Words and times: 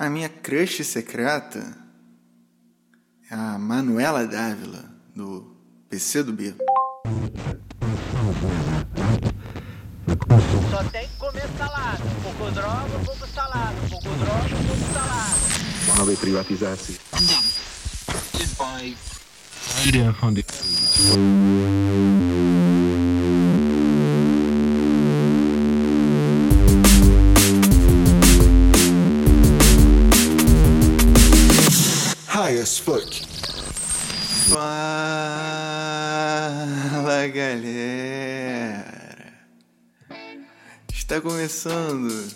A 0.00 0.08
minha 0.08 0.30
crush 0.30 0.82
secreta 0.82 1.76
é 3.30 3.34
a 3.34 3.58
Manuela 3.58 4.26
Dávila, 4.26 4.90
do 5.14 5.54
PC 5.90 6.22
do 6.22 6.32
B. 6.32 6.54
Só 10.70 10.84
tem 10.84 11.06
que 11.06 11.16
comer 11.18 11.46
salada. 11.58 12.02
Pouco 12.22 12.50
droga, 12.50 13.04
pouco 13.04 13.26
salada. 13.26 13.76
Pouco 13.90 14.08
droga, 14.08 14.56
pouco 14.66 14.92
salada. 14.94 16.02
Uma 16.02 16.16
privatizatie. 16.16 16.98
Iedereen 19.84 20.14
as 32.70 32.78
fuck. 32.78 33.26
Fala 34.48 34.60
galera. 37.26 38.84
Está 40.92 41.20
começando 41.20 42.28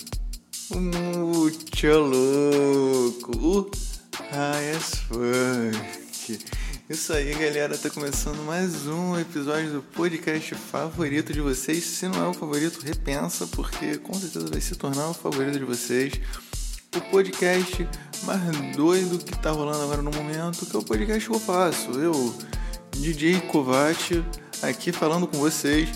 o 0.73 0.81
Muito 0.81 1.87
Louco, 1.87 3.31
o 3.39 3.71
High 4.33 4.73
as 4.73 4.95
fuck. 5.07 6.39
Isso 6.91 7.13
aí, 7.13 7.33
galera, 7.35 7.79
tá 7.79 7.89
começando 7.89 8.45
mais 8.45 8.89
um 8.89 9.17
episódio 9.17 9.75
do 9.75 9.83
podcast 9.83 10.57
favorito 10.57 11.33
de 11.33 11.41
vocês. 11.41 11.85
Se 11.85 12.09
não 12.09 12.25
é 12.25 12.29
o 12.29 12.35
favorito, 12.35 12.81
repensa, 12.81 13.47
porque 13.47 13.99
com 13.99 14.15
certeza 14.15 14.49
vai 14.51 14.61
se 14.61 14.75
tornar 14.75 15.11
o 15.11 15.15
favorito 15.15 15.61
de 15.61 15.65
vocês. 15.65 16.15
O 16.97 17.01
podcast 17.11 17.89
mais 18.23 18.77
doido 18.77 19.19
que 19.19 19.37
tá 19.39 19.51
rolando 19.51 19.83
agora 19.83 20.01
no 20.01 20.13
momento, 20.13 20.65
que 20.65 20.77
é 20.77 20.79
o 20.79 20.83
podcast 20.83 21.29
que 21.29 21.35
eu 21.35 21.41
faço. 21.41 21.91
Eu, 21.93 22.35
DJ 22.93 23.41
Kovac, 23.43 24.25
aqui 24.63 24.93
falando 24.93 25.27
com 25.27 25.39
vocês. 25.39 25.89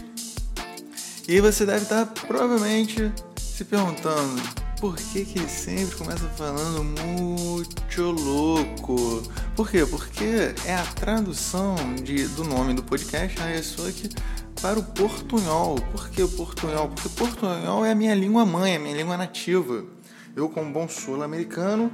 E 1.28 1.40
você 1.40 1.64
deve 1.64 1.84
estar 1.84 2.04
provavelmente 2.06 3.12
se 3.38 3.64
perguntando 3.64 4.42
por 4.80 4.96
que, 4.96 5.24
que 5.24 5.38
ele 5.38 5.48
sempre 5.48 5.94
começa 5.96 6.28
falando 6.30 6.82
muito 6.82 8.02
louco. 8.02 9.22
Por 9.54 9.70
quê? 9.70 9.86
Porque 9.86 10.54
é 10.64 10.74
a 10.74 10.84
tradução 10.84 11.76
de, 12.02 12.26
do 12.28 12.44
nome 12.44 12.74
do 12.74 12.82
podcast, 12.82 13.38
a 13.40 13.88
aqui 13.88 14.08
para 14.60 14.78
o 14.78 14.82
portunhol. 14.82 15.76
Por 15.92 16.08
que 16.08 16.22
o 16.22 16.28
portunhol? 16.28 16.88
Porque 16.88 17.08
portunhol 17.10 17.84
é 17.84 17.92
a 17.92 17.94
minha 17.94 18.14
língua 18.14 18.44
mãe, 18.44 18.76
a 18.76 18.78
minha 18.78 18.96
língua 18.96 19.16
nativa. 19.16 19.84
Eu, 20.38 20.48
como 20.48 20.70
bom 20.70 20.88
sul-americano, 20.88 21.90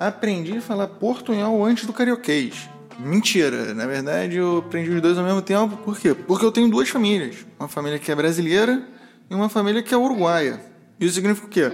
aprendi 0.00 0.56
a 0.56 0.62
falar 0.62 0.86
portunhol 0.86 1.62
antes 1.62 1.84
do 1.84 1.92
carioquês. 1.92 2.66
Mentira, 2.98 3.74
na 3.74 3.86
verdade 3.86 4.36
eu 4.36 4.60
aprendi 4.66 4.88
os 4.88 5.02
dois 5.02 5.18
ao 5.18 5.24
mesmo 5.24 5.42
tempo. 5.42 5.76
Por 5.76 6.00
quê? 6.00 6.14
Porque 6.14 6.42
eu 6.42 6.50
tenho 6.50 6.70
duas 6.70 6.88
famílias. 6.88 7.44
Uma 7.60 7.68
família 7.68 7.98
que 7.98 8.10
é 8.10 8.14
brasileira 8.14 8.82
e 9.28 9.34
uma 9.34 9.50
família 9.50 9.82
que 9.82 9.92
é 9.92 9.96
uruguaia. 9.98 10.58
Isso 10.98 11.16
significa 11.16 11.46
o 11.46 11.50
quê? 11.50 11.70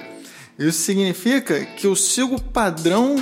Isso 0.58 0.80
significa 0.80 1.64
que 1.64 1.86
eu 1.86 1.94
sigo 1.94 2.34
o 2.34 2.42
padrão 2.42 3.14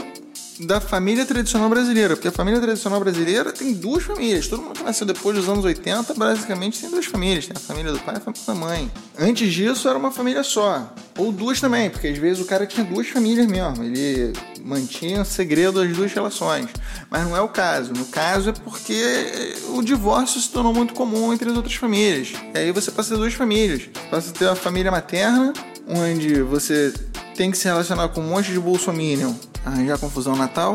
da 0.60 0.80
família 0.80 1.26
tradicional 1.26 1.68
brasileira, 1.68 2.16
porque 2.16 2.28
a 2.28 2.32
família 2.32 2.60
tradicional 2.60 2.98
brasileira 3.00 3.52
tem 3.52 3.74
duas 3.74 4.04
famílias. 4.04 4.48
Todo 4.48 4.62
mundo 4.62 4.74
que 4.74 4.82
nasceu 4.82 5.06
depois 5.06 5.36
dos 5.36 5.48
anos 5.48 5.64
80, 5.64 6.14
basicamente 6.14 6.80
tem 6.80 6.90
duas 6.90 7.06
famílias: 7.06 7.46
tem 7.46 7.56
a 7.56 7.60
família 7.60 7.92
do 7.92 7.98
pai 7.98 8.14
e 8.14 8.18
a 8.18 8.20
família 8.20 8.46
da 8.46 8.54
mãe. 8.54 8.90
Antes 9.18 9.52
disso, 9.52 9.88
era 9.88 9.98
uma 9.98 10.10
família 10.10 10.42
só, 10.42 10.94
ou 11.18 11.30
duas 11.30 11.60
também, 11.60 11.90
porque 11.90 12.08
às 12.08 12.18
vezes 12.18 12.42
o 12.42 12.46
cara 12.46 12.66
tinha 12.66 12.84
duas 12.84 13.08
famílias 13.08 13.46
mesmo. 13.46 13.82
Ele 13.82 14.32
mantinha 14.62 15.24
segredo 15.24 15.84
das 15.84 15.94
duas 15.94 16.12
relações, 16.12 16.68
mas 17.10 17.24
não 17.24 17.36
é 17.36 17.40
o 17.40 17.48
caso. 17.48 17.92
No 17.92 18.06
caso 18.06 18.50
é 18.50 18.52
porque 18.52 19.54
o 19.70 19.82
divórcio 19.82 20.40
se 20.40 20.48
tornou 20.50 20.72
muito 20.72 20.94
comum 20.94 21.32
entre 21.32 21.50
as 21.50 21.56
outras 21.56 21.74
famílias. 21.74 22.32
E 22.54 22.58
aí 22.58 22.72
você 22.72 22.90
passa 22.90 23.12
a 23.12 23.16
ter 23.16 23.20
duas 23.20 23.34
famílias: 23.34 23.88
passa 24.10 24.30
a 24.30 24.32
ter 24.32 24.48
a 24.48 24.54
família 24.54 24.90
materna, 24.90 25.52
onde 25.86 26.40
você 26.42 26.92
tem 27.36 27.50
que 27.50 27.58
se 27.58 27.68
relacionar 27.68 28.08
com 28.08 28.22
um 28.22 28.28
monte 28.28 28.50
de 28.50 28.58
bolsominion, 28.58 29.34
arranjar 29.66 29.98
confusão 29.98 30.36
Natal, 30.36 30.74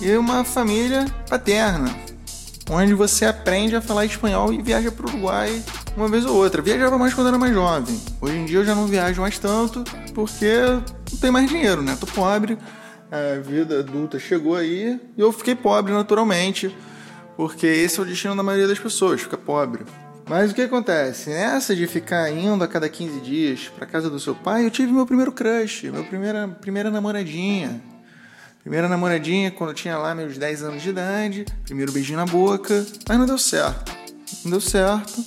e 0.00 0.16
uma 0.16 0.44
família 0.44 1.04
paterna, 1.28 1.94
onde 2.70 2.94
você 2.94 3.26
aprende 3.26 3.74
a 3.74 3.82
falar 3.82 4.04
espanhol 4.06 4.52
e 4.52 4.62
viaja 4.62 4.92
para 4.92 5.04
o 5.04 5.08
Uruguai 5.08 5.62
uma 5.96 6.06
vez 6.06 6.24
ou 6.24 6.36
outra. 6.36 6.62
Viajava 6.62 6.96
mais 6.96 7.12
quando 7.12 7.26
era 7.26 7.38
mais 7.38 7.52
jovem. 7.52 8.00
Hoje 8.20 8.36
em 8.36 8.44
dia 8.44 8.58
eu 8.58 8.64
já 8.64 8.74
não 8.74 8.86
viajo 8.86 9.20
mais 9.20 9.38
tanto 9.38 9.82
porque 10.14 10.52
não 11.10 11.18
tenho 11.20 11.32
mais 11.32 11.48
dinheiro, 11.48 11.82
né? 11.82 11.96
Tô 11.98 12.06
pobre, 12.06 12.56
a 13.10 13.40
vida 13.40 13.80
adulta 13.80 14.18
chegou 14.18 14.54
aí 14.54 15.00
e 15.16 15.20
eu 15.20 15.32
fiquei 15.32 15.56
pobre 15.56 15.92
naturalmente, 15.92 16.74
porque 17.36 17.66
esse 17.66 17.98
é 17.98 18.02
o 18.02 18.06
destino 18.06 18.36
da 18.36 18.42
maioria 18.42 18.68
das 18.68 18.78
pessoas, 18.78 19.20
fica 19.20 19.36
pobre. 19.36 19.84
Mas 20.28 20.50
o 20.50 20.54
que 20.54 20.60
acontece? 20.60 21.30
Nessa 21.30 21.74
de 21.74 21.86
ficar 21.86 22.30
indo 22.30 22.62
a 22.62 22.68
cada 22.68 22.86
15 22.86 23.20
dias 23.20 23.72
para 23.74 23.86
casa 23.86 24.10
do 24.10 24.20
seu 24.20 24.34
pai, 24.34 24.66
eu 24.66 24.70
tive 24.70 24.92
meu 24.92 25.06
primeiro 25.06 25.32
crush, 25.32 25.84
minha 25.84 26.04
primeira, 26.04 26.46
primeira 26.46 26.90
namoradinha. 26.90 27.80
Primeira 28.60 28.88
namoradinha 28.88 29.50
quando 29.50 29.70
eu 29.70 29.74
tinha 29.74 29.96
lá 29.96 30.14
meus 30.14 30.36
10 30.36 30.62
anos 30.64 30.82
de 30.82 30.90
idade, 30.90 31.46
primeiro 31.64 31.92
beijinho 31.92 32.18
na 32.18 32.26
boca, 32.26 32.86
mas 33.08 33.18
não 33.18 33.24
deu 33.24 33.38
certo. 33.38 33.90
Não 34.44 34.50
deu 34.50 34.60
certo. 34.60 35.24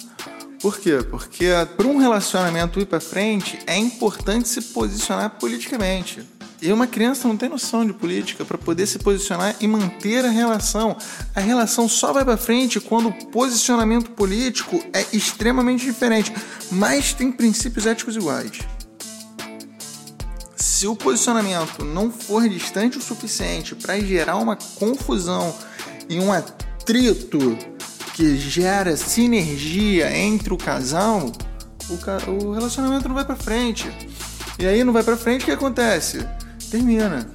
Por 0.61 0.77
quê? 0.79 0.99
Porque 1.09 1.47
para 1.75 1.87
um 1.87 1.97
relacionamento 1.97 2.79
ir 2.79 2.85
para 2.85 2.99
frente 2.99 3.57
é 3.65 3.75
importante 3.75 4.47
se 4.47 4.61
posicionar 4.61 5.31
politicamente. 5.31 6.21
E 6.61 6.71
uma 6.71 6.85
criança 6.85 7.27
não 7.27 7.35
tem 7.35 7.49
noção 7.49 7.83
de 7.83 7.91
política 7.91 8.45
para 8.45 8.55
poder 8.55 8.85
se 8.85 8.99
posicionar 8.99 9.55
e 9.59 9.67
manter 9.67 10.23
a 10.23 10.29
relação. 10.29 10.95
A 11.35 11.39
relação 11.39 11.89
só 11.89 12.13
vai 12.13 12.23
para 12.23 12.37
frente 12.37 12.79
quando 12.79 13.09
o 13.09 13.25
posicionamento 13.27 14.11
político 14.11 14.79
é 14.93 15.03
extremamente 15.11 15.83
diferente, 15.83 16.31
mas 16.71 17.13
tem 17.13 17.31
princípios 17.31 17.87
éticos 17.87 18.15
iguais. 18.15 18.59
Se 20.55 20.85
o 20.85 20.95
posicionamento 20.95 21.83
não 21.83 22.11
for 22.11 22.47
distante 22.47 22.99
o 22.99 23.01
suficiente 23.01 23.73
para 23.73 23.99
gerar 23.99 24.37
uma 24.37 24.55
confusão 24.55 25.55
e 26.07 26.19
um 26.19 26.31
atrito 26.31 27.57
que 28.13 28.37
gera 28.37 28.95
sinergia 28.95 30.15
entre 30.15 30.53
o 30.53 30.57
casal, 30.57 31.31
o, 31.89 32.31
o 32.31 32.51
relacionamento 32.51 33.07
não 33.07 33.15
vai 33.15 33.25
para 33.25 33.35
frente. 33.35 33.91
E 34.59 34.65
aí 34.67 34.83
não 34.83 34.93
vai 34.93 35.01
para 35.01 35.17
frente, 35.17 35.41
o 35.41 35.45
que 35.45 35.51
acontece? 35.51 36.19
Termina. 36.71 37.29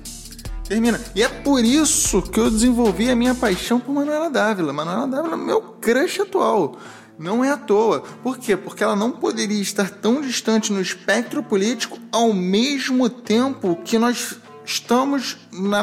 Termina. 0.67 1.01
E 1.15 1.23
é 1.23 1.29
por 1.29 1.63
isso 1.63 2.23
que 2.23 2.41
eu 2.41 2.51
desenvolvi 2.51 3.11
a 3.11 3.15
minha 3.15 3.35
paixão 3.35 3.79
por 3.79 3.95
Manuela 3.95 4.31
Dávila. 4.31 4.73
Manuela 4.73 5.07
Dávila 5.07 5.35
é 5.35 5.37
meu 5.37 5.61
crush 5.61 6.21
atual. 6.21 6.79
Não 7.19 7.45
é 7.45 7.51
à 7.51 7.57
toa. 7.57 8.01
Por 8.23 8.39
quê? 8.39 8.57
Porque 8.57 8.83
ela 8.83 8.97
não 8.97 9.13
poderia 9.13 9.61
estar 9.61 9.89
tão 9.91 10.21
distante 10.21 10.73
no 10.73 10.81
espectro 10.81 11.43
político 11.43 11.99
ao 12.11 12.33
mesmo 12.33 13.09
tempo 13.09 13.77
que 13.85 13.99
nós 13.99 14.39
estamos 14.65 15.37
na, 15.53 15.83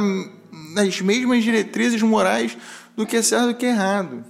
nas 0.74 1.00
mesmas 1.00 1.44
diretrizes 1.44 2.02
morais 2.02 2.58
do 2.96 3.06
que 3.06 3.18
é 3.18 3.22
certo 3.22 3.50
e 3.50 3.54
do 3.54 3.58
que 3.58 3.66
é 3.66 3.70
errado. 3.70 4.24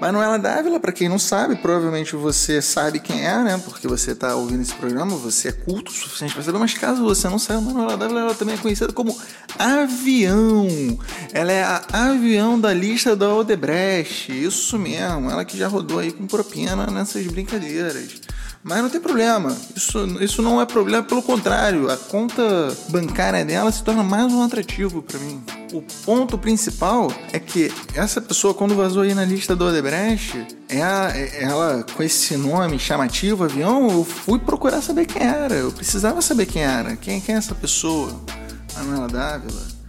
Manuela 0.00 0.38
Dávila, 0.38 0.80
para 0.80 0.92
quem 0.92 1.08
não 1.08 1.18
sabe, 1.18 1.56
provavelmente 1.56 2.16
você 2.16 2.62
sabe 2.62 3.00
quem 3.00 3.26
é, 3.26 3.36
né? 3.42 3.60
Porque 3.62 3.86
você 3.86 4.12
está 4.12 4.34
ouvindo 4.34 4.62
esse 4.62 4.74
programa, 4.74 5.14
você 5.16 5.48
é 5.48 5.52
culto 5.52 5.92
o 5.92 5.94
suficiente 5.94 6.32
para 6.32 6.42
saber, 6.42 6.58
mas 6.58 6.72
caso 6.72 7.02
você 7.02 7.28
não 7.28 7.38
saiba, 7.38 7.60
Manuela 7.60 7.98
Dávila 7.98 8.20
ela 8.20 8.34
também 8.34 8.54
é 8.54 8.58
conhecida 8.58 8.92
como 8.94 9.14
Avião. 9.58 10.66
Ela 11.32 11.52
é 11.52 11.62
a 11.62 11.84
avião 11.92 12.58
da 12.58 12.72
lista 12.72 13.14
da 13.14 13.34
Odebrecht, 13.34 14.32
isso 14.32 14.78
mesmo, 14.78 15.30
ela 15.30 15.44
que 15.44 15.58
já 15.58 15.68
rodou 15.68 15.98
aí 15.98 16.10
com 16.10 16.26
propina 16.26 16.86
nessas 16.86 17.26
brincadeiras. 17.26 18.20
Mas 18.62 18.82
não 18.82 18.90
tem 18.90 19.00
problema, 19.00 19.56
isso, 19.74 19.98
isso 20.22 20.42
não 20.42 20.60
é 20.60 20.66
problema, 20.66 21.02
pelo 21.02 21.22
contrário, 21.22 21.90
a 21.90 21.96
conta 21.96 22.42
bancária 22.90 23.42
dela 23.42 23.72
se 23.72 23.82
torna 23.82 24.02
mais 24.02 24.30
um 24.30 24.42
atrativo 24.42 25.02
para 25.02 25.18
mim. 25.18 25.42
O 25.72 25.80
ponto 26.04 26.36
principal 26.36 27.10
é 27.32 27.38
que 27.38 27.72
essa 27.94 28.20
pessoa, 28.20 28.52
quando 28.52 28.74
vazou 28.74 29.02
aí 29.02 29.14
na 29.14 29.24
lista 29.24 29.56
do 29.56 29.64
Odebrecht, 29.64 30.46
ela, 30.68 31.16
é 31.16 31.42
ela 31.42 31.86
com 31.96 32.02
esse 32.02 32.36
nome 32.36 32.78
chamativo, 32.78 33.44
avião, 33.44 33.90
eu 33.90 34.04
fui 34.04 34.38
procurar 34.38 34.82
saber 34.82 35.06
quem 35.06 35.22
era. 35.22 35.54
Eu 35.54 35.72
precisava 35.72 36.20
saber 36.20 36.44
quem 36.44 36.62
era. 36.62 36.96
Quem, 36.96 37.18
quem 37.18 37.34
é 37.34 37.38
essa 37.38 37.54
pessoa? 37.54 38.20
Manuela 38.76 39.08
Dávila 39.08 39.79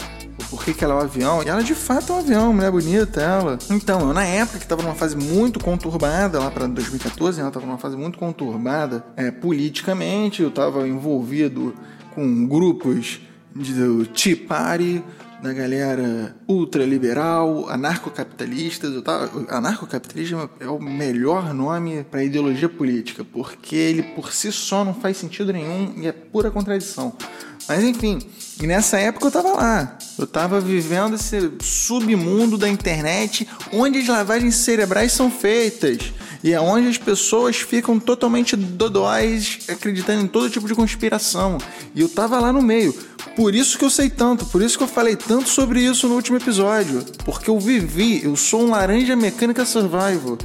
por 0.64 0.76
que, 0.76 0.84
ela 0.84 0.94
é 0.94 0.98
um 0.98 1.02
avião. 1.02 1.44
E 1.44 1.50
ela 1.50 1.64
de 1.64 1.74
fato 1.74 2.14
é 2.14 2.16
um 2.16 2.20
avião, 2.20 2.54
mulher 2.54 2.72
bonita, 2.72 3.20
ela. 3.20 3.58
Então, 3.70 4.02
eu 4.02 4.14
na 4.14 4.24
época 4.24 4.60
que 4.60 4.68
tava 4.68 4.84
numa 4.84 4.96
fase 4.96 5.16
muito 5.18 5.60
conturbada, 5.60 6.40
lá 6.40 6.52
para 6.52 6.68
2014, 6.68 7.42
ela 7.42 7.50
tava 7.50 7.66
numa 7.66 7.78
fase 7.78 7.98
muito 7.98 8.18
conturbada 8.18 9.04
é, 9.16 9.32
politicamente, 9.32 10.44
eu 10.44 10.52
tava 10.52 10.88
envolvido 10.88 11.74
com 12.14 12.48
grupos 12.48 13.22
de, 13.56 14.06
Tea 14.14 14.38
Party, 14.48 15.04
da 15.42 15.52
galera 15.52 16.36
ultraliberal, 16.48 17.68
anarcocapitalistas. 17.68 19.02
Anarcocapitalismo 19.50 20.48
é 20.60 20.68
o 20.68 20.80
melhor 20.80 21.54
nome 21.54 22.04
para 22.04 22.24
ideologia 22.24 22.70
política, 22.70 23.24
porque 23.24 23.76
ele 23.76 24.04
por 24.04 24.32
si 24.32 24.52
só 24.52 24.86
não 24.86 24.94
faz 24.94 25.18
sentido 25.18 25.52
nenhum 25.52 25.94
e 25.98 26.08
é 26.08 26.12
pura 26.12 26.52
contradição. 26.52 27.14
Mas 27.68 27.84
enfim, 27.84 28.20
e 28.62 28.68
nessa 28.68 29.00
época 29.00 29.28
eu 29.28 29.32
tava 29.32 29.54
lá. 29.54 29.98
Eu 30.18 30.28
tava 30.28 30.60
vivendo 30.60 31.16
esse 31.16 31.52
submundo 31.62 32.58
da 32.58 32.70
internet 32.70 33.48
onde 33.74 34.00
as 34.00 34.08
lavagens 34.08 34.56
cerebrais 34.56 35.12
são 35.12 35.32
feitas. 35.32 36.14
E 36.44 36.54
é 36.54 36.60
onde 36.60 36.88
as 36.88 36.98
pessoas 36.98 37.58
ficam 37.58 38.00
totalmente 38.00 38.56
dodóis, 38.56 39.60
acreditando 39.68 40.24
em 40.24 40.28
todo 40.28 40.50
tipo 40.50 40.68
de 40.68 40.74
conspiração. 40.74 41.60
E 41.94 42.02
eu 42.02 42.10
tava 42.10 42.40
lá 42.40 42.52
no 42.52 42.62
meio. 42.62 42.94
Por 43.36 43.54
isso 43.54 43.78
que 43.78 43.86
eu 43.86 43.90
sei 43.90 44.10
tanto, 44.10 44.46
por 44.46 44.62
isso 44.62 44.78
que 44.78 44.84
eu 44.84 44.88
falei 44.88 45.16
tanto 45.16 45.50
sobre 45.50 45.82
isso 45.82 46.08
no 46.08 46.16
último 46.16 46.38
episódio. 46.38 47.04
Porque 47.24 47.50
eu 47.50 47.60
vivi, 47.60 48.24
eu 48.24 48.36
sou 48.36 48.64
um 48.64 48.72
laranja 48.72 49.16
mecânica 49.16 49.66
survival. 49.66 50.38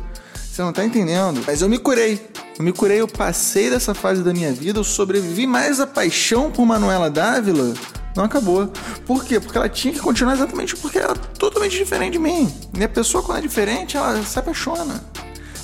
Você 0.56 0.62
não 0.62 0.72
tá 0.72 0.82
entendendo? 0.82 1.44
Mas 1.46 1.60
eu 1.60 1.68
me 1.68 1.78
curei. 1.78 2.30
Eu 2.58 2.64
me 2.64 2.72
curei, 2.72 2.98
eu 2.98 3.06
passei 3.06 3.68
dessa 3.68 3.92
fase 3.92 4.22
da 4.22 4.32
minha 4.32 4.50
vida, 4.54 4.78
eu 4.78 4.84
sobrevivi 4.84 5.46
mais 5.46 5.80
a 5.80 5.86
paixão 5.86 6.50
por 6.50 6.64
Manuela 6.64 7.10
Dávila. 7.10 7.74
Não 8.16 8.24
acabou. 8.24 8.72
Por 9.04 9.22
quê? 9.22 9.38
Porque 9.38 9.58
ela 9.58 9.68
tinha 9.68 9.92
que 9.92 10.00
continuar 10.00 10.32
exatamente 10.32 10.74
porque 10.74 10.98
ela 10.98 11.12
é 11.12 11.36
totalmente 11.38 11.76
diferente 11.76 12.14
de 12.14 12.18
mim. 12.18 12.50
E 12.74 12.82
a 12.82 12.88
pessoa, 12.88 13.22
quando 13.22 13.36
é 13.36 13.42
diferente, 13.42 13.98
ela 13.98 14.22
se 14.22 14.38
apaixona. 14.38 15.04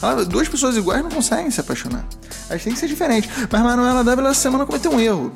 Ela, 0.02 0.26
duas 0.26 0.46
pessoas 0.46 0.76
iguais 0.76 1.02
não 1.02 1.10
conseguem 1.10 1.50
se 1.50 1.58
apaixonar. 1.58 2.06
Elas 2.50 2.62
têm 2.62 2.74
que 2.74 2.78
ser 2.78 2.86
diferentes. 2.86 3.30
Mas 3.50 3.62
Manuela 3.62 4.04
Dávila 4.04 4.28
essa 4.28 4.40
semana 4.42 4.66
cometeu 4.66 4.92
um 4.92 5.00
erro. 5.00 5.32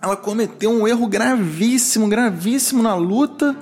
Ela 0.00 0.16
cometeu 0.16 0.70
um 0.70 0.88
erro 0.88 1.06
gravíssimo, 1.06 2.08
gravíssimo 2.08 2.82
na 2.82 2.94
luta 2.94 3.54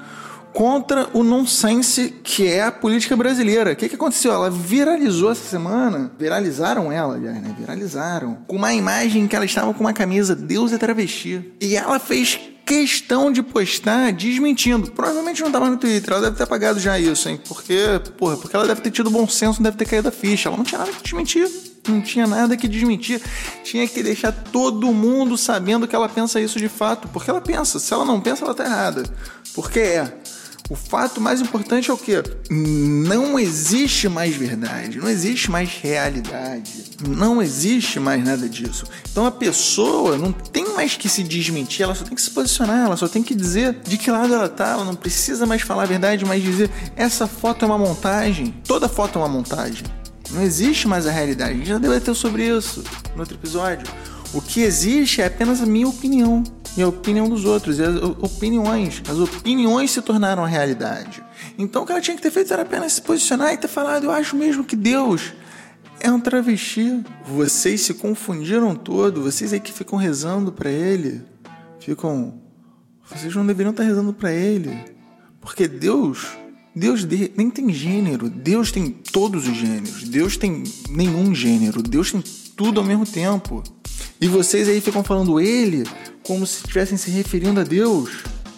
contra 0.56 1.10
o 1.12 1.22
nonsense 1.22 2.14
que 2.24 2.46
é 2.46 2.62
a 2.62 2.72
política 2.72 3.14
brasileira. 3.14 3.72
O 3.72 3.76
que, 3.76 3.90
que 3.90 3.94
aconteceu? 3.94 4.32
Ela 4.32 4.50
viralizou 4.50 5.30
essa 5.30 5.46
semana, 5.46 6.10
viralizaram 6.18 6.90
ela, 6.90 7.14
aliás, 7.14 7.42
né? 7.42 7.54
Viralizaram, 7.58 8.38
com 8.46 8.56
uma 8.56 8.72
imagem 8.72 9.28
que 9.28 9.36
ela 9.36 9.44
estava 9.44 9.74
com 9.74 9.80
uma 9.80 9.92
camisa 9.92 10.34
Deus 10.34 10.72
é 10.72 10.78
travesti. 10.78 11.52
E 11.60 11.76
ela 11.76 11.98
fez 11.98 12.40
questão 12.64 13.30
de 13.30 13.42
postar 13.42 14.12
desmentindo. 14.12 14.90
Provavelmente 14.92 15.42
não 15.42 15.48
estava 15.48 15.68
no 15.68 15.76
Twitter, 15.76 16.14
ela 16.14 16.22
deve 16.22 16.36
ter 16.36 16.44
apagado 16.44 16.80
já 16.80 16.98
isso, 16.98 17.28
hein? 17.28 17.38
Porque, 17.46 18.00
porra, 18.16 18.38
porque 18.38 18.56
ela 18.56 18.66
deve 18.66 18.80
ter 18.80 18.90
tido 18.90 19.10
bom 19.10 19.28
senso, 19.28 19.60
não 19.60 19.64
deve 19.64 19.76
ter 19.76 19.84
caído 19.84 20.08
a 20.08 20.12
ficha. 20.12 20.48
Ela 20.48 20.56
não 20.56 20.64
tinha 20.64 20.78
nada 20.78 20.90
que 20.90 21.02
desmentir. 21.02 21.50
Não 21.86 22.00
tinha 22.00 22.26
nada 22.26 22.56
que 22.56 22.66
desmentir. 22.66 23.20
Tinha 23.62 23.86
que 23.86 24.02
deixar 24.02 24.32
todo 24.32 24.92
mundo 24.92 25.36
sabendo 25.36 25.86
que 25.86 25.94
ela 25.94 26.08
pensa 26.08 26.40
isso 26.40 26.58
de 26.58 26.68
fato. 26.68 27.08
Porque 27.08 27.30
ela 27.30 27.40
pensa. 27.40 27.78
Se 27.78 27.92
ela 27.92 28.04
não 28.04 28.20
pensa, 28.20 28.44
ela 28.44 28.54
tá 28.54 28.64
errada. 28.64 29.04
Porque 29.54 29.78
é. 29.78 30.12
O 30.68 30.74
fato 30.74 31.20
mais 31.20 31.40
importante 31.40 31.90
é 31.90 31.94
o 31.94 31.96
que? 31.96 32.22
Não 32.50 33.38
existe 33.38 34.08
mais 34.08 34.34
verdade, 34.34 34.98
não 34.98 35.08
existe 35.08 35.48
mais 35.48 35.70
realidade, 35.80 36.84
não 37.06 37.40
existe 37.40 38.00
mais 38.00 38.24
nada 38.24 38.48
disso. 38.48 38.84
Então 39.10 39.24
a 39.24 39.30
pessoa 39.30 40.18
não 40.18 40.32
tem 40.32 40.74
mais 40.74 40.96
que 40.96 41.08
se 41.08 41.22
desmentir, 41.22 41.84
ela 41.84 41.94
só 41.94 42.04
tem 42.04 42.16
que 42.16 42.22
se 42.22 42.30
posicionar, 42.30 42.86
ela 42.86 42.96
só 42.96 43.06
tem 43.06 43.22
que 43.22 43.34
dizer 43.34 43.76
de 43.84 43.96
que 43.96 44.10
lado 44.10 44.34
ela 44.34 44.48
tá, 44.48 44.70
ela 44.70 44.84
não 44.84 44.96
precisa 44.96 45.46
mais 45.46 45.62
falar 45.62 45.84
a 45.84 45.86
verdade, 45.86 46.24
mas 46.24 46.42
dizer 46.42 46.68
essa 46.96 47.28
foto 47.28 47.64
é 47.64 47.68
uma 47.68 47.78
montagem, 47.78 48.52
toda 48.66 48.88
foto 48.88 49.20
é 49.20 49.22
uma 49.22 49.28
montagem. 49.28 49.84
Não 50.32 50.42
existe 50.42 50.88
mais 50.88 51.06
a 51.06 51.12
realidade. 51.12 51.52
A 51.52 51.56
gente 51.56 51.68
já 51.68 51.78
debateu 51.78 52.12
sobre 52.12 52.44
isso 52.44 52.82
no 53.14 53.20
outro 53.20 53.36
episódio. 53.36 53.86
O 54.34 54.40
que 54.40 54.60
existe 54.60 55.22
é 55.22 55.26
apenas 55.26 55.62
a 55.62 55.66
minha 55.66 55.86
opinião 55.86 56.42
e 56.76 56.82
a 56.82 56.88
opinião 56.88 57.28
dos 57.28 57.44
outros. 57.44 57.78
E 57.78 57.82
as 57.82 57.96
opiniões, 57.96 59.02
as 59.08 59.18
opiniões 59.18 59.90
se 59.90 60.02
tornaram 60.02 60.44
a 60.44 60.46
realidade. 60.46 61.24
Então 61.58 61.82
o 61.82 61.86
que 61.86 61.92
ela 61.92 62.00
tinha 62.00 62.16
que 62.16 62.22
ter 62.22 62.30
feito 62.30 62.52
era 62.52 62.62
apenas 62.62 62.92
se 62.94 63.02
posicionar 63.02 63.52
e 63.52 63.56
ter 63.56 63.68
falado: 63.68 64.04
Eu 64.04 64.10
acho 64.10 64.36
mesmo 64.36 64.64
que 64.64 64.76
Deus 64.76 65.32
é 66.00 66.10
um 66.10 66.20
travesti. 66.20 67.02
Vocês 67.24 67.80
se 67.82 67.94
confundiram 67.94 68.74
todo, 68.74 69.22
vocês 69.22 69.52
aí 69.52 69.60
que 69.60 69.72
ficam 69.72 69.98
rezando 69.98 70.52
para 70.52 70.70
ele, 70.70 71.22
ficam. 71.80 72.40
Vocês 73.08 73.34
não 73.34 73.46
deveriam 73.46 73.70
estar 73.70 73.84
rezando 73.84 74.12
para 74.12 74.32
ele. 74.32 74.76
Porque 75.40 75.68
Deus 75.68 76.26
Deus 76.78 77.06
nem 77.34 77.48
tem 77.48 77.72
gênero, 77.72 78.28
Deus 78.28 78.70
tem 78.70 78.90
todos 78.90 79.48
os 79.48 79.56
gêneros, 79.56 80.02
Deus 80.02 80.36
tem 80.36 80.62
nenhum 80.90 81.34
gênero, 81.34 81.82
Deus 81.82 82.12
tem 82.12 82.22
tudo 82.54 82.80
ao 82.80 82.86
mesmo 82.86 83.06
tempo. 83.06 83.62
E 84.20 84.28
vocês 84.28 84.68
aí 84.68 84.82
ficam 84.82 85.02
falando 85.02 85.40
ele 85.40 85.84
como 86.26 86.46
se 86.46 86.56
estivessem 86.56 86.98
se 86.98 87.10
referindo 87.10 87.60
a 87.60 87.64
Deus, 87.64 88.10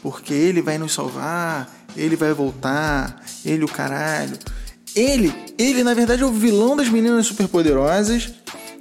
porque 0.02 0.32
ele 0.32 0.62
vai 0.62 0.78
nos 0.78 0.94
salvar, 0.94 1.70
ele 1.94 2.16
vai 2.16 2.32
voltar, 2.32 3.22
ele 3.44 3.64
o 3.64 3.68
caralho. 3.68 4.38
Ele, 4.96 5.32
ele 5.58 5.84
na 5.84 5.92
verdade 5.92 6.22
é 6.22 6.26
o 6.26 6.32
vilão 6.32 6.76
das 6.76 6.88
meninas 6.88 7.26
superpoderosas 7.26 8.32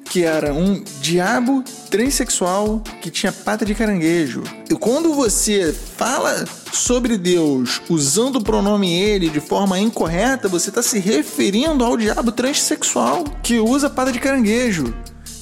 que 0.10 0.24
era 0.24 0.54
um 0.54 0.82
diabo 1.02 1.64
transexual 1.90 2.82
que 3.02 3.12
tinha 3.12 3.32
pata 3.32 3.66
de 3.66 3.76
caranguejo. 3.76 4.42
E 4.70 4.74
quando 4.74 5.14
você 5.14 5.76
fala 5.98 6.46
sobre 6.72 7.18
Deus 7.18 7.82
usando 7.90 8.38
o 8.38 8.44
pronome 8.44 8.90
ele 8.94 9.30
de 9.30 9.42
forma 9.42 9.78
incorreta, 9.78 10.48
você 10.48 10.70
está 10.70 10.82
se 10.82 10.98
referindo 10.98 11.84
ao 11.84 11.98
diabo 11.98 12.32
transexual 12.32 13.26
que 13.44 13.60
usa 13.60 13.90
pata 13.90 14.14
de 14.14 14.20
caranguejo. 14.20 14.94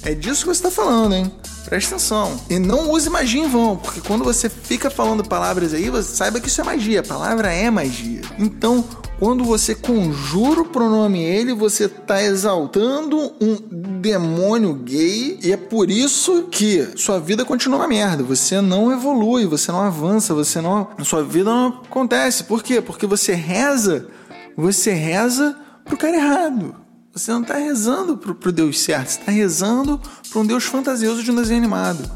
É 0.02 0.16
disso 0.16 0.42
que 0.42 0.48
você 0.48 0.68
está 0.68 0.72
falando, 0.72 1.14
hein? 1.14 1.32
Presta 1.66 1.96
atenção. 1.96 2.40
E 2.50 2.60
não 2.60 2.92
use 2.92 3.10
magia 3.10 3.42
em 3.42 3.50
vão, 3.50 3.76
porque 3.76 4.00
quando 4.00 4.24
você 4.24 4.50
fica 4.50 4.90
falando 4.90 5.28
palavras 5.28 5.74
aí, 5.74 5.90
você 5.90 6.16
saiba 6.16 6.40
que 6.40 6.48
isso 6.48 6.62
é 6.62 6.64
magia. 6.64 7.00
A 7.00 7.04
palavra 7.04 7.52
é 7.52 7.70
magia. 7.72 8.22
Então, 8.38 8.86
quando 9.20 9.44
você 9.44 9.74
conjura 9.74 10.62
o 10.62 10.66
pronome 10.66 11.24
ele, 11.24 11.54
você 11.54 11.86
está 11.86 12.22
exaltando 12.22 13.34
um 13.42 13.58
demônio 14.02 14.74
gay 14.74 15.40
e 15.42 15.52
é 15.52 15.58
por 15.58 15.90
isso 15.90 16.44
que 16.52 16.88
sua 16.96 17.20
vida 17.20 17.46
continua 17.46 17.80
uma 17.80 17.88
merda. 17.88 18.24
Você 18.24 18.62
não 18.62 18.92
evolui, 18.92 19.46
você 19.46 19.72
não 19.72 19.82
avança, 19.82 20.34
você 20.34 20.62
não. 20.62 20.90
Sua 21.04 21.24
vida 21.24 21.50
não 21.50 21.68
acontece. 21.68 22.44
Por 22.44 22.62
quê? 22.62 22.82
Porque 22.82 23.08
você 23.08 23.34
reza, 23.34 24.08
você 24.56 24.92
reza 24.92 25.58
pro 25.86 25.98
cara 25.98 26.18
errado. 26.18 26.85
Você 27.16 27.32
não 27.32 27.44
está 27.44 27.56
rezando 27.56 28.18
para 28.18 28.50
o 28.50 28.52
Deus 28.52 28.78
certo, 28.78 29.08
você 29.08 29.20
está 29.20 29.32
rezando 29.32 30.02
para 30.30 30.42
um 30.42 30.46
Deus 30.46 30.66
fantasioso 30.66 31.24
de 31.24 31.32
um 31.32 31.36
desenho 31.36 31.60
animado. 31.60 32.12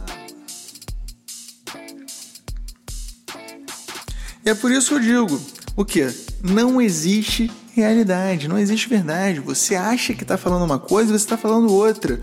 E 4.45 4.49
é 4.49 4.53
por 4.53 4.69
isso 4.69 4.89
que 4.89 4.95
eu 4.95 4.99
digo: 4.99 5.41
o 5.77 5.85
que? 5.85 6.05
Não 6.43 6.81
existe 6.81 7.49
realidade, 7.73 8.49
não 8.49 8.59
existe 8.59 8.89
verdade. 8.89 9.39
Você 9.39 9.73
acha 9.73 10.13
que 10.13 10.23
está 10.23 10.37
falando 10.37 10.65
uma 10.65 10.77
coisa 10.77 11.09
e 11.09 11.17
você 11.17 11.23
está 11.23 11.37
falando 11.37 11.71
outra. 11.71 12.19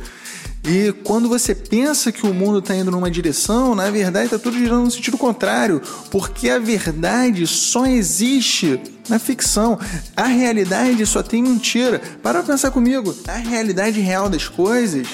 E 0.62 0.92
quando 1.02 1.30
você 1.30 1.54
pensa 1.54 2.12
que 2.12 2.26
o 2.26 2.34
mundo 2.34 2.58
está 2.58 2.76
indo 2.76 2.90
numa 2.90 3.10
direção, 3.10 3.74
na 3.74 3.88
verdade 3.90 4.26
está 4.26 4.38
tudo 4.38 4.58
girando 4.58 4.84
no 4.84 4.90
sentido 4.90 5.16
contrário, 5.16 5.80
porque 6.10 6.50
a 6.50 6.58
verdade 6.58 7.46
só 7.46 7.86
existe 7.86 8.78
na 9.08 9.18
ficção. 9.18 9.78
A 10.16 10.24
realidade 10.24 11.04
só 11.06 11.22
tem 11.22 11.42
mentira. 11.42 12.00
Para 12.22 12.42
pensar 12.42 12.70
comigo, 12.70 13.14
a 13.28 13.36
realidade 13.36 14.00
real 14.00 14.28
das 14.28 14.48
coisas 14.48 15.06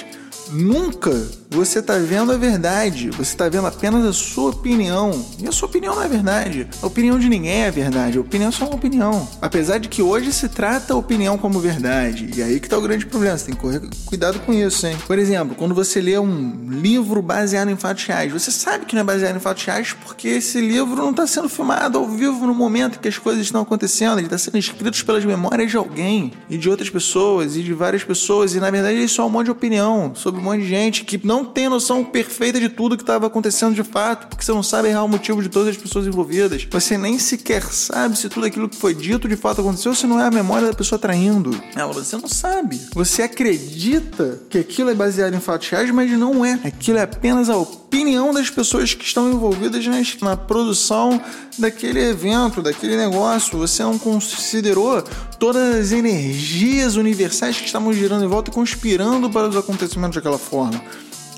nunca 0.51 1.11
você 1.53 1.79
está 1.79 1.97
vendo 1.97 2.31
a 2.31 2.37
verdade, 2.37 3.11
você 3.11 3.33
está 3.33 3.47
vendo 3.47 3.67
apenas 3.67 4.03
a 4.05 4.11
sua 4.11 4.49
opinião. 4.49 5.23
E 5.37 5.47
a 5.47 5.51
sua 5.51 5.67
opinião 5.69 5.95
não 5.95 6.01
é 6.01 6.07
verdade. 6.07 6.67
A 6.81 6.87
opinião 6.87 7.19
de 7.19 7.29
ninguém 7.29 7.63
é 7.63 7.71
verdade. 7.71 8.17
A 8.17 8.21
opinião 8.21 8.49
é 8.49 8.51
só 8.51 8.65
uma 8.65 8.75
opinião. 8.75 9.27
Apesar 9.39 9.77
de 9.77 9.87
que 9.87 10.01
hoje 10.01 10.33
se 10.33 10.49
trata 10.49 10.93
a 10.93 10.97
opinião 10.97 11.37
como 11.37 11.59
verdade. 11.59 12.31
E 12.35 12.41
aí 12.41 12.59
que 12.59 12.65
está 12.65 12.77
o 12.77 12.81
grande 12.81 13.05
problema. 13.05 13.37
Você 13.37 13.45
tem 13.45 13.55
que 13.55 13.61
correr 13.61 13.81
cuidado 14.07 14.39
com 14.39 14.53
isso, 14.53 14.87
hein? 14.87 14.97
Por 15.05 15.19
exemplo, 15.19 15.55
quando 15.55 15.75
você 15.75 16.01
lê 16.01 16.17
um 16.17 16.67
livro 16.69 17.21
baseado 17.21 17.69
em 17.69 17.75
fatos 17.75 18.03
reais, 18.05 18.31
você 18.31 18.49
sabe 18.49 18.85
que 18.85 18.95
não 18.95 19.01
é 19.01 19.05
baseado 19.05 19.35
em 19.35 19.39
fatos 19.39 19.63
reais 19.63 19.93
porque 19.93 20.27
esse 20.27 20.59
livro 20.59 20.95
não 20.95 21.11
está 21.11 21.27
sendo 21.27 21.49
filmado 21.49 21.99
ao 21.99 22.07
vivo 22.07 22.47
no 22.47 22.53
momento 22.53 22.99
que 22.99 23.07
as 23.07 23.17
coisas 23.17 23.43
estão 23.43 23.61
acontecendo. 23.61 24.17
Ele 24.17 24.27
está 24.27 24.37
sendo 24.37 24.57
escrito 24.57 25.05
pelas 25.05 25.23
memórias 25.23 25.69
de 25.69 25.77
alguém 25.77 26.33
e 26.49 26.57
de 26.57 26.69
outras 26.69 26.89
pessoas 26.89 27.55
e 27.55 27.61
de 27.61 27.73
várias 27.73 28.03
pessoas. 28.03 28.55
E 28.55 28.59
na 28.59 28.71
verdade 28.71 28.95
ele 28.95 29.05
é 29.05 29.07
só 29.07 29.27
um 29.27 29.29
monte 29.29 29.45
de 29.45 29.51
opinião 29.51 30.13
sobre 30.15 30.41
um 30.41 30.43
monte 30.43 30.61
de 30.61 30.67
gente 30.67 31.03
que 31.03 31.19
não 31.23 31.42
tem 31.43 31.69
noção 31.69 32.03
perfeita 32.03 32.59
de 32.59 32.69
tudo 32.69 32.95
que 32.97 33.03
estava 33.03 33.27
acontecendo 33.27 33.73
de 33.73 33.83
fato, 33.83 34.27
porque 34.27 34.43
você 34.43 34.51
não 34.51 34.63
sabe 34.63 34.89
errar 34.89 35.03
o 35.03 35.09
motivo 35.09 35.41
de 35.41 35.49
todas 35.49 35.69
as 35.69 35.77
pessoas 35.77 36.07
envolvidas. 36.07 36.67
Você 36.69 36.97
nem 36.97 37.17
sequer 37.19 37.63
sabe 37.63 38.17
se 38.17 38.29
tudo 38.29 38.45
aquilo 38.45 38.69
que 38.69 38.75
foi 38.75 38.93
dito 38.93 39.27
de 39.27 39.35
fato 39.35 39.61
aconteceu, 39.61 39.93
se 39.95 40.07
não 40.07 40.19
é 40.19 40.25
a 40.27 40.31
memória 40.31 40.67
da 40.67 40.73
pessoa 40.73 40.99
traindo 40.99 41.61
ela. 41.75 41.93
Você 41.93 42.17
não 42.17 42.27
sabe. 42.27 42.79
Você 42.93 43.21
acredita 43.23 44.39
que 44.49 44.57
aquilo 44.57 44.89
é 44.89 44.95
baseado 44.95 45.33
em 45.33 45.39
fatos 45.39 45.69
reais, 45.69 45.91
mas 45.91 46.11
não 46.11 46.45
é. 46.45 46.59
Aquilo 46.63 46.97
é 46.97 47.01
apenas 47.01 47.49
a 47.49 47.57
opinião 47.57 48.33
das 48.33 48.49
pessoas 48.49 48.93
que 48.93 49.05
estão 49.05 49.31
envolvidas 49.31 49.85
na 50.21 50.35
produção 50.35 51.21
daquele 51.57 51.99
evento, 51.99 52.61
daquele 52.61 52.97
negócio. 52.97 53.57
Você 53.59 53.83
não 53.83 53.99
considerou 53.99 55.03
todas 55.37 55.75
as 55.75 55.91
energias 55.91 56.95
universais 56.95 57.57
que 57.57 57.65
estavam 57.65 57.93
girando 57.93 58.25
em 58.25 58.27
volta 58.27 58.49
e 58.49 58.53
conspirando 58.53 59.29
para 59.29 59.47
os 59.47 59.55
acontecimentos 59.55 60.15
daquela 60.15 60.39
forma. 60.39 60.81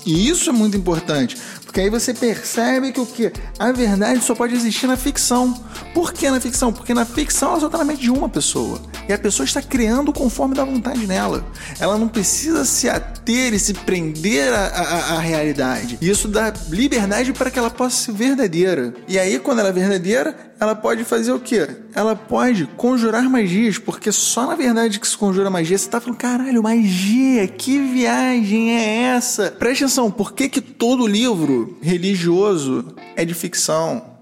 E 0.06 0.28
isso 0.28 0.48
é 0.48 0.52
muito 0.52 0.76
importante. 0.76 1.36
Porque 1.66 1.80
aí 1.80 1.90
você 1.90 2.14
percebe 2.14 2.92
que 2.92 3.00
o 3.00 3.04
que? 3.04 3.30
A 3.58 3.72
verdade 3.72 4.22
só 4.22 4.34
pode 4.34 4.54
existir 4.54 4.86
na 4.86 4.96
ficção. 4.96 5.52
Por 5.92 6.12
que 6.12 6.30
na 6.30 6.40
ficção? 6.40 6.72
Porque 6.72 6.94
na 6.94 7.04
ficção 7.04 7.50
ela 7.50 7.60
só 7.60 7.66
está 7.66 7.76
na 7.76 7.84
mente 7.84 8.02
de 8.02 8.10
uma 8.10 8.28
pessoa. 8.28 8.80
E 9.08 9.12
a 9.12 9.18
pessoa 9.18 9.44
está 9.44 9.60
criando 9.60 10.12
conforme 10.12 10.54
dá 10.54 10.64
vontade 10.64 11.06
nela. 11.06 11.44
Ela 11.78 11.98
não 11.98 12.08
precisa 12.08 12.64
se 12.64 12.88
ater 12.88 13.52
e 13.52 13.58
se 13.58 13.74
prender 13.74 14.54
à, 14.54 15.18
realidade. 15.18 15.98
E 16.00 16.08
isso 16.08 16.28
dá 16.28 16.52
liberdade 16.70 17.32
para 17.32 17.50
que 17.50 17.58
ela 17.58 17.70
possa 17.70 18.04
ser 18.04 18.12
verdadeira. 18.12 18.94
E 19.08 19.18
aí, 19.18 19.38
quando 19.38 19.58
ela 19.58 19.68
é 19.68 19.72
verdadeira, 19.72 20.54
ela 20.58 20.74
pode 20.74 21.04
fazer 21.04 21.32
o 21.32 21.40
quê? 21.40 21.68
Ela 21.94 22.16
pode 22.16 22.66
conjurar 22.76 23.28
magias, 23.28 23.78
porque 23.78 24.10
só 24.10 24.46
na 24.46 24.54
verdade 24.54 24.98
que 24.98 25.06
se 25.06 25.16
conjura 25.16 25.50
magia, 25.50 25.76
você 25.76 25.88
tá 25.88 26.00
falando, 26.00 26.18
caralho, 26.18 26.62
magia, 26.62 27.46
que 27.46 27.78
viagem 27.78 28.72
é 28.72 29.02
essa? 29.16 29.50
Preste 29.50 29.84
atenção, 29.84 30.10
por 30.10 30.32
que, 30.32 30.48
que 30.48 30.60
todo 30.60 31.06
livro 31.06 31.55
religioso 31.80 32.94
é 33.16 33.24
de 33.24 33.34
ficção? 33.34 34.16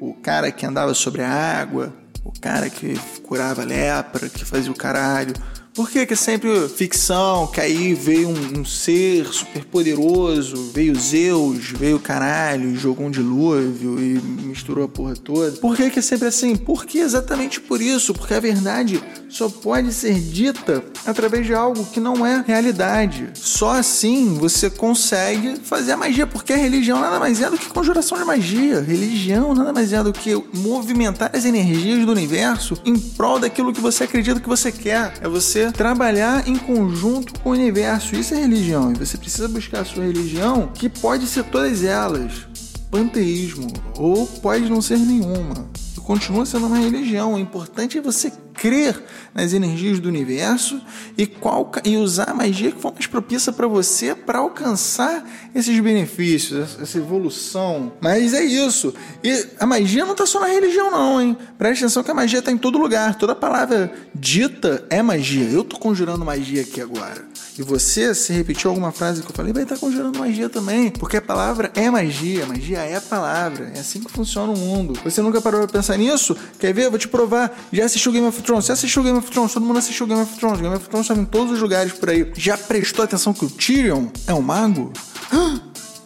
O 0.00 0.14
cara 0.14 0.50
que 0.52 0.66
andava 0.66 0.92
sobre 0.94 1.22
a 1.22 1.30
água, 1.30 1.92
o 2.24 2.32
cara 2.40 2.68
que 2.68 2.98
curava 3.22 3.64
lepra, 3.64 4.28
que 4.28 4.44
fazia 4.44 4.70
o 4.70 4.76
caralho, 4.76 5.34
por 5.76 5.90
que, 5.90 6.06
que 6.06 6.14
é 6.14 6.16
sempre 6.16 6.68
ficção? 6.70 7.46
Que 7.48 7.60
aí 7.60 7.92
veio 7.92 8.30
um, 8.30 8.60
um 8.60 8.64
ser 8.64 9.26
super 9.26 9.62
poderoso, 9.66 10.70
veio 10.72 10.98
Zeus, 10.98 11.68
veio 11.68 12.00
caralho, 12.00 12.74
jogou 12.74 13.06
um 13.06 13.10
dilúvio 13.10 14.00
e 14.00 14.18
misturou 14.46 14.86
a 14.86 14.88
porra 14.88 15.14
toda. 15.14 15.52
Por 15.58 15.76
que, 15.76 15.90
que 15.90 15.98
é 15.98 16.02
sempre 16.02 16.28
assim? 16.28 16.56
Porque 16.56 16.98
exatamente 16.98 17.60
por 17.60 17.82
isso, 17.82 18.14
porque 18.14 18.32
a 18.32 18.40
verdade 18.40 19.02
só 19.28 19.50
pode 19.50 19.92
ser 19.92 20.14
dita 20.18 20.82
através 21.04 21.44
de 21.44 21.52
algo 21.52 21.84
que 21.84 22.00
não 22.00 22.24
é 22.24 22.42
realidade. 22.46 23.28
Só 23.34 23.72
assim 23.72 24.34
você 24.34 24.70
consegue 24.70 25.56
fazer 25.62 25.92
a 25.92 25.96
magia, 25.96 26.26
porque 26.26 26.54
a 26.54 26.56
religião 26.56 26.98
nada 27.00 27.20
mais 27.20 27.42
é 27.42 27.50
do 27.50 27.58
que 27.58 27.68
conjuração 27.68 28.16
de 28.16 28.24
magia. 28.24 28.80
Religião 28.80 29.54
nada 29.54 29.74
mais 29.74 29.92
é 29.92 30.02
do 30.02 30.12
que 30.12 30.34
movimentar 30.54 31.30
as 31.34 31.44
energias 31.44 32.06
do 32.06 32.12
universo 32.12 32.80
em 32.82 32.98
prol 32.98 33.38
daquilo 33.38 33.74
que 33.74 33.80
você 33.80 34.04
acredita 34.04 34.40
que 34.40 34.48
você 34.48 34.72
quer. 34.72 35.12
É 35.20 35.28
você 35.28 35.65
trabalhar 35.72 36.48
em 36.48 36.56
conjunto 36.56 37.38
com 37.40 37.50
o 37.50 37.52
universo. 37.52 38.16
Isso 38.16 38.34
é 38.34 38.38
religião. 38.38 38.92
E 38.92 38.94
você 38.94 39.16
precisa 39.16 39.48
buscar 39.48 39.80
a 39.80 39.84
sua 39.84 40.04
religião, 40.04 40.70
que 40.74 40.88
pode 40.88 41.26
ser 41.26 41.44
todas 41.44 41.84
elas. 41.84 42.46
Panteísmo, 42.90 43.68
ou 43.96 44.26
pode 44.26 44.70
não 44.70 44.80
ser 44.80 44.98
nenhuma. 44.98 45.68
Continua 46.06 46.46
sendo 46.46 46.66
uma 46.66 46.78
religião. 46.78 47.34
O 47.34 47.38
importante 47.38 47.98
é 47.98 48.00
você 48.00 48.32
crer 48.66 49.00
nas 49.32 49.52
energias 49.52 50.00
do 50.00 50.08
universo 50.08 50.80
e, 51.16 51.24
qual, 51.24 51.70
e 51.84 51.96
usar 51.96 52.30
a 52.30 52.34
magia 52.34 52.72
que 52.72 52.80
for 52.80 52.92
mais 52.92 53.06
propícia 53.06 53.52
para 53.52 53.68
você 53.68 54.12
para 54.12 54.40
alcançar 54.40 55.24
esses 55.54 55.78
benefícios, 55.78 56.76
essa 56.80 56.98
evolução. 56.98 57.92
Mas 58.00 58.34
é 58.34 58.42
isso. 58.42 58.92
E 59.22 59.46
a 59.60 59.66
magia 59.66 60.04
não 60.04 60.12
está 60.12 60.26
só 60.26 60.40
na 60.40 60.46
religião, 60.46 60.90
não, 60.90 61.20
hein? 61.20 61.36
Preste 61.56 61.84
atenção 61.84 62.02
que 62.02 62.10
a 62.10 62.14
magia 62.14 62.40
está 62.40 62.50
em 62.50 62.58
todo 62.58 62.76
lugar. 62.76 63.14
Toda 63.14 63.36
palavra 63.36 63.92
dita 64.12 64.84
é 64.90 65.00
magia. 65.00 65.48
Eu 65.48 65.62
tô 65.62 65.78
conjurando 65.78 66.24
magia 66.24 66.62
aqui 66.62 66.80
agora. 66.80 67.24
E 67.58 67.62
você, 67.62 68.14
se 68.14 68.32
repetiu 68.32 68.70
alguma 68.70 68.92
frase 68.92 69.22
que 69.22 69.30
eu 69.30 69.34
falei, 69.34 69.52
vai 69.52 69.62
estar 69.62 69.78
conjurando 69.78 70.18
magia 70.18 70.48
também. 70.48 70.90
Porque 70.90 71.18
a 71.18 71.22
palavra 71.22 71.70
é 71.74 71.90
magia, 71.90 72.44
magia 72.46 72.78
é 72.78 72.98
palavra. 73.00 73.72
É 73.74 73.80
assim 73.80 74.00
que 74.00 74.10
funciona 74.10 74.52
o 74.52 74.58
mundo. 74.58 74.98
Você 75.04 75.22
nunca 75.22 75.40
parou 75.40 75.60
pra 75.60 75.68
pensar 75.80 75.96
nisso? 75.96 76.36
Quer 76.58 76.74
ver? 76.74 76.86
Eu 76.86 76.90
vou 76.90 76.98
te 76.98 77.08
provar. 77.08 77.56
Já 77.72 77.84
assistiu 77.84 78.12
Game 78.12 78.26
of 78.26 78.42
Thrones? 78.42 78.55
Você 78.62 78.72
assistiu 78.72 79.02
Game 79.02 79.18
of 79.18 79.30
Thrones? 79.30 79.52
Todo 79.52 79.66
mundo 79.66 79.78
assistiu 79.78 80.06
Game 80.06 80.20
of 80.20 80.34
Thrones. 80.36 80.60
Game 80.60 80.74
of 80.74 80.88
Thrones 80.88 81.04
estava 81.04 81.20
em 81.20 81.24
todos 81.24 81.52
os 81.52 81.60
lugares 81.60 81.92
por 81.92 82.10
aí. 82.10 82.32
Já 82.34 82.56
prestou 82.56 83.04
atenção 83.04 83.32
que 83.32 83.44
o 83.44 83.50
Tyrion 83.50 84.06
é 84.26 84.32
um 84.32 84.40
mago? 84.40 84.92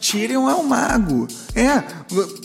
Tyrion 0.00 0.48
é 0.48 0.54
um 0.54 0.64
mago. 0.64 1.28
É, 1.54 1.82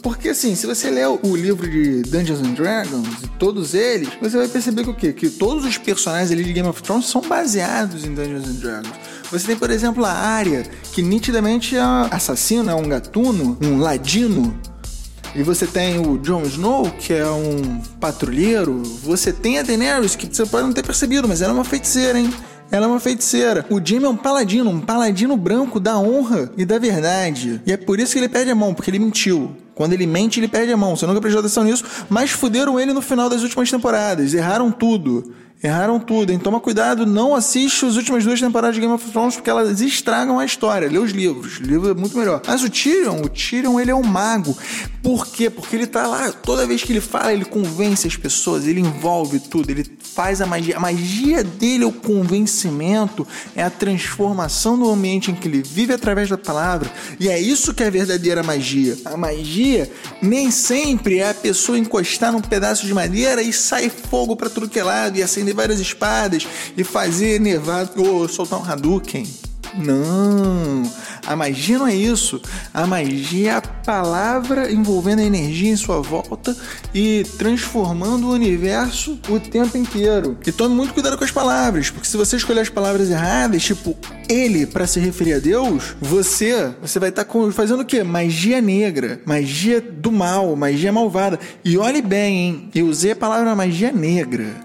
porque 0.04 0.30
assim, 0.30 0.56
se 0.56 0.68
você 0.68 0.90
ler 0.92 1.08
o 1.08 1.36
livro 1.36 1.70
de 1.70 2.04
Dungeons 2.04 2.40
and 2.42 2.54
Dragons, 2.54 3.08
todos 3.40 3.74
eles, 3.74 4.10
você 4.22 4.38
vai 4.38 4.48
perceber 4.48 4.84
que 4.84 4.90
o 4.90 4.94
quê? 4.94 5.14
Que 5.14 5.30
todos 5.30 5.66
os 5.66 5.78
personagens 5.78 6.32
ali 6.32 6.44
de 6.44 6.54
Game 6.54 6.68
of 6.68 6.84
Thrones 6.84 7.06
são 7.06 7.22
baseados 7.22 8.04
em 8.06 8.14
Dungeons 8.14 8.48
and 8.48 8.60
Dragons. 8.60 8.94
Você 9.32 9.48
tem, 9.48 9.56
por 9.56 9.72
exemplo, 9.72 10.06
a 10.06 10.12
Arya, 10.12 10.64
que 10.92 11.02
nitidamente 11.02 11.76
é 11.76 11.82
assassino, 12.12 12.70
é 12.70 12.76
um 12.76 12.88
gatuno, 12.88 13.58
um 13.62 13.80
ladino. 13.80 14.56
E 15.36 15.44
você 15.44 15.68
tem 15.68 16.00
o 16.00 16.18
Jon 16.18 16.44
Snow, 16.44 16.90
que 16.92 17.12
é 17.12 17.30
um 17.30 17.82
patrulheiro. 18.00 18.82
Você 19.04 19.34
tem 19.34 19.60
a 19.60 19.64
Daenerys, 19.64 20.16
que 20.16 20.34
você 20.34 20.46
pode 20.46 20.66
não 20.66 20.72
ter 20.72 20.82
percebido, 20.82 21.28
mas 21.28 21.42
ela 21.42 21.52
é 21.52 21.54
uma 21.54 21.66
feiticeira, 21.66 22.18
hein? 22.18 22.34
Ela 22.72 22.86
é 22.86 22.90
uma 22.90 23.02
feiticeira. 23.02 23.66
O 23.70 23.82
Jimmy 23.84 24.06
é 24.06 24.10
um 24.10 24.16
paladino, 24.16 24.70
um 24.70 24.80
paladino 24.80 25.36
branco 25.36 25.78
da 25.78 26.00
honra 26.00 26.50
e 26.58 26.66
da 26.66 26.80
verdade. 26.80 27.62
E 27.66 27.74
é 27.74 27.76
por 27.76 28.00
isso 28.00 28.14
que 28.14 28.20
ele 28.20 28.30
perde 28.30 28.50
a 28.50 28.56
mão, 28.56 28.74
porque 28.74 28.90
ele 28.90 28.98
mentiu. 28.98 29.54
Quando 29.76 29.92
ele 29.92 30.08
mente, 30.08 30.40
ele 30.40 30.48
perde 30.48 30.72
a 30.72 30.78
mão. 30.78 30.96
Você 30.96 31.06
nunca 31.06 31.20
prestou 31.20 31.42
atenção 31.42 31.66
nisso, 31.66 31.84
mas 32.10 32.32
fuderam 32.32 32.80
ele 32.80 32.94
no 32.94 33.02
final 33.02 33.30
das 33.30 33.44
últimas 33.44 33.70
temporadas. 33.70 34.34
Erraram 34.34 34.72
tudo. 34.72 35.34
Erraram 35.64 36.00
tudo, 36.00 36.32
hein? 36.32 36.38
Toma 36.38 36.60
cuidado, 36.60 37.06
não 37.06 37.34
assiste 37.34 37.86
as 37.86 37.96
últimas 37.96 38.24
duas 38.24 38.40
temporadas 38.40 38.76
de 38.76 38.82
Game 38.82 38.94
of 38.94 39.10
Thrones 39.10 39.36
porque 39.36 39.50
elas 39.50 39.82
estragam 39.82 40.38
a 40.38 40.46
história. 40.46 40.90
Lê 40.90 41.00
os 41.00 41.12
livros, 41.12 41.60
o 41.60 41.64
livro 41.64 41.90
é 41.90 41.94
muito 41.94 42.18
melhor. 42.18 42.42
Mas 42.46 42.62
o 42.64 42.70
Tyrion, 42.70 43.22
o 43.22 43.30
Tyrion, 43.30 43.80
ele 43.80 43.90
é 43.90 43.96
um 43.96 44.04
mago. 44.04 44.56
Por 45.02 45.28
quê? 45.28 45.50
Porque 45.50 45.76
ele 45.76 45.88
tá 45.88 46.08
lá, 46.08 46.32
toda 46.32 46.66
vez 46.66 46.84
que 46.84 46.92
ele 46.92 47.02
fala, 47.02 47.32
ele 47.32 47.46
convence 47.46 48.08
as 48.08 48.18
pessoas, 48.18 48.66
ele 48.66 48.80
envolve 48.80 49.40
tudo, 49.40 49.70
ele 49.70 49.86
faz 50.00 50.42
a 50.42 50.46
magia. 50.46 50.78
A 50.78 50.80
magia 50.80 51.44
dele 51.44 51.84
é 51.84 51.88
o 51.88 51.92
convencimento, 51.92 53.28
é 53.56 53.64
a 53.64 53.70
transformação 53.70 54.78
do 54.78 54.90
ambiente 54.90 55.30
em 55.30 55.36
que 55.36 55.48
ele 55.48 55.62
vive 55.62 55.94
através 55.94 56.28
da 56.28 56.38
palavra. 56.38 56.92
E 57.20 57.30
é 57.30 57.40
isso 57.40 57.74
que 57.74 57.84
é 57.84 57.88
a 57.88 57.92
verdadeira 57.92 58.42
magia. 58.42 58.98
A 59.06 59.16
magia 59.16 59.92
nem 60.22 60.50
sempre 60.50 61.20
é 61.20 61.30
a 61.30 61.34
pessoa 61.36 61.78
encostar 61.78 62.32
num 62.32 62.42
pedaço 62.42 62.86
de 62.86 62.94
madeira 62.94 63.44
e 63.44 63.54
sair 63.54 63.92
fogo 63.92 64.36
para 64.36 64.50
tudo 64.50 64.68
que 64.68 64.80
é 64.80 64.84
lado 64.84 65.18
e 65.18 65.24
acender 65.24 65.45
várias 65.54 65.80
espadas 65.80 66.48
e 66.76 66.84
fazer 66.84 67.40
nevar 67.40 67.90
ou 67.98 68.28
soltar 68.28 68.60
um 68.60 68.64
Hadouken. 68.64 69.26
Não, 69.78 70.90
a 71.26 71.36
magia 71.36 71.78
não 71.78 71.88
é 71.88 71.94
isso. 71.94 72.42
A 72.74 72.88
magia 72.88 73.52
é 73.52 73.56
a 73.56 73.62
palavra 73.62 74.72
envolvendo 74.72 75.20
a 75.20 75.24
energia 75.24 75.70
em 75.70 75.76
sua 75.76 76.02
volta 76.02 76.56
e 76.94 77.26
transformando 77.38 78.28
o 78.28 78.32
universo 78.32 79.20
o 79.28 79.40
tempo 79.40 79.78
inteiro. 79.78 80.38
E 80.46 80.52
tome 80.52 80.74
muito 80.74 80.94
cuidado 80.94 81.18
com 81.18 81.24
as 81.24 81.32
palavras, 81.32 81.90
porque 81.90 82.08
se 82.08 82.16
você 82.16 82.38
escolher 82.38 82.62
as 82.62 82.70
palavras 82.70 83.10
erradas, 83.10 83.64
tipo 83.64 83.98
ele 84.30 84.66
para 84.66 84.88
se 84.88 85.00
referir 85.00 85.34
a 85.34 85.40
Deus, 85.40 85.96
você 86.00 86.74
você 86.82 86.98
vai 86.98 87.10
estar 87.10 87.26
tá 87.26 87.52
fazendo 87.52 87.82
o 87.82 87.86
quê? 87.86 88.02
Magia 88.02 88.62
negra, 88.62 89.22
magia 89.26 89.82
do 89.82 90.12
mal, 90.12 90.56
magia 90.56 90.92
malvada. 90.92 91.38
E 91.64 91.78
olhe 91.78 92.02
bem, 92.02 92.38
hein? 92.38 92.70
Eu 92.74 92.88
usei 92.88 93.12
a 93.12 93.16
palavra 93.16 93.54
magia 93.56 93.92
negra. 93.92 94.65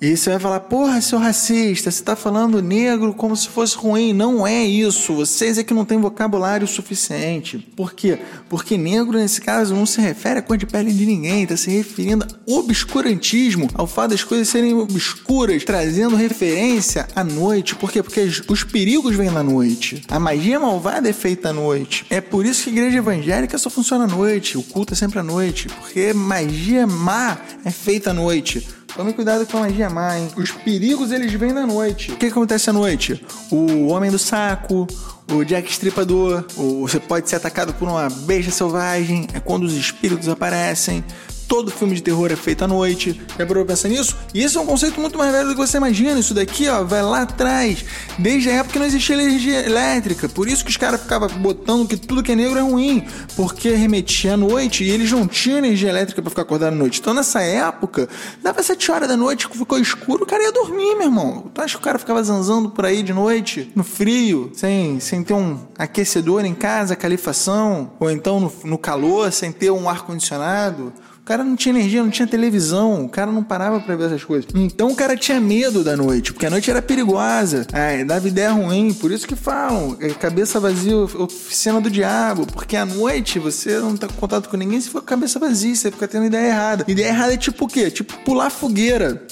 E 0.00 0.16
você 0.16 0.30
vai 0.30 0.38
falar, 0.38 0.60
porra, 0.60 0.98
seu 1.02 1.18
racista, 1.18 1.90
você 1.90 2.02
tá 2.02 2.16
falando 2.16 2.62
negro 2.62 3.12
como 3.12 3.36
se 3.36 3.46
fosse 3.48 3.76
ruim. 3.76 4.14
Não 4.14 4.46
é 4.46 4.64
isso. 4.64 5.12
Vocês 5.12 5.58
é 5.58 5.62
que 5.62 5.74
não 5.74 5.84
têm 5.84 6.00
vocabulário 6.00 6.66
suficiente. 6.66 7.58
Por 7.76 7.92
quê? 7.92 8.18
Porque 8.48 8.78
negro, 8.78 9.18
nesse 9.18 9.42
caso, 9.42 9.74
não 9.74 9.84
se 9.84 10.00
refere 10.00 10.38
à 10.38 10.42
cor 10.42 10.56
de 10.56 10.64
pele 10.64 10.90
de 10.90 11.04
ninguém. 11.04 11.46
Tá 11.46 11.54
se 11.54 11.70
referindo 11.70 12.24
a 12.24 12.50
obscurantismo, 12.50 13.68
ao 13.74 13.86
fato 13.86 14.12
das 14.12 14.24
coisas 14.24 14.48
serem 14.48 14.72
obscuras, 14.72 15.64
trazendo 15.64 16.16
referência 16.16 17.06
à 17.14 17.22
noite. 17.22 17.74
Por 17.74 17.92
quê? 17.92 18.02
Porque 18.02 18.26
os 18.48 18.64
perigos 18.64 19.14
vêm 19.14 19.30
na 19.30 19.42
noite. 19.42 20.02
A 20.08 20.18
magia 20.18 20.58
malvada 20.58 21.10
é 21.10 21.12
feita 21.12 21.50
à 21.50 21.52
noite. 21.52 22.06
É 22.08 22.22
por 22.22 22.46
isso 22.46 22.64
que 22.64 22.70
a 22.70 22.72
igreja 22.72 22.96
evangélica 22.96 23.58
só 23.58 23.68
funciona 23.68 24.04
à 24.04 24.08
noite. 24.08 24.56
O 24.56 24.62
culto 24.62 24.94
é 24.94 24.96
sempre 24.96 25.18
à 25.18 25.22
noite. 25.22 25.68
Porque 25.68 26.14
magia 26.14 26.86
má 26.86 27.36
é 27.66 27.70
feita 27.70 28.12
à 28.12 28.14
noite. 28.14 28.66
Tome 28.94 29.12
cuidado 29.12 29.46
com 29.46 29.58
a 29.58 29.60
magia 29.60 29.88
má, 29.88 30.18
hein? 30.18 30.28
Os 30.36 30.50
perigos 30.50 31.12
eles 31.12 31.32
vêm 31.32 31.52
na 31.52 31.66
noite. 31.66 32.12
O 32.12 32.16
que, 32.16 32.26
acontece 32.26 32.70
à 32.70 32.72
noite? 32.72 33.24
O 33.50 33.86
Homem 33.88 34.10
do 34.10 34.18
Saco, 34.18 34.86
o 35.32 35.44
Jack 35.44 35.70
Estripador, 35.70 36.44
ou 36.56 36.86
você 36.86 36.98
pode 36.98 37.28
ser 37.28 37.36
atacado 37.36 37.72
por 37.74 37.88
uma 37.88 38.08
besta 38.10 38.50
selvagem, 38.50 39.26
é 39.32 39.40
quando 39.40 39.64
os 39.64 39.74
espíritos 39.74 40.28
aparecem 40.28 41.04
todo 41.50 41.68
filme 41.68 41.96
de 41.96 42.00
terror 42.00 42.30
é 42.30 42.36
feito 42.36 42.62
à 42.62 42.68
noite. 42.68 43.20
Já 43.36 43.44
parou 43.44 43.64
pra 43.64 43.74
pensar 43.74 43.88
nisso? 43.88 44.16
E 44.32 44.40
esse 44.40 44.56
é 44.56 44.60
um 44.60 44.66
conceito 44.66 45.00
muito 45.00 45.18
mais 45.18 45.32
velho 45.32 45.48
do 45.48 45.54
que 45.56 45.60
você 45.60 45.78
imagina. 45.78 46.20
Isso 46.20 46.32
daqui, 46.32 46.68
ó, 46.68 46.84
vai 46.84 47.02
lá 47.02 47.22
atrás. 47.22 47.84
Desde 48.16 48.48
a 48.48 48.52
época 48.52 48.74
que 48.74 48.78
não 48.78 48.86
existia 48.86 49.16
energia 49.16 49.66
elétrica. 49.66 50.28
Por 50.28 50.46
isso 50.46 50.64
que 50.64 50.70
os 50.70 50.76
caras 50.76 51.02
ficavam 51.02 51.28
botando 51.40 51.88
que 51.88 51.96
tudo 51.96 52.22
que 52.22 52.30
é 52.30 52.36
negro 52.36 52.56
é 52.56 52.62
ruim. 52.62 53.04
Porque 53.34 53.70
remetia 53.70 54.34
à 54.34 54.36
noite 54.36 54.84
e 54.84 54.90
eles 54.90 55.10
não 55.10 55.26
tinham 55.26 55.58
energia 55.58 55.88
elétrica 55.88 56.22
para 56.22 56.30
ficar 56.30 56.42
acordado 56.42 56.72
à 56.72 56.76
noite. 56.76 57.00
Então 57.00 57.12
nessa 57.12 57.42
época, 57.42 58.08
dava 58.40 58.62
7 58.62 58.92
horas 58.92 59.08
da 59.08 59.16
noite, 59.16 59.48
ficou 59.52 59.76
escuro, 59.76 60.22
o 60.22 60.26
cara 60.26 60.44
ia 60.44 60.52
dormir, 60.52 60.94
meu 60.94 61.08
irmão. 61.08 61.50
Tu 61.52 61.60
acha 61.60 61.74
que 61.74 61.80
o 61.80 61.84
cara 61.84 61.98
ficava 61.98 62.22
zanzando 62.22 62.70
por 62.70 62.86
aí 62.86 63.02
de 63.02 63.12
noite, 63.12 63.72
no 63.74 63.82
frio, 63.82 64.52
sem, 64.54 65.00
sem 65.00 65.24
ter 65.24 65.34
um 65.34 65.58
aquecedor 65.76 66.44
em 66.44 66.54
casa, 66.54 66.94
calefação, 66.94 67.90
ou 67.98 68.08
então 68.08 68.38
no, 68.38 68.52
no 68.62 68.78
calor, 68.78 69.32
sem 69.32 69.50
ter 69.50 69.72
um 69.72 69.88
ar-condicionado? 69.88 70.92
Cara 71.30 71.44
não 71.44 71.54
tinha 71.54 71.72
energia, 71.72 72.02
não 72.02 72.10
tinha 72.10 72.26
televisão, 72.26 73.04
o 73.04 73.08
cara 73.08 73.30
não 73.30 73.44
parava 73.44 73.78
pra 73.78 73.94
ver 73.94 74.06
essas 74.06 74.24
coisas. 74.24 74.50
Então 74.52 74.90
o 74.90 74.96
cara 74.96 75.16
tinha 75.16 75.40
medo 75.40 75.84
da 75.84 75.96
noite, 75.96 76.32
porque 76.32 76.44
a 76.44 76.50
noite 76.50 76.68
era 76.68 76.82
perigosa, 76.82 77.64
é, 77.72 78.04
dava 78.04 78.26
ideia 78.26 78.50
ruim, 78.50 78.92
por 78.92 79.12
isso 79.12 79.28
que 79.28 79.36
falam, 79.36 79.96
é, 80.00 80.08
cabeça 80.08 80.58
vazia, 80.58 80.96
oficina 80.96 81.80
do 81.80 81.88
diabo, 81.88 82.48
porque 82.52 82.76
à 82.76 82.84
noite 82.84 83.38
você 83.38 83.78
não 83.78 83.96
tá 83.96 84.08
com 84.08 84.14
contato 84.14 84.48
com 84.48 84.56
ninguém, 84.56 84.80
se 84.80 84.88
for 84.90 85.04
cabeça 85.04 85.38
vazia, 85.38 85.72
você 85.72 85.92
fica 85.92 86.08
tendo 86.08 86.26
ideia 86.26 86.48
errada. 86.48 86.84
Ideia 86.88 87.06
errada 87.06 87.34
é 87.34 87.36
tipo 87.36 87.64
o 87.64 87.68
quê? 87.68 87.92
Tipo 87.92 88.18
pular 88.24 88.50
fogueira 88.50 89.24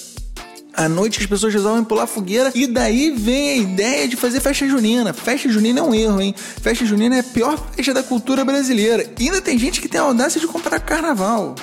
à 0.77 0.89
noite 0.89 1.19
as 1.19 1.27
pessoas 1.27 1.53
resolvem 1.53 1.83
pular 1.83 2.07
fogueira 2.07 2.53
e 2.55 2.69
daí 2.69 3.11
vem 3.11 3.51
a 3.51 3.57
ideia 3.57 4.07
de 4.07 4.15
fazer 4.15 4.39
festa 4.39 4.69
junina. 4.69 5.13
Festa 5.13 5.49
junina 5.49 5.81
é 5.81 5.83
um 5.83 5.93
erro, 5.93 6.21
hein? 6.21 6.33
Festa 6.37 6.87
junina 6.87 7.17
é 7.17 7.19
a 7.19 7.25
pior 7.25 7.59
festa 7.75 7.93
da 7.93 8.05
cultura 8.05 8.45
brasileira. 8.45 9.05
E 9.19 9.25
ainda 9.25 9.43
tem 9.43 9.59
gente 9.59 9.81
que 9.81 9.89
tem 9.89 10.01
a 10.01 10.05
audácia 10.05 10.41
de 10.41 10.47
comprar 10.47 10.79
carnaval. 10.79 11.57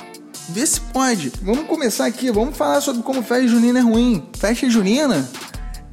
Vê 0.49 0.65
se 0.65 0.79
pode. 0.79 1.31
Vamos 1.41 1.65
começar 1.67 2.05
aqui, 2.05 2.31
vamos 2.31 2.55
falar 2.55 2.81
sobre 2.81 3.01
como 3.01 3.23
festa 3.23 3.47
junina 3.47 3.79
é 3.79 3.81
ruim. 3.81 4.23
Festa 4.37 4.69
junina, 4.69 5.27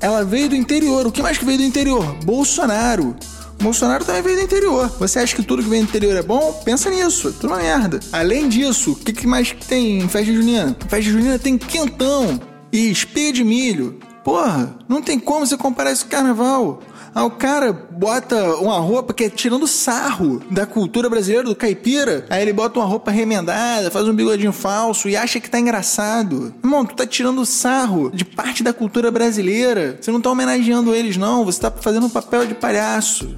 ela 0.00 0.24
veio 0.24 0.50
do 0.50 0.56
interior. 0.56 1.06
O 1.06 1.12
que 1.12 1.22
mais 1.22 1.38
que 1.38 1.44
veio 1.44 1.58
do 1.58 1.64
interior? 1.64 2.04
Bolsonaro. 2.24 3.16
Bolsonaro 3.60 4.04
também 4.04 4.22
veio 4.22 4.36
do 4.38 4.42
interior. 4.42 4.88
Você 4.98 5.20
acha 5.20 5.34
que 5.34 5.42
tudo 5.42 5.62
que 5.62 5.68
vem 5.68 5.82
do 5.82 5.88
interior 5.88 6.16
é 6.16 6.22
bom? 6.22 6.52
Pensa 6.64 6.90
nisso, 6.90 7.28
é 7.28 7.32
tudo 7.32 7.46
uma 7.48 7.58
merda. 7.58 8.00
Além 8.12 8.48
disso, 8.48 8.92
o 8.92 8.96
que, 8.96 9.12
que 9.12 9.26
mais 9.26 9.52
tem 9.52 10.00
em 10.00 10.08
festa 10.08 10.32
junina? 10.32 10.76
Festa 10.88 11.02
junina 11.02 11.38
tem 11.38 11.56
quentão 11.56 12.40
e 12.72 12.90
espiga 12.90 13.32
de 13.32 13.44
milho. 13.44 14.00
Porra, 14.24 14.76
não 14.88 15.00
tem 15.00 15.18
como 15.18 15.46
você 15.46 15.56
comparar 15.56 15.92
isso 15.92 16.04
com 16.04 16.10
carnaval. 16.10 16.80
Ah, 17.14 17.24
o 17.24 17.30
cara 17.30 17.72
bota 17.72 18.56
uma 18.56 18.78
roupa 18.78 19.12
que 19.12 19.24
é 19.24 19.30
tirando 19.30 19.66
sarro 19.66 20.42
da 20.50 20.64
cultura 20.64 21.10
brasileira, 21.10 21.46
do 21.46 21.54
caipira. 21.54 22.24
Aí 22.30 22.42
ele 22.42 22.52
bota 22.52 22.78
uma 22.78 22.86
roupa 22.86 23.10
remendada, 23.10 23.90
faz 23.90 24.08
um 24.08 24.14
bigodinho 24.14 24.52
falso 24.52 25.08
e 25.08 25.16
acha 25.16 25.38
que 25.38 25.50
tá 25.50 25.60
engraçado. 25.60 26.54
Irmão, 26.62 26.86
tu 26.86 26.94
tá 26.94 27.06
tirando 27.06 27.44
sarro 27.44 28.10
de 28.10 28.24
parte 28.24 28.62
da 28.62 28.72
cultura 28.72 29.10
brasileira. 29.10 29.98
Você 30.00 30.10
não 30.10 30.20
tá 30.20 30.30
homenageando 30.30 30.94
eles, 30.94 31.16
não. 31.16 31.44
Você 31.44 31.60
tá 31.60 31.70
fazendo 31.70 32.06
um 32.06 32.10
papel 32.10 32.46
de 32.46 32.54
palhaço 32.54 33.36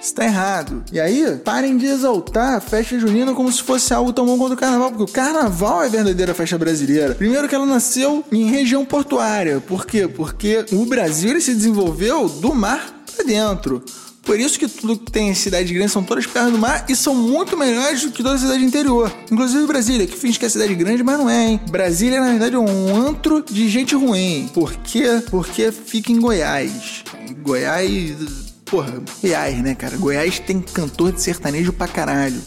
está 0.00 0.24
errado. 0.24 0.82
E 0.92 1.00
aí, 1.00 1.40
parem 1.44 1.76
de 1.76 1.86
exaltar 1.86 2.54
a 2.54 2.60
festa 2.60 2.98
junina 2.98 3.34
como 3.34 3.50
se 3.52 3.62
fosse 3.62 3.92
algo 3.92 4.12
tão 4.12 4.26
bom 4.26 4.38
quanto 4.38 4.54
o 4.54 4.56
carnaval, 4.56 4.90
porque 4.90 5.10
o 5.10 5.14
carnaval 5.14 5.82
é 5.82 5.86
a 5.86 5.90
verdadeira 5.90 6.34
festa 6.34 6.58
brasileira. 6.58 7.14
Primeiro 7.14 7.48
que 7.48 7.54
ela 7.54 7.66
nasceu 7.66 8.24
em 8.30 8.50
região 8.50 8.84
portuária. 8.84 9.60
Por 9.60 9.86
quê? 9.86 10.06
Porque 10.08 10.64
o 10.72 10.84
Brasil 10.86 11.40
se 11.40 11.54
desenvolveu 11.54 12.28
do 12.28 12.54
mar 12.54 13.02
para 13.14 13.24
dentro. 13.24 13.82
Por 14.22 14.38
isso 14.38 14.58
que 14.58 14.68
tudo 14.68 14.98
que 14.98 15.10
tem 15.10 15.32
cidade 15.34 15.72
grande 15.72 15.90
são 15.90 16.02
todas 16.04 16.26
perto 16.26 16.50
do 16.50 16.58
mar 16.58 16.84
e 16.86 16.94
são 16.94 17.14
muito 17.14 17.56
melhores 17.56 18.02
do 18.02 18.10
que 18.10 18.22
toda 18.22 18.34
a 18.34 18.38
cidade 18.38 18.62
interior. 18.62 19.10
Inclusive 19.32 19.66
Brasília, 19.66 20.06
que 20.06 20.18
finge 20.18 20.38
que 20.38 20.44
é 20.44 20.48
cidade 20.50 20.74
grande, 20.74 21.02
mas 21.02 21.18
não 21.18 21.30
é, 21.30 21.46
hein? 21.46 21.60
Brasília, 21.70 22.20
na 22.20 22.28
verdade, 22.32 22.54
é 22.54 22.58
um 22.58 22.94
antro 22.94 23.42
de 23.42 23.66
gente 23.70 23.94
ruim. 23.94 24.50
Por 24.52 24.74
quê? 24.74 25.22
Porque 25.30 25.72
fica 25.72 26.12
em 26.12 26.20
Goiás. 26.20 27.04
Goiás 27.42 28.47
Porra, 28.70 29.02
Goiás, 29.22 29.62
né, 29.62 29.74
cara? 29.74 29.96
Goiás 29.96 30.38
tem 30.38 30.60
cantor 30.60 31.12
de 31.12 31.22
sertanejo 31.22 31.72
pra 31.72 31.88
caralho. 31.88 32.40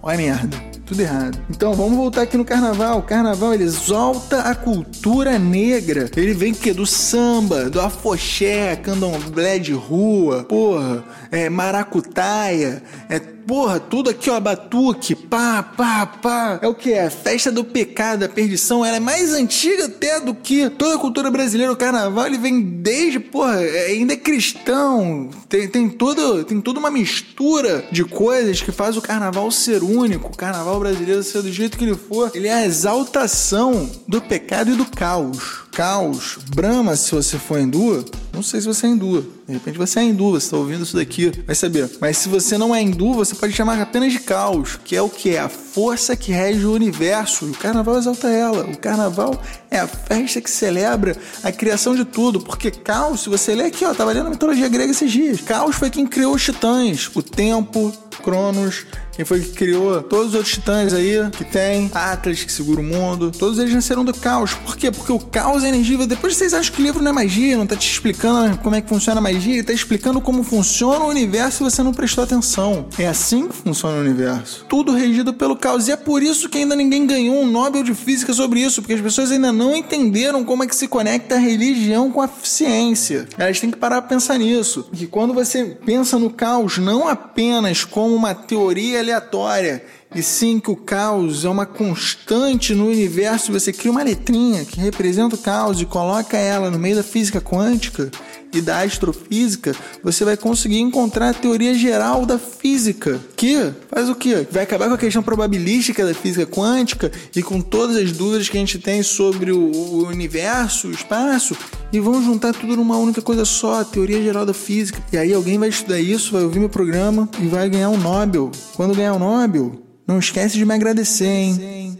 Olha 0.00 0.14
a 0.14 0.18
merda. 0.18 0.74
Tudo 0.86 1.00
errado. 1.00 1.40
Então 1.48 1.72
vamos 1.72 1.96
voltar 1.96 2.22
aqui 2.22 2.36
no 2.36 2.44
carnaval. 2.44 2.98
O 2.98 3.02
carnaval 3.02 3.54
ele 3.54 3.64
exalta 3.64 4.42
a 4.42 4.54
cultura 4.54 5.38
negra. 5.38 6.10
Ele 6.14 6.34
vem 6.34 6.52
que 6.52 6.72
do 6.72 6.86
samba, 6.86 7.70
do 7.70 7.80
afoxé, 7.80 8.76
candomblé 8.76 9.58
de 9.58 9.72
rua, 9.72 10.44
porra, 10.44 11.02
é 11.32 11.48
maracutaia, 11.48 12.82
é 13.08 13.18
Porra, 13.46 13.78
tudo 13.78 14.10
aqui, 14.10 14.30
ó, 14.30 14.40
batuque, 14.40 15.14
pá, 15.14 15.62
pá, 15.62 16.06
pá. 16.06 16.58
É 16.62 16.66
o 16.66 16.74
que 16.74 16.92
é? 16.92 17.10
Festa 17.10 17.52
do 17.52 17.64
pecado, 17.64 18.20
da 18.20 18.28
perdição. 18.28 18.84
Ela 18.84 18.96
é 18.96 19.00
mais 19.00 19.32
antiga 19.32 19.86
até 19.86 20.18
do 20.20 20.34
que 20.34 20.70
toda 20.70 20.94
a 20.94 20.98
cultura 20.98 21.30
brasileira. 21.30 21.72
O 21.72 21.76
carnaval, 21.76 22.26
ele 22.26 22.38
vem 22.38 22.60
desde, 22.60 23.20
porra, 23.20 23.62
é, 23.62 23.86
ainda 23.86 24.14
é 24.14 24.16
cristão. 24.16 25.28
Tem, 25.48 25.68
tem, 25.68 25.88
toda, 25.88 26.44
tem 26.44 26.60
toda 26.60 26.78
uma 26.78 26.90
mistura 26.90 27.84
de 27.92 28.04
coisas 28.04 28.62
que 28.62 28.72
faz 28.72 28.96
o 28.96 29.02
carnaval 29.02 29.50
ser 29.50 29.82
único. 29.82 30.32
O 30.32 30.36
carnaval 30.36 30.80
brasileiro 30.80 31.22
ser 31.22 31.42
do 31.42 31.52
jeito 31.52 31.76
que 31.76 31.84
ele 31.84 31.94
for. 31.94 32.30
Ele 32.34 32.48
é 32.48 32.54
a 32.54 32.66
exaltação 32.66 33.90
do 34.08 34.20
pecado 34.22 34.70
e 34.70 34.74
do 34.74 34.86
caos 34.86 35.63
caos, 35.74 36.38
Brahma, 36.54 36.94
se 36.94 37.12
você 37.12 37.36
for 37.36 37.58
hindu, 37.58 38.04
não 38.32 38.42
sei 38.42 38.60
se 38.60 38.66
você 38.66 38.86
é 38.86 38.90
hindu. 38.90 39.22
De 39.46 39.54
repente 39.54 39.76
você 39.76 39.98
é 39.98 40.04
hindu, 40.04 40.30
você 40.30 40.46
está 40.46 40.56
ouvindo 40.56 40.84
isso 40.84 40.96
daqui, 40.96 41.32
vai 41.44 41.54
saber. 41.54 41.90
Mas 42.00 42.16
se 42.18 42.28
você 42.28 42.56
não 42.56 42.74
é 42.74 42.80
hindu, 42.80 43.12
você 43.12 43.34
pode 43.34 43.52
chamar 43.52 43.80
apenas 43.80 44.12
de 44.12 44.20
caos, 44.20 44.78
que 44.84 44.94
é 44.94 45.02
o 45.02 45.10
que? 45.10 45.30
É 45.30 45.40
a 45.40 45.48
força 45.74 46.14
que 46.14 46.30
rege 46.30 46.64
o 46.64 46.72
universo. 46.72 47.46
E 47.46 47.50
o 47.50 47.54
carnaval 47.54 47.98
exalta 47.98 48.28
ela. 48.28 48.64
O 48.64 48.78
carnaval 48.78 49.42
é 49.70 49.80
a 49.80 49.88
festa 49.88 50.40
que 50.40 50.48
celebra 50.48 51.16
a 51.42 51.50
criação 51.50 51.96
de 51.96 52.04
tudo. 52.04 52.40
Porque 52.40 52.70
caos, 52.70 53.22
se 53.22 53.28
você 53.28 53.54
ler 53.54 53.66
aqui, 53.66 53.84
ó, 53.84 53.92
tava 53.92 54.12
lendo 54.12 54.28
a 54.28 54.30
mitologia 54.30 54.68
grega 54.68 54.92
esses 54.92 55.10
dias. 55.10 55.40
Caos 55.40 55.74
foi 55.74 55.90
quem 55.90 56.06
criou 56.06 56.34
os 56.34 56.44
titãs, 56.44 57.10
o 57.14 57.22
tempo, 57.22 57.92
Cronos, 58.22 58.86
quem 59.14 59.24
foi 59.24 59.40
que 59.40 59.52
criou 59.52 60.02
todos 60.02 60.28
os 60.28 60.34
outros 60.34 60.54
titãs 60.54 60.92
aí 60.92 61.14
que 61.30 61.44
tem, 61.44 61.90
Atlas 61.94 62.42
que 62.42 62.50
segura 62.50 62.80
o 62.80 62.84
mundo, 62.84 63.30
todos 63.30 63.58
eles 63.58 63.72
nasceram 63.72 64.04
do 64.04 64.12
caos. 64.12 64.54
Por 64.54 64.76
quê? 64.76 64.90
Porque 64.90 65.12
o 65.12 65.18
caos 65.18 65.62
é 65.62 65.68
energia. 65.68 66.06
Depois 66.06 66.36
vocês 66.36 66.52
acham 66.52 66.72
que 66.72 66.80
o 66.80 66.84
livro 66.84 67.02
não 67.02 67.10
é 67.10 67.14
magia, 67.14 67.56
não 67.56 67.66
tá 67.66 67.76
te 67.76 67.88
explicando 67.88 68.58
como 68.58 68.74
é 68.74 68.80
que 68.80 68.88
funciona 68.88 69.20
a 69.20 69.22
magia, 69.22 69.54
ele 69.54 69.62
tá 69.62 69.72
explicando 69.72 70.20
como 70.20 70.42
funciona 70.42 71.04
o 71.04 71.08
universo 71.08 71.62
e 71.62 71.70
você 71.70 71.82
não 71.82 71.92
prestou 71.92 72.24
atenção. 72.24 72.86
É 72.98 73.06
assim 73.06 73.48
que 73.48 73.54
funciona 73.54 73.98
o 73.98 74.00
universo. 74.00 74.64
Tudo 74.68 74.92
regido 74.92 75.32
pelo 75.32 75.56
caos. 75.64 75.88
E 75.88 75.92
é 75.92 75.96
por 75.96 76.22
isso 76.22 76.46
que 76.50 76.58
ainda 76.58 76.76
ninguém 76.76 77.06
ganhou 77.06 77.40
um 77.40 77.46
Nobel 77.46 77.82
de 77.82 77.94
Física 77.94 78.34
sobre 78.34 78.60
isso, 78.60 78.82
porque 78.82 78.92
as 78.92 79.00
pessoas 79.00 79.32
ainda 79.32 79.50
não 79.50 79.74
entenderam 79.74 80.44
como 80.44 80.62
é 80.62 80.66
que 80.66 80.76
se 80.76 80.86
conecta 80.86 81.36
a 81.36 81.38
religião 81.38 82.12
com 82.12 82.20
a 82.20 82.28
ciência. 82.42 83.26
Elas 83.38 83.58
têm 83.58 83.70
que 83.70 83.78
parar 83.78 84.02
pra 84.02 84.10
pensar 84.10 84.38
nisso. 84.38 84.86
Que 84.92 85.06
quando 85.06 85.32
você 85.32 85.64
pensa 85.64 86.18
no 86.18 86.28
caos 86.28 86.76
não 86.76 87.08
apenas 87.08 87.82
como 87.82 88.14
uma 88.14 88.34
teoria 88.34 88.98
aleatória, 88.98 89.82
e 90.14 90.22
sim 90.22 90.60
que 90.60 90.70
o 90.70 90.76
caos 90.76 91.44
é 91.44 91.48
uma 91.48 91.66
constante 91.66 92.74
no 92.74 92.86
universo. 92.86 93.50
Você 93.52 93.72
cria 93.72 93.90
uma 93.90 94.02
letrinha 94.02 94.64
que 94.64 94.78
representa 94.78 95.34
o 95.34 95.38
caos 95.38 95.80
e 95.80 95.86
coloca 95.86 96.36
ela 96.36 96.70
no 96.70 96.78
meio 96.78 96.96
da 96.96 97.02
física 97.02 97.40
quântica 97.40 98.10
e 98.58 98.62
da 98.62 98.80
astrofísica, 98.80 99.74
você 100.02 100.24
vai 100.24 100.36
conseguir 100.36 100.78
encontrar 100.78 101.30
a 101.30 101.34
teoria 101.34 101.74
geral 101.74 102.24
da 102.24 102.38
física, 102.38 103.20
que 103.36 103.72
faz 103.88 104.08
o 104.08 104.14
quê? 104.14 104.46
Vai 104.50 104.62
acabar 104.62 104.88
com 104.88 104.94
a 104.94 104.98
questão 104.98 105.22
probabilística 105.22 106.04
da 106.04 106.14
física 106.14 106.46
quântica 106.46 107.10
e 107.34 107.42
com 107.42 107.60
todas 107.60 107.96
as 107.96 108.12
dúvidas 108.12 108.48
que 108.48 108.56
a 108.56 108.60
gente 108.60 108.78
tem 108.78 109.02
sobre 109.02 109.52
o 109.52 110.06
universo, 110.06 110.88
o 110.88 110.92
espaço, 110.92 111.56
e 111.92 112.00
vão 112.00 112.22
juntar 112.22 112.52
tudo 112.52 112.76
numa 112.76 112.96
única 112.96 113.22
coisa 113.22 113.44
só, 113.44 113.80
a 113.80 113.84
teoria 113.84 114.22
geral 114.22 114.44
da 114.44 114.54
física. 114.54 115.02
E 115.12 115.16
aí 115.16 115.32
alguém 115.32 115.58
vai 115.58 115.68
estudar 115.68 116.00
isso, 116.00 116.32
vai 116.32 116.42
ouvir 116.42 116.58
meu 116.58 116.68
programa 116.68 117.28
e 117.40 117.46
vai 117.46 117.68
ganhar 117.68 117.90
um 117.90 117.98
Nobel. 117.98 118.50
Quando 118.74 118.94
ganhar 118.94 119.12
o 119.12 119.16
um 119.16 119.20
Nobel, 119.20 119.82
não 120.06 120.18
esquece 120.18 120.56
de 120.56 120.64
me 120.64 120.74
agradecer, 120.74 121.26
hein? 121.26 121.98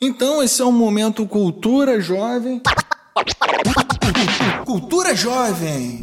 Então, 0.00 0.42
esse 0.42 0.60
é 0.60 0.64
o 0.64 0.72
momento 0.72 1.24
Cultura 1.26 2.00
Jovem. 2.00 2.60
Cultura 4.64 5.14
Jovem! 5.14 6.00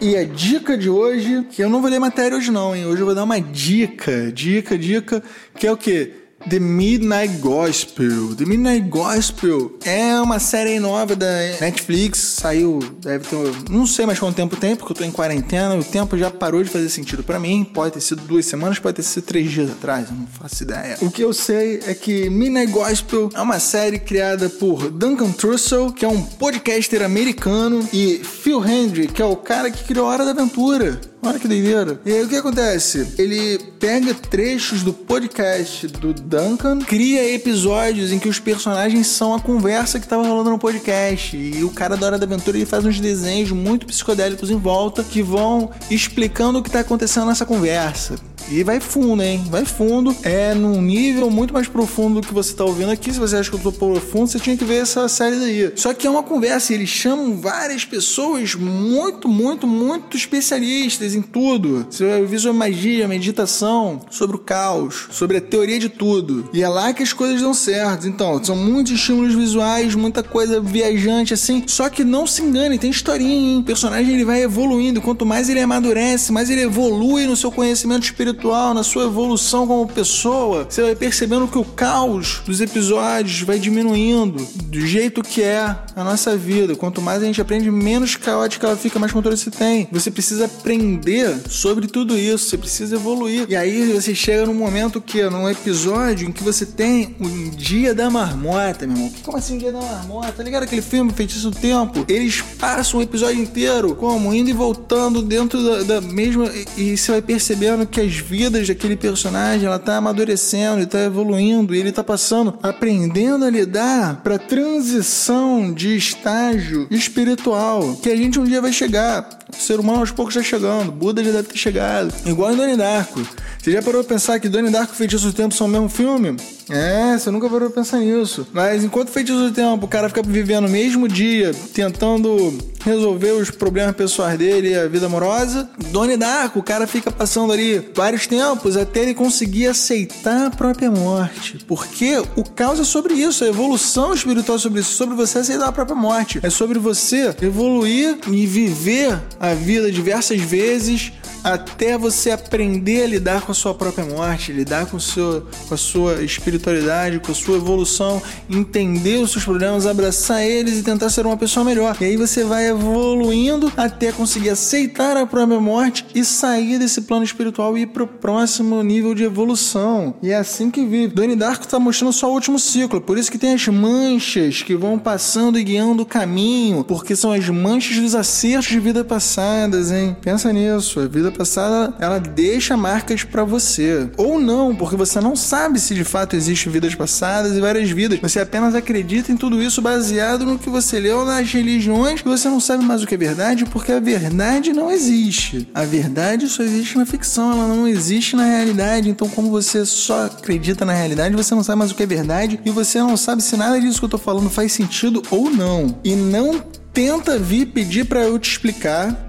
E 0.00 0.16
a 0.16 0.24
dica 0.24 0.76
de 0.76 0.88
hoje, 0.90 1.46
que 1.50 1.62
eu 1.62 1.70
não 1.70 1.80
vou 1.80 1.90
ler 1.90 1.98
matéria 1.98 2.36
hoje 2.36 2.50
não, 2.50 2.74
hein? 2.74 2.86
Hoje 2.86 3.00
eu 3.00 3.06
vou 3.06 3.14
dar 3.14 3.24
uma 3.24 3.40
dica, 3.40 4.30
dica, 4.32 4.76
dica, 4.76 5.22
que 5.56 5.66
é 5.66 5.72
o 5.72 5.76
quê? 5.76 6.25
The 6.48 6.60
Midnight 6.60 7.38
Gospel. 7.38 8.36
The 8.36 8.44
Midnight 8.44 8.88
Gospel 8.88 9.76
é 9.84 10.20
uma 10.20 10.38
série 10.38 10.78
nova 10.78 11.16
da 11.16 11.26
Netflix. 11.60 12.18
Saiu, 12.18 12.78
deve 13.00 13.26
ter. 13.26 13.36
Não 13.68 13.84
sei 13.84 14.06
mais 14.06 14.20
quanto 14.20 14.36
tempo 14.36 14.54
tem, 14.54 14.76
porque 14.76 14.92
eu 14.92 14.96
tô 14.96 15.02
em 15.02 15.10
quarentena. 15.10 15.74
O 15.74 15.82
tempo 15.82 16.16
já 16.16 16.30
parou 16.30 16.62
de 16.62 16.70
fazer 16.70 16.88
sentido 16.88 17.24
para 17.24 17.40
mim. 17.40 17.64
Pode 17.64 17.94
ter 17.94 18.00
sido 18.00 18.22
duas 18.22 18.46
semanas, 18.46 18.78
pode 18.78 18.94
ter 18.94 19.02
sido 19.02 19.24
três 19.24 19.50
dias 19.50 19.72
atrás. 19.72 20.08
Eu 20.08 20.14
não 20.14 20.26
faço 20.28 20.62
ideia. 20.62 20.96
O 21.00 21.10
que 21.10 21.22
eu 21.22 21.32
sei 21.32 21.80
é 21.84 21.94
que 21.94 22.30
Midnight 22.30 22.70
Gospel 22.70 23.28
é 23.34 23.40
uma 23.40 23.58
série 23.58 23.98
criada 23.98 24.48
por 24.48 24.88
Duncan 24.88 25.32
Trussell, 25.32 25.92
que 25.92 26.04
é 26.04 26.08
um 26.08 26.22
podcaster 26.22 27.02
americano, 27.02 27.86
e 27.92 28.20
Phil 28.22 28.64
Hendry, 28.64 29.08
que 29.08 29.20
é 29.20 29.26
o 29.26 29.34
cara 29.34 29.68
que 29.68 29.82
criou 29.82 30.06
a 30.06 30.10
Hora 30.10 30.24
da 30.24 30.30
Aventura. 30.30 31.00
Olha 31.26 31.40
que 31.40 31.48
doideira. 31.48 32.00
E 32.06 32.12
aí 32.12 32.22
o 32.22 32.28
que 32.28 32.36
acontece? 32.36 33.14
Ele 33.18 33.58
pega 33.80 34.14
trechos 34.14 34.84
do 34.84 34.92
podcast 34.92 35.88
do 35.88 36.14
Duncan, 36.14 36.78
cria 36.78 37.34
episódios 37.34 38.12
em 38.12 38.18
que 38.20 38.28
os 38.28 38.38
personagens 38.38 39.08
são 39.08 39.34
a 39.34 39.40
conversa 39.40 39.98
que 39.98 40.06
tava 40.06 40.22
rolando 40.22 40.50
no 40.50 40.58
podcast. 40.58 41.36
E 41.36 41.64
o 41.64 41.70
cara 41.70 41.96
da 41.96 42.06
Hora 42.06 42.18
da 42.18 42.26
Aventura 42.26 42.56
ele 42.56 42.64
faz 42.64 42.84
uns 42.84 43.00
desenhos 43.00 43.50
muito 43.50 43.86
psicodélicos 43.86 44.50
em 44.50 44.56
volta 44.56 45.02
que 45.02 45.20
vão 45.20 45.72
explicando 45.90 46.60
o 46.60 46.62
que 46.62 46.70
tá 46.70 46.78
acontecendo 46.78 47.26
nessa 47.26 47.44
conversa. 47.44 48.14
E 48.50 48.62
vai 48.62 48.78
fundo, 48.78 49.22
hein? 49.22 49.44
Vai 49.50 49.64
fundo. 49.64 50.14
É 50.22 50.54
num 50.54 50.80
nível 50.80 51.30
muito 51.30 51.52
mais 51.52 51.66
profundo 51.66 52.20
do 52.20 52.26
que 52.26 52.32
você 52.32 52.54
tá 52.54 52.64
ouvindo 52.64 52.90
aqui. 52.90 53.12
Se 53.12 53.18
você 53.18 53.36
acha 53.36 53.50
que 53.50 53.56
eu 53.56 53.60
tô 53.60 53.72
profundo, 53.72 54.28
você 54.28 54.38
tinha 54.38 54.56
que 54.56 54.64
ver 54.64 54.82
essa 54.82 55.08
série 55.08 55.36
daí. 55.36 55.72
Só 55.74 55.92
que 55.92 56.06
é 56.06 56.10
uma 56.10 56.22
conversa 56.22 56.72
eles 56.72 56.88
chamam 56.88 57.36
várias 57.36 57.84
pessoas 57.84 58.54
muito, 58.54 59.28
muito, 59.28 59.66
muito 59.66 60.16
especialistas 60.16 61.14
em 61.14 61.22
tudo. 61.22 61.86
Você 61.90 62.06
vai 62.06 62.20
ouvir 62.20 62.38
sobre 62.38 62.58
magia, 62.58 63.08
meditação, 63.08 64.00
sobre 64.10 64.36
o 64.36 64.38
caos, 64.38 65.08
sobre 65.10 65.38
a 65.38 65.40
teoria 65.40 65.78
de 65.78 65.88
tudo. 65.88 66.48
E 66.52 66.62
é 66.62 66.68
lá 66.68 66.92
que 66.92 67.02
as 67.02 67.12
coisas 67.12 67.40
dão 67.40 67.52
certo. 67.52 68.06
Então, 68.06 68.42
são 68.42 68.56
muitos 68.56 68.92
estímulos 68.92 69.34
visuais, 69.34 69.94
muita 69.94 70.22
coisa 70.22 70.60
viajante 70.60 71.34
assim. 71.34 71.64
Só 71.66 71.88
que 71.88 72.04
não 72.04 72.26
se 72.26 72.42
engane, 72.42 72.78
tem 72.78 72.90
historinha, 72.90 73.34
hein? 73.34 73.58
O 73.58 73.64
personagem 73.64 74.14
ele 74.14 74.24
vai 74.24 74.42
evoluindo. 74.42 75.02
Quanto 75.02 75.26
mais 75.26 75.48
ele 75.48 75.60
amadurece, 75.60 76.32
mais 76.32 76.48
ele 76.48 76.62
evolui 76.62 77.26
no 77.26 77.36
seu 77.36 77.50
conhecimento 77.50 78.04
espiritual, 78.04 78.35
na 78.74 78.82
sua 78.82 79.04
evolução 79.04 79.66
como 79.66 79.88
pessoa. 79.88 80.66
Você 80.68 80.82
vai 80.82 80.94
percebendo 80.94 81.48
que 81.48 81.58
o 81.58 81.64
caos 81.64 82.42
dos 82.44 82.60
episódios 82.60 83.42
vai 83.42 83.58
diminuindo 83.58 84.46
do 84.64 84.80
jeito 84.86 85.22
que 85.22 85.42
é 85.42 85.76
a 85.94 86.04
nossa 86.04 86.36
vida. 86.36 86.76
Quanto 86.76 87.00
mais 87.00 87.22
a 87.22 87.26
gente 87.26 87.40
aprende, 87.40 87.70
menos 87.70 88.16
caótica 88.16 88.66
ela 88.66 88.76
fica, 88.76 88.98
mais 88.98 89.12
controle 89.12 89.36
você 89.36 89.50
tem. 89.50 89.88
Você 89.90 90.10
precisa 90.10 90.44
aprender 90.44 91.40
sobre 91.48 91.86
tudo 91.86 92.16
isso, 92.16 92.48
você 92.48 92.58
precisa 92.58 92.96
evoluir. 92.96 93.46
E 93.48 93.56
aí 93.56 93.92
você 93.92 94.14
chega 94.14 94.46
num 94.46 94.54
momento 94.54 95.00
que, 95.00 95.22
num 95.24 95.48
episódio 95.48 96.28
em 96.28 96.32
que 96.32 96.42
você 96.42 96.66
tem 96.66 97.16
um 97.20 97.50
dia 97.50 97.94
da 97.94 98.10
marmota, 98.10 98.86
meu 98.86 98.96
irmão. 98.96 99.12
Como 99.22 99.36
assim 99.36 99.54
um 99.54 99.58
dia 99.58 99.72
da 99.72 99.80
marmota? 99.80 100.32
Tá 100.32 100.42
ligado 100.42 100.64
aquele 100.64 100.82
filme 100.82 101.12
Feitiço 101.12 101.50
do 101.50 101.56
Tempo? 101.56 102.04
Eles 102.08 102.42
passam 102.58 103.00
o 103.00 103.02
episódio 103.02 103.40
inteiro 103.40 103.94
como 103.94 104.34
indo 104.34 104.50
e 104.50 104.52
voltando 104.52 105.22
dentro 105.22 105.62
da, 105.62 105.82
da 105.82 106.00
mesma. 106.00 106.46
E, 106.76 106.92
e 106.92 106.96
você 106.96 107.12
vai 107.12 107.22
percebendo 107.22 107.86
que 107.86 108.00
as 108.00 108.18
vidas 108.26 108.66
daquele 108.66 108.96
personagem 108.96 109.66
ela 109.66 109.78
tá 109.78 109.96
amadurecendo 109.96 110.80
e 110.82 110.86
tá 110.86 111.00
evoluindo. 111.00 111.74
E 111.74 111.78
ele 111.78 111.92
tá 111.92 112.02
passando, 112.02 112.58
aprendendo 112.62 113.44
a 113.44 113.50
lidar 113.50 114.22
pra 114.22 114.38
transição 114.38 115.72
de 115.72 115.96
estágio 115.96 116.86
espiritual 116.90 117.96
que 118.02 118.10
a 118.10 118.16
gente 118.16 118.38
um 118.38 118.44
dia 118.44 118.60
vai 118.60 118.72
chegar. 118.72 119.28
O 119.50 119.56
ser 119.56 119.78
humano 119.78 120.00
aos 120.00 120.10
poucos 120.10 120.34
está 120.34 120.48
chegando. 120.48 120.90
Buda 120.90 121.22
já 121.22 121.30
deve 121.30 121.48
ter 121.48 121.58
chegado. 121.58 122.12
Igual 122.26 122.52
em 122.52 122.56
Donnie 122.56 122.76
Darko. 122.76 123.26
Você 123.62 123.72
já 123.72 123.82
parou 123.82 124.02
pra 124.02 124.14
pensar 124.14 124.40
que 124.40 124.48
Donnie 124.48 124.70
Darko 124.70 124.92
e 124.92 124.96
Feitiço 124.96 125.26
do 125.26 125.32
Tempo 125.32 125.54
são 125.54 125.66
o 125.66 125.70
mesmo 125.70 125.88
filme? 125.88 126.36
É, 126.68 127.16
você 127.16 127.30
nunca 127.30 127.48
parou 127.48 127.70
pra 127.70 127.82
pensar 127.82 127.98
nisso. 127.98 128.46
Mas 128.52 128.82
enquanto 128.84 129.10
Feitiço 129.10 129.38
do 129.38 129.52
Tempo, 129.52 129.86
o 129.86 129.88
cara 129.88 130.08
fica 130.08 130.22
vivendo 130.22 130.66
o 130.66 130.70
mesmo 130.70 131.08
dia, 131.08 131.52
tentando 131.72 132.58
resolver 132.84 133.32
os 133.32 133.50
problemas 133.50 133.96
pessoais 133.96 134.38
dele 134.38 134.70
e 134.70 134.76
a 134.76 134.86
vida 134.86 135.06
amorosa, 135.06 135.68
Donnie 135.90 136.16
Darko, 136.16 136.60
o 136.60 136.62
cara 136.62 136.86
fica 136.86 137.10
passando 137.10 137.52
ali 137.52 137.90
vários 137.94 138.26
tempos 138.26 138.76
até 138.76 139.00
ele 139.00 139.14
conseguir 139.14 139.66
aceitar 139.66 140.46
a 140.46 140.50
própria 140.50 140.90
morte. 140.90 141.58
Porque 141.66 142.22
o 142.36 142.44
caos 142.44 142.78
é 142.78 142.84
sobre 142.84 143.14
isso, 143.14 143.44
a 143.44 143.48
evolução 143.48 144.14
espiritual 144.14 144.56
é 144.56 144.60
sobre 144.60 144.80
isso, 144.80 144.92
sobre 144.92 145.16
você 145.16 145.38
aceitar 145.38 145.66
a 145.68 145.72
própria 145.72 145.96
morte. 145.96 146.38
É 146.42 146.50
sobre 146.50 146.78
você 146.78 147.34
evoluir 147.42 148.18
e 148.30 148.46
viver 148.46 149.20
a 149.40 149.52
vida 149.52 149.90
diversas 149.90 150.40
vezes 150.40 151.12
até 151.46 151.96
você 151.96 152.32
aprender 152.32 153.04
a 153.04 153.06
lidar 153.06 153.42
com 153.42 153.52
a 153.52 153.54
sua 153.54 153.72
própria 153.72 154.04
morte, 154.04 154.50
lidar 154.50 154.86
com, 154.86 154.98
seu, 154.98 155.46
com 155.68 155.74
a 155.74 155.76
sua 155.76 156.24
espiritualidade, 156.24 156.55
com 156.58 157.32
a 157.32 157.34
sua 157.34 157.56
evolução, 157.56 158.20
entender 158.50 159.18
os 159.18 159.30
seus 159.30 159.44
problemas, 159.44 159.86
abraçar 159.86 160.42
eles 160.42 160.78
e 160.78 160.82
tentar 160.82 161.10
ser 161.10 161.26
uma 161.26 161.36
pessoa 161.36 161.64
melhor. 161.64 161.96
E 162.00 162.04
aí 162.04 162.16
você 162.16 162.44
vai 162.44 162.68
evoluindo 162.68 163.72
até 163.76 164.12
conseguir 164.12 164.50
aceitar 164.50 165.16
a 165.16 165.26
própria 165.26 165.60
morte 165.60 166.06
e 166.14 166.24
sair 166.24 166.78
desse 166.78 167.02
plano 167.02 167.24
espiritual 167.24 167.76
e 167.76 167.82
ir 167.82 167.86
pro 167.86 168.06
próximo 168.06 168.82
nível 168.82 169.14
de 169.14 169.24
evolução. 169.24 170.14
E 170.22 170.30
é 170.30 170.36
assim 170.36 170.70
que 170.70 170.84
vive. 170.84 171.14
Donnie 171.14 171.36
Darko 171.36 171.66
tá 171.66 171.78
mostrando 171.78 172.12
só 172.12 172.30
o 172.30 172.34
último 172.34 172.58
ciclo, 172.58 173.00
por 173.00 173.18
isso 173.18 173.30
que 173.30 173.38
tem 173.38 173.54
as 173.54 173.66
manchas 173.68 174.62
que 174.62 174.74
vão 174.74 174.98
passando 174.98 175.58
e 175.58 175.64
guiando 175.64 176.02
o 176.02 176.06
caminho, 176.06 176.84
porque 176.84 177.16
são 177.16 177.32
as 177.32 177.48
manchas 177.48 177.96
dos 177.98 178.14
acertos 178.14 178.68
de 178.68 178.80
vida 178.80 179.04
passadas, 179.04 179.90
hein? 179.90 180.16
Pensa 180.20 180.52
nisso, 180.52 181.00
a 181.00 181.06
vida 181.06 181.30
passada 181.30 181.94
ela 181.98 182.18
deixa 182.18 182.76
marcas 182.76 183.24
para 183.24 183.44
você. 183.44 184.08
Ou 184.16 184.40
não, 184.40 184.74
porque 184.74 184.96
você 184.96 185.20
não 185.20 185.36
sabe 185.36 185.78
se 185.80 185.94
de 185.94 186.04
fato 186.04 186.34
existe 186.36 186.45
vidas 186.46 186.94
passadas 186.94 187.56
e 187.56 187.60
várias 187.60 187.90
vidas. 187.90 188.18
Você 188.20 188.40
apenas 188.40 188.74
acredita 188.74 189.32
em 189.32 189.36
tudo 189.36 189.62
isso 189.62 189.82
baseado 189.82 190.44
no 190.44 190.58
que 190.58 190.68
você 190.68 190.98
leu 191.00 191.24
nas 191.24 191.50
religiões 191.50 192.20
e 192.20 192.24
você 192.24 192.48
não 192.48 192.60
sabe 192.60 192.84
mais 192.84 193.02
o 193.02 193.06
que 193.06 193.14
é 193.14 193.18
verdade 193.18 193.64
porque 193.66 193.92
a 193.92 194.00
verdade 194.00 194.72
não 194.72 194.90
existe. 194.90 195.68
A 195.74 195.84
verdade 195.84 196.48
só 196.48 196.62
existe 196.62 196.96
na 196.96 197.06
ficção, 197.06 197.52
ela 197.52 197.68
não 197.68 197.86
existe 197.88 198.36
na 198.36 198.44
realidade. 198.44 199.08
Então, 199.08 199.28
como 199.28 199.50
você 199.50 199.84
só 199.84 200.26
acredita 200.26 200.84
na 200.84 200.92
realidade, 200.92 201.34
você 201.34 201.54
não 201.54 201.62
sabe 201.62 201.78
mais 201.78 201.90
o 201.90 201.94
que 201.94 202.02
é 202.02 202.06
verdade 202.06 202.60
e 202.64 202.70
você 202.70 202.98
não 202.98 203.16
sabe 203.16 203.42
se 203.42 203.56
nada 203.56 203.80
disso 203.80 203.98
que 203.98 204.04
eu 204.04 204.10
tô 204.10 204.18
falando 204.18 204.50
faz 204.50 204.72
sentido 204.72 205.22
ou 205.30 205.50
não. 205.50 205.98
E 206.04 206.14
não 206.14 206.62
tenta 206.92 207.38
vir 207.38 207.66
pedir 207.66 208.06
para 208.06 208.22
eu 208.22 208.38
te 208.38 208.50
explicar 208.50 209.25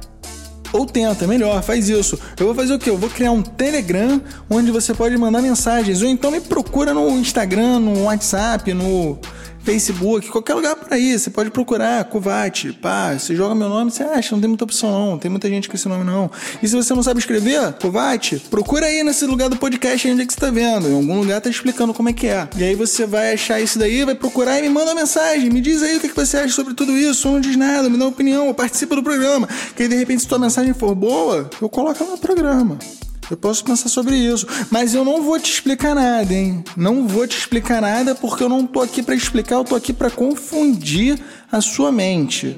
ou 0.73 0.85
tenta, 0.85 1.25
é 1.25 1.27
melhor, 1.27 1.61
faz 1.63 1.89
isso. 1.89 2.19
Eu 2.39 2.47
vou 2.47 2.55
fazer 2.55 2.73
o 2.73 2.79
quê? 2.79 2.89
Eu 2.89 2.97
vou 2.97 3.09
criar 3.09 3.31
um 3.31 3.41
Telegram 3.41 4.21
onde 4.49 4.71
você 4.71 4.93
pode 4.93 5.17
mandar 5.17 5.41
mensagens. 5.41 6.01
Ou 6.01 6.07
então 6.07 6.31
me 6.31 6.41
procura 6.41 6.93
no 6.93 7.09
Instagram, 7.11 7.79
no 7.79 8.03
WhatsApp, 8.03 8.73
no 8.73 9.19
Facebook, 9.67 10.29
qualquer 10.29 10.53
lugar 10.53 10.77
por 10.77 10.93
aí. 10.93 11.19
Você 11.19 11.29
pode 11.29 11.51
procurar 11.51 12.05
Covate, 12.05 12.71
pá, 12.71 13.13
você 13.19 13.35
joga 13.35 13.53
meu 13.53 13.67
nome, 13.67 13.91
você 13.91 14.01
acha, 14.01 14.33
não 14.33 14.39
tem 14.39 14.47
muita 14.47 14.63
opção 14.63 14.89
não, 14.89 15.17
tem 15.17 15.29
muita 15.29 15.49
gente 15.49 15.67
com 15.67 15.75
esse 15.75 15.89
nome 15.89 16.05
não. 16.05 16.31
E 16.63 16.67
se 16.69 16.73
você 16.73 16.93
não 16.93 17.03
sabe 17.03 17.19
escrever, 17.19 17.73
Covate, 17.73 18.39
procura 18.49 18.85
aí 18.85 19.03
nesse 19.03 19.25
lugar 19.25 19.49
do 19.49 19.57
podcast 19.57 20.09
onde 20.09 20.21
é 20.21 20.25
que 20.25 20.31
você 20.31 20.39
tá 20.39 20.49
vendo. 20.49 20.87
Em 20.87 20.95
algum 20.95 21.19
lugar 21.19 21.41
tá 21.41 21.49
explicando 21.49 21.93
como 21.93 22.07
é 22.07 22.13
que 22.13 22.27
é. 22.27 22.47
E 22.55 22.63
aí 22.63 22.75
você 22.75 23.05
vai 23.05 23.33
achar 23.33 23.59
isso 23.59 23.77
daí, 23.77 24.05
vai 24.05 24.15
procurar 24.15 24.57
e 24.57 24.61
me 24.61 24.69
manda 24.69 24.91
uma 24.91 25.01
mensagem. 25.01 25.49
Me 25.49 25.59
diz 25.59 25.83
aí 25.83 25.97
o 25.97 25.99
que, 25.99 26.07
que 26.07 26.15
você 26.15 26.37
acha 26.37 26.53
sobre 26.53 26.73
tudo 26.73 26.97
isso. 26.97 27.29
Não 27.29 27.41
diz 27.41 27.57
nada, 27.57 27.89
me 27.89 27.97
dá 27.97 28.05
uma 28.05 28.11
opinião, 28.11 28.53
participa 28.53 28.95
do 28.95 29.03
programa. 29.03 29.49
Que 29.75 29.83
aí 29.83 29.89
de 29.89 29.97
repente 29.97 30.21
se 30.21 30.27
tua 30.29 30.39
mensagem 30.39 30.73
for 30.73 30.95
boa, 30.95 31.49
eu 31.61 31.67
coloco 31.67 32.01
ela 32.01 32.13
no 32.13 32.17
programa. 32.17 32.79
Eu 33.29 33.37
posso 33.37 33.63
pensar 33.63 33.89
sobre 33.89 34.15
isso, 34.15 34.47
mas 34.71 34.93
eu 34.93 35.03
não 35.03 35.21
vou 35.21 35.39
te 35.39 35.51
explicar 35.51 35.93
nada, 35.93 36.33
hein? 36.33 36.63
Não 36.75 37.07
vou 37.07 37.27
te 37.27 37.37
explicar 37.37 37.81
nada 37.81 38.15
porque 38.15 38.43
eu 38.43 38.49
não 38.49 38.65
tô 38.65 38.81
aqui 38.81 39.03
para 39.03 39.15
explicar, 39.15 39.55
eu 39.55 39.63
tô 39.65 39.75
aqui 39.75 39.91
para 39.91 40.09
confundir 40.09 41.19
a 41.51 41.59
sua 41.59 41.91
mente. 41.91 42.55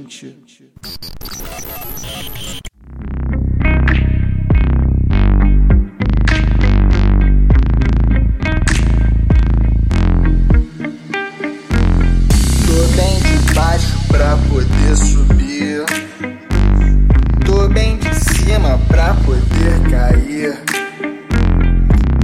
Pra 18.99 19.13
poder 19.13 19.89
cair. 19.89 20.59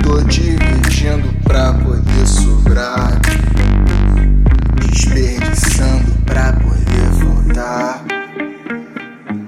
Tô 0.03 0.21
dividindo 0.23 1.33
pra 1.43 1.73
poder 1.73 2.27
sobrar. 2.27 3.17
Desperdiçando 4.81 6.11
pra 6.25 6.51
poder 6.51 7.09
voltar. 7.23 8.03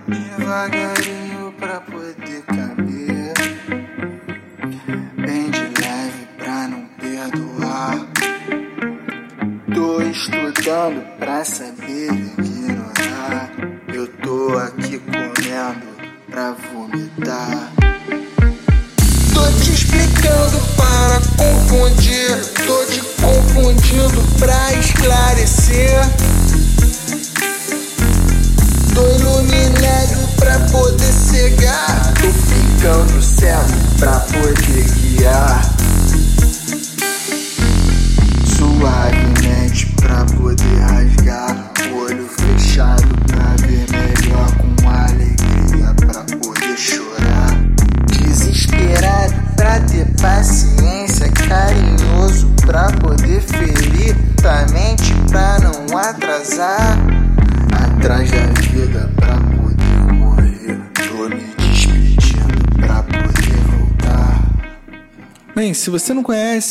Devagarinho 0.08 1.52
pra 1.60 1.82
poder 1.82 2.44
caber. 2.44 3.34
Bem 5.18 5.50
de 5.50 5.82
leve 5.82 6.28
pra 6.38 6.68
não 6.70 6.86
perdoar. 6.98 8.08
Tô 9.76 10.02
estudando 10.02 11.02
pra 11.20 11.44
saber 11.44 12.27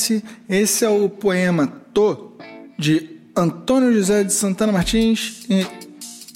conhece, 0.06 0.22
esse 0.48 0.84
é 0.84 0.88
o 0.88 1.08
poema 1.08 1.66
To 1.92 2.32
de 2.78 3.18
Antônio 3.34 3.92
José 3.92 4.22
de 4.24 4.32
Santana 4.32 4.72
Martins 4.72 5.44
e 5.50 5.66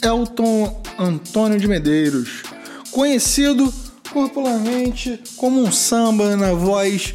Elton 0.04 0.82
Antônio 0.98 1.58
de 1.58 1.68
Medeiros, 1.68 2.42
conhecido 2.90 3.72
popularmente 4.12 5.20
como 5.36 5.62
um 5.62 5.70
samba 5.70 6.36
na 6.36 6.52
voz 6.52 7.14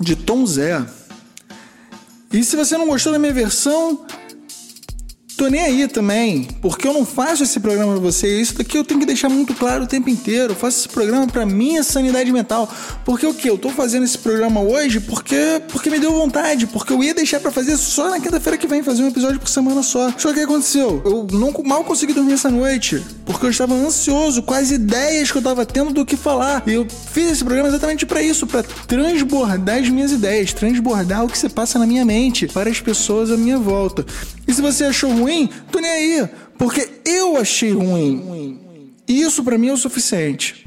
de 0.00 0.14
Tom 0.14 0.46
Zé. 0.46 0.84
E 2.32 2.42
se 2.44 2.56
você 2.56 2.78
não 2.78 2.86
gostou 2.86 3.12
da 3.12 3.18
minha 3.18 3.32
versão, 3.32 4.06
Tô 5.36 5.48
nem 5.48 5.60
aí 5.60 5.88
também, 5.88 6.46
porque 6.62 6.86
eu 6.86 6.92
não 6.92 7.04
faço 7.04 7.42
esse 7.42 7.58
programa 7.58 7.92
pra 7.94 8.00
você. 8.00 8.40
Isso 8.40 8.56
daqui 8.56 8.78
eu 8.78 8.84
tenho 8.84 9.00
que 9.00 9.06
deixar 9.06 9.28
muito 9.28 9.52
claro 9.52 9.82
o 9.82 9.86
tempo 9.86 10.08
inteiro. 10.08 10.52
Eu 10.52 10.56
faço 10.56 10.78
esse 10.78 10.88
programa 10.88 11.26
pra 11.26 11.44
minha 11.44 11.82
sanidade 11.82 12.30
mental. 12.30 12.72
Porque 13.04 13.26
o 13.26 13.34
que? 13.34 13.50
Eu 13.50 13.58
tô 13.58 13.70
fazendo 13.70 14.04
esse 14.04 14.16
programa 14.16 14.60
hoje 14.60 15.00
porque, 15.00 15.60
porque 15.68 15.90
me 15.90 15.98
deu 15.98 16.12
vontade. 16.12 16.68
Porque 16.68 16.92
eu 16.92 17.02
ia 17.02 17.12
deixar 17.12 17.40
pra 17.40 17.50
fazer 17.50 17.76
só 17.76 18.10
na 18.10 18.20
quinta-feira 18.20 18.56
que 18.56 18.68
vem, 18.68 18.82
fazer 18.84 19.02
um 19.02 19.08
episódio 19.08 19.40
por 19.40 19.48
semana 19.48 19.82
só. 19.82 20.12
Só 20.16 20.28
que 20.28 20.34
o 20.34 20.34
que 20.34 20.40
aconteceu? 20.40 21.02
Eu 21.04 21.26
não, 21.32 21.52
mal 21.64 21.82
consegui 21.82 22.12
dormir 22.12 22.34
essa 22.34 22.50
noite. 22.50 23.02
Porque 23.26 23.46
eu 23.46 23.50
estava 23.50 23.74
ansioso 23.74 24.40
com 24.40 24.54
as 24.54 24.70
ideias 24.70 25.32
que 25.32 25.38
eu 25.38 25.42
tava 25.42 25.66
tendo 25.66 25.92
do 25.92 26.06
que 26.06 26.16
falar. 26.16 26.62
E 26.64 26.74
eu 26.74 26.86
fiz 27.12 27.32
esse 27.32 27.44
programa 27.44 27.68
exatamente 27.68 28.06
para 28.06 28.22
isso, 28.22 28.46
para 28.46 28.62
transbordar 28.62 29.80
as 29.80 29.88
minhas 29.88 30.12
ideias, 30.12 30.52
transbordar 30.52 31.24
o 31.24 31.28
que 31.28 31.36
se 31.36 31.48
passa 31.48 31.76
na 31.76 31.86
minha 31.86 32.04
mente 32.04 32.46
para 32.46 32.70
as 32.70 32.80
pessoas 32.80 33.32
à 33.32 33.36
minha 33.36 33.58
volta. 33.58 34.06
E 34.46 34.52
se 34.52 34.60
você 34.60 34.84
achou 34.84 35.10
ruim, 35.10 35.48
tô 35.70 35.78
nem 35.78 35.90
aí, 35.90 36.28
porque 36.58 36.88
eu 37.04 37.36
achei 37.36 37.72
ruim. 37.72 38.58
E 39.06 39.20
isso 39.20 39.42
para 39.44 39.58
mim 39.58 39.68
é 39.68 39.72
o 39.72 39.76
suficiente. 39.76 40.66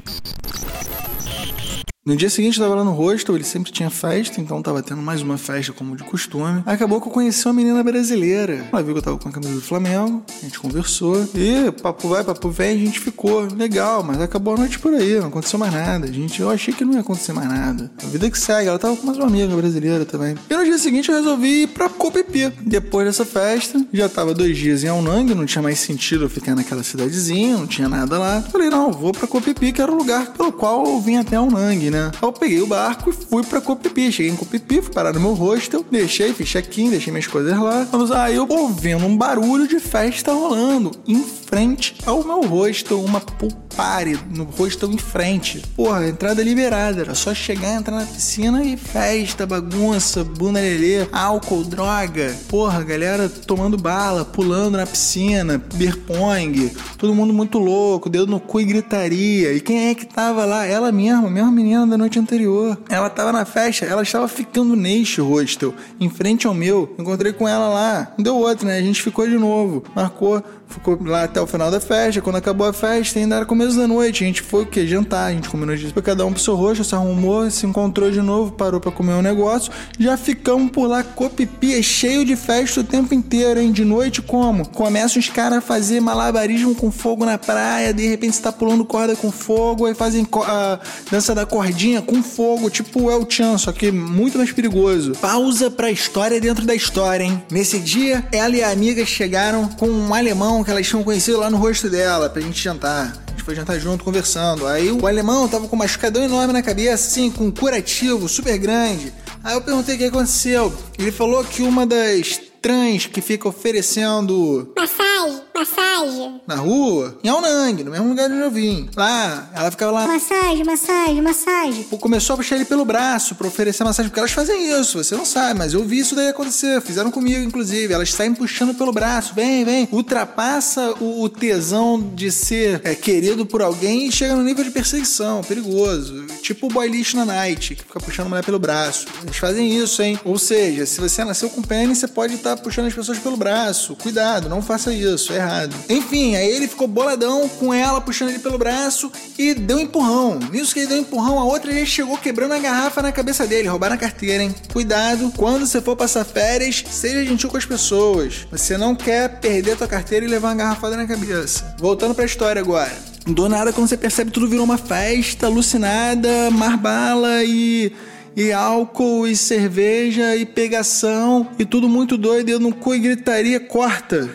No 2.08 2.16
dia 2.16 2.30
seguinte, 2.30 2.58
eu 2.58 2.64
tava 2.64 2.74
lá 2.74 2.82
no 2.82 2.92
hostel, 2.92 3.34
ele 3.34 3.44
sempre 3.44 3.70
tinha 3.70 3.90
festa, 3.90 4.40
então 4.40 4.62
tava 4.62 4.82
tendo 4.82 5.02
mais 5.02 5.20
uma 5.20 5.36
festa 5.36 5.74
como 5.74 5.94
de 5.94 6.02
costume. 6.02 6.62
Acabou 6.64 7.02
que 7.02 7.06
eu 7.06 7.12
conheci 7.12 7.46
uma 7.46 7.52
menina 7.52 7.84
brasileira. 7.84 8.66
Ela 8.72 8.82
viu 8.82 8.94
que 8.94 9.00
eu 9.00 9.02
tava 9.02 9.18
com 9.18 9.28
a 9.28 9.30
camisa 9.32 9.52
do 9.52 9.60
Flamengo, 9.60 10.22
a 10.26 10.44
gente 10.46 10.58
conversou. 10.58 11.28
E 11.34 11.70
papo 11.82 12.08
vai, 12.08 12.24
papo 12.24 12.48
vem, 12.48 12.70
a 12.70 12.78
gente 12.86 12.98
ficou 12.98 13.46
legal, 13.54 14.02
mas 14.02 14.22
acabou 14.22 14.54
a 14.54 14.56
noite 14.56 14.78
por 14.78 14.94
aí, 14.94 15.20
não 15.20 15.26
aconteceu 15.26 15.58
mais 15.58 15.70
nada. 15.70 16.10
Gente, 16.10 16.40
eu 16.40 16.48
achei 16.48 16.72
que 16.72 16.82
não 16.82 16.94
ia 16.94 17.00
acontecer 17.00 17.34
mais 17.34 17.46
nada. 17.46 17.90
A 18.02 18.06
vida 18.06 18.30
que 18.30 18.38
segue, 18.38 18.68
ela 18.70 18.78
tava 18.78 18.96
com 18.96 19.06
mais 19.06 19.18
uma 19.18 19.26
amiga 19.26 19.54
brasileira 19.54 20.06
também. 20.06 20.34
E 20.48 20.56
no 20.56 20.64
dia 20.64 20.78
seguinte 20.78 21.10
eu 21.10 21.14
resolvi 21.14 21.64
ir 21.64 21.66
pra 21.66 21.90
Copipi. 21.90 22.50
Depois 22.62 23.06
dessa 23.06 23.26
festa, 23.26 23.84
já 23.92 24.08
tava 24.08 24.32
dois 24.32 24.56
dias 24.56 24.82
em 24.82 24.88
Aonang, 24.88 25.34
não 25.34 25.44
tinha 25.44 25.60
mais 25.60 25.78
sentido 25.78 26.24
eu 26.24 26.30
ficar 26.30 26.54
naquela 26.54 26.82
cidadezinha, 26.82 27.58
não 27.58 27.66
tinha 27.66 27.86
nada 27.86 28.18
lá. 28.18 28.40
Falei, 28.40 28.70
não, 28.70 28.90
vou 28.92 29.12
pra 29.12 29.26
Copipi, 29.26 29.72
que 29.72 29.82
era 29.82 29.92
o 29.92 29.98
lugar 29.98 30.28
pelo 30.28 30.50
qual 30.52 30.86
eu 30.86 30.98
vim 31.02 31.16
até 31.16 31.36
Aonang, 31.36 31.90
né? 31.90 31.97
Aí 32.06 32.18
eu 32.22 32.32
peguei 32.32 32.60
o 32.60 32.66
barco 32.66 33.10
e 33.10 33.12
fui 33.12 33.42
pra 33.42 33.60
Copipi. 33.60 34.12
Cheguei 34.12 34.32
em 34.32 34.36
Copipi, 34.36 34.80
fui 34.80 34.92
parar 34.92 35.12
no 35.12 35.20
meu 35.20 35.32
hostel, 35.32 35.84
deixei, 35.90 36.32
fiz 36.32 36.48
check-in, 36.48 36.90
deixei 36.90 37.12
minhas 37.12 37.26
coisas 37.26 37.56
lá. 37.58 37.86
Aí 38.22 38.36
eu 38.36 38.46
ouvindo 38.48 39.04
um 39.04 39.16
barulho 39.16 39.66
de 39.66 39.78
festa 39.80 40.32
rolando 40.32 40.90
em 41.06 41.22
frente 41.22 41.96
ao 42.04 42.22
meu 42.22 42.42
hostel, 42.42 43.02
uma 43.02 43.20
pool 43.20 43.52
party 43.74 44.18
no 44.34 44.44
hostel 44.44 44.90
em 44.90 44.98
frente. 44.98 45.62
Porra, 45.76 46.08
entrada 46.08 46.42
liberada, 46.42 47.00
era 47.00 47.14
só 47.14 47.32
chegar, 47.32 47.74
entrar 47.74 47.96
na 47.96 48.06
piscina 48.06 48.64
e 48.64 48.76
festa, 48.76 49.46
bagunça, 49.46 50.24
bunda 50.24 50.60
lelê, 50.60 51.06
álcool, 51.12 51.64
droga. 51.64 52.36
Porra, 52.48 52.82
galera 52.82 53.28
tomando 53.28 53.76
bala, 53.78 54.24
pulando 54.24 54.76
na 54.76 54.86
piscina, 54.86 55.62
beer 55.74 55.96
pong, 55.98 56.70
todo 56.98 57.14
mundo 57.14 57.32
muito 57.32 57.58
louco, 57.58 58.10
dedo 58.10 58.26
no 58.26 58.40
cu 58.40 58.60
e 58.60 58.64
gritaria. 58.64 59.52
E 59.52 59.60
quem 59.60 59.88
é 59.88 59.94
que 59.94 60.04
tava 60.06 60.44
lá? 60.44 60.66
Ela 60.66 60.92
mesma, 60.92 61.28
a 61.28 61.30
mesma 61.30 61.52
menina 61.52 61.86
da 61.88 61.98
noite 61.98 62.18
anterior. 62.18 62.78
Ela 62.88 63.08
tava 63.10 63.32
na 63.32 63.44
festa, 63.44 63.84
ela 63.84 64.02
estava 64.02 64.28
ficando 64.28 64.76
neste 64.76 65.20
hostel, 65.20 65.74
em 66.00 66.08
frente 66.08 66.46
ao 66.46 66.54
meu. 66.54 66.94
Encontrei 66.98 67.32
com 67.32 67.48
ela 67.48 67.68
lá. 67.68 68.12
Deu 68.18 68.36
outro, 68.36 68.66
né? 68.66 68.78
A 68.78 68.82
gente 68.82 69.02
ficou 69.02 69.26
de 69.26 69.36
novo. 69.36 69.82
Marcou, 69.94 70.42
ficou 70.68 70.98
lá 71.02 71.24
até 71.24 71.40
o 71.40 71.46
final 71.46 71.70
da 71.70 71.80
festa. 71.80 72.20
Quando 72.20 72.36
acabou 72.36 72.66
a 72.66 72.72
festa, 72.72 73.18
ainda 73.18 73.36
era 73.36 73.46
começo 73.46 73.76
da 73.76 73.86
noite. 73.86 74.24
A 74.24 74.26
gente 74.26 74.42
foi 74.42 74.62
o 74.62 74.66
quê? 74.66 74.86
Jantar. 74.86 75.26
A 75.26 75.32
gente 75.32 75.48
combinou. 75.48 75.76
Foi 75.92 76.02
cada 76.02 76.24
um 76.24 76.32
pro 76.32 76.42
seu 76.42 76.54
rosto, 76.54 76.84
se 76.84 76.94
arrumou, 76.94 77.50
se 77.50 77.66
encontrou 77.66 78.10
de 78.10 78.20
novo, 78.20 78.52
parou 78.52 78.80
pra 78.80 78.90
comer 78.90 79.12
um 79.14 79.22
negócio. 79.22 79.72
Já 79.98 80.16
ficamos 80.16 80.70
por 80.70 80.86
lá, 80.86 81.02
copipi, 81.02 81.82
cheio 81.82 82.24
de 82.24 82.36
festa 82.36 82.80
o 82.80 82.84
tempo 82.84 83.14
inteiro, 83.14 83.60
hein? 83.60 83.72
De 83.72 83.84
noite, 83.84 84.22
como? 84.22 84.68
Começam 84.68 85.18
os 85.18 85.28
caras 85.28 85.58
a 85.58 85.60
fazer 85.60 86.00
malabarismo 86.00 86.74
com 86.74 86.90
fogo 86.90 87.24
na 87.24 87.38
praia, 87.38 87.92
de 87.92 88.06
repente 88.06 88.36
você 88.36 88.42
tá 88.42 88.52
pulando 88.52 88.84
corda 88.84 89.16
com 89.16 89.30
fogo, 89.30 89.86
aí 89.86 89.94
fazem 89.94 90.26
a 90.46 90.78
dança 91.10 91.34
da 91.34 91.46
cordinha 91.46 92.02
com 92.02 92.22
fogo, 92.22 92.70
tipo 92.70 93.10
El 93.10 93.26
Chan, 93.28 93.58
só 93.58 93.72
que 93.72 93.90
muito 93.90 94.38
mais 94.38 94.52
perigoso. 94.52 95.12
Pausa 95.20 95.70
pra 95.70 95.90
história 95.90 96.40
dentro 96.40 96.64
da 96.66 96.74
história, 96.74 97.24
hein? 97.24 97.42
Nesse 97.50 97.78
dia, 97.78 98.24
ela 98.32 98.56
e 98.56 98.62
a 98.62 98.70
amiga 98.70 99.04
chegaram 99.04 99.68
com 99.68 99.88
um 99.88 100.14
alemão 100.14 100.57
que 100.64 100.70
elas 100.70 100.86
tinham 100.86 101.02
conhecido 101.02 101.38
lá 101.38 101.50
no 101.50 101.56
rosto 101.56 101.88
dela 101.88 102.28
pra 102.28 102.42
gente 102.42 102.62
jantar. 102.62 103.12
A 103.26 103.30
gente 103.30 103.42
foi 103.42 103.54
jantar 103.54 103.78
junto, 103.78 104.04
conversando. 104.04 104.66
Aí 104.66 104.90
o 104.90 105.06
alemão 105.06 105.48
tava 105.48 105.68
com 105.68 105.76
um 105.76 105.78
machucadão 105.78 106.22
enorme 106.22 106.52
na 106.52 106.62
cabeça, 106.62 106.92
assim, 106.94 107.30
com 107.30 107.44
um 107.44 107.50
curativo 107.50 108.28
super 108.28 108.56
grande. 108.58 109.12
Aí 109.42 109.54
eu 109.54 109.60
perguntei 109.60 109.94
o 109.94 109.98
que 109.98 110.04
aconteceu. 110.04 110.72
Ele 110.98 111.12
falou 111.12 111.44
que 111.44 111.62
uma 111.62 111.86
das 111.86 112.40
trans 112.60 113.06
que 113.06 113.20
fica 113.20 113.48
oferecendo 113.48 114.72
Massagem, 114.76 115.42
massagem. 115.58 116.40
na 116.46 116.56
rua, 116.56 117.18
em 117.22 117.28
Aonang, 117.28 117.82
no 117.84 117.90
mesmo 117.90 118.08
lugar 118.08 118.30
onde 118.30 118.40
eu 118.40 118.50
vim. 118.50 118.88
Lá, 118.96 119.50
ela 119.54 119.70
ficava 119.70 119.92
lá. 119.92 120.06
Massagem, 120.06 120.64
massagem, 120.64 121.22
massagem. 121.22 121.82
Pô, 121.84 121.98
Começou 121.98 122.34
a 122.34 122.36
puxar 122.36 122.56
ele 122.56 122.64
pelo 122.64 122.84
braço 122.84 123.34
pra 123.34 123.46
oferecer 123.48 123.84
massagem, 123.84 124.08
porque 124.08 124.20
elas 124.20 124.32
fazem 124.32 124.70
isso, 124.80 125.02
você 125.02 125.14
não 125.14 125.24
sabe, 125.24 125.58
mas 125.58 125.74
eu 125.74 125.84
vi 125.84 125.98
isso 125.98 126.14
daí 126.14 126.28
acontecer. 126.28 126.80
Fizeram 126.82 127.10
comigo, 127.10 127.40
inclusive. 127.40 127.92
Elas 127.92 128.12
saem 128.12 128.34
puxando 128.34 128.74
pelo 128.74 128.92
braço, 128.92 129.34
vem, 129.34 129.64
vem. 129.64 129.88
Ultrapassa 129.92 130.94
o, 131.00 131.22
o 131.22 131.28
tesão 131.28 132.12
de 132.14 132.30
ser 132.30 132.80
é, 132.84 132.94
querido 132.94 133.44
por 133.44 133.62
alguém 133.62 134.06
e 134.08 134.12
chega 134.12 134.34
no 134.34 134.42
nível 134.42 134.64
de 134.64 134.70
perseguição, 134.70 135.42
perigoso. 135.42 136.26
Tipo 136.42 136.66
o 136.66 136.70
boy 136.70 136.88
lixo 136.88 137.16
na 137.16 137.24
night, 137.24 137.74
que 137.74 137.82
fica 137.82 138.00
puxando 138.00 138.26
a 138.26 138.28
mulher 138.30 138.44
pelo 138.44 138.58
braço. 138.58 139.06
Eles 139.22 139.36
fazem 139.36 139.76
isso, 139.76 140.02
hein? 140.02 140.18
Ou 140.24 140.38
seja, 140.38 140.86
se 140.86 141.00
você 141.00 141.24
nasceu 141.24 141.50
com 141.50 141.62
pênis, 141.62 141.98
você 141.98 142.08
pode 142.08 142.34
estar 142.34 142.56
puxando 142.56 142.86
as 142.86 142.94
pessoas 142.94 143.18
pelo 143.18 143.36
braço. 143.36 143.94
Cuidado, 143.96 144.48
não 144.48 144.62
faça 144.62 144.92
isso, 144.92 145.32
é 145.32 145.36
errado. 145.36 145.47
Enfim, 145.88 146.36
aí 146.36 146.48
ele 146.50 146.68
ficou 146.68 146.86
boladão 146.86 147.48
com 147.48 147.72
ela, 147.72 148.00
puxando 148.00 148.30
ele 148.30 148.38
pelo 148.38 148.58
braço 148.58 149.10
e 149.38 149.54
deu 149.54 149.78
um 149.78 149.80
empurrão. 149.80 150.38
Nisso 150.50 150.74
que 150.74 150.80
ele 150.80 150.88
deu 150.88 150.98
um 150.98 151.00
empurrão, 151.00 151.38
a 151.38 151.44
outra 151.44 151.72
já 151.72 151.84
chegou 151.84 152.16
quebrando 152.18 152.52
a 152.52 152.58
garrafa 152.58 153.02
na 153.02 153.12
cabeça 153.12 153.46
dele, 153.46 153.68
roubaram 153.68 153.94
a 153.94 153.98
carteira, 153.98 154.42
hein? 154.42 154.54
Cuidado, 154.72 155.32
quando 155.36 155.66
você 155.66 155.80
for 155.80 155.96
passar 155.96 156.24
férias, 156.24 156.84
seja 156.90 157.24
gentil 157.24 157.50
com 157.50 157.56
as 157.56 157.66
pessoas. 157.66 158.46
Você 158.50 158.76
não 158.76 158.94
quer 158.94 159.40
perder 159.40 159.72
a 159.72 159.76
tua 159.76 159.88
carteira 159.88 160.24
e 160.24 160.28
levar 160.28 160.48
uma 160.48 160.54
garrafada 160.54 160.96
na 160.96 161.06
cabeça. 161.06 161.76
Voltando 161.78 162.14
pra 162.14 162.24
história 162.24 162.60
agora. 162.60 162.92
Do 163.26 163.48
nada, 163.48 163.72
quando 163.72 163.88
você 163.88 163.96
percebe, 163.96 164.30
tudo 164.30 164.48
virou 164.48 164.64
uma 164.64 164.78
festa 164.78 165.46
alucinada, 165.46 166.50
marbala 166.50 167.44
e 167.44 167.92
e 168.38 168.52
álcool 168.52 169.26
e 169.26 169.34
cerveja 169.34 170.36
e 170.36 170.46
pegação 170.46 171.48
e 171.58 171.64
tudo 171.64 171.88
muito 171.88 172.16
doido, 172.16 172.48
eu 172.48 172.60
no 172.60 172.72
cu 172.72 172.94
e 172.94 173.00
gritaria, 173.00 173.58
corta. 173.58 174.30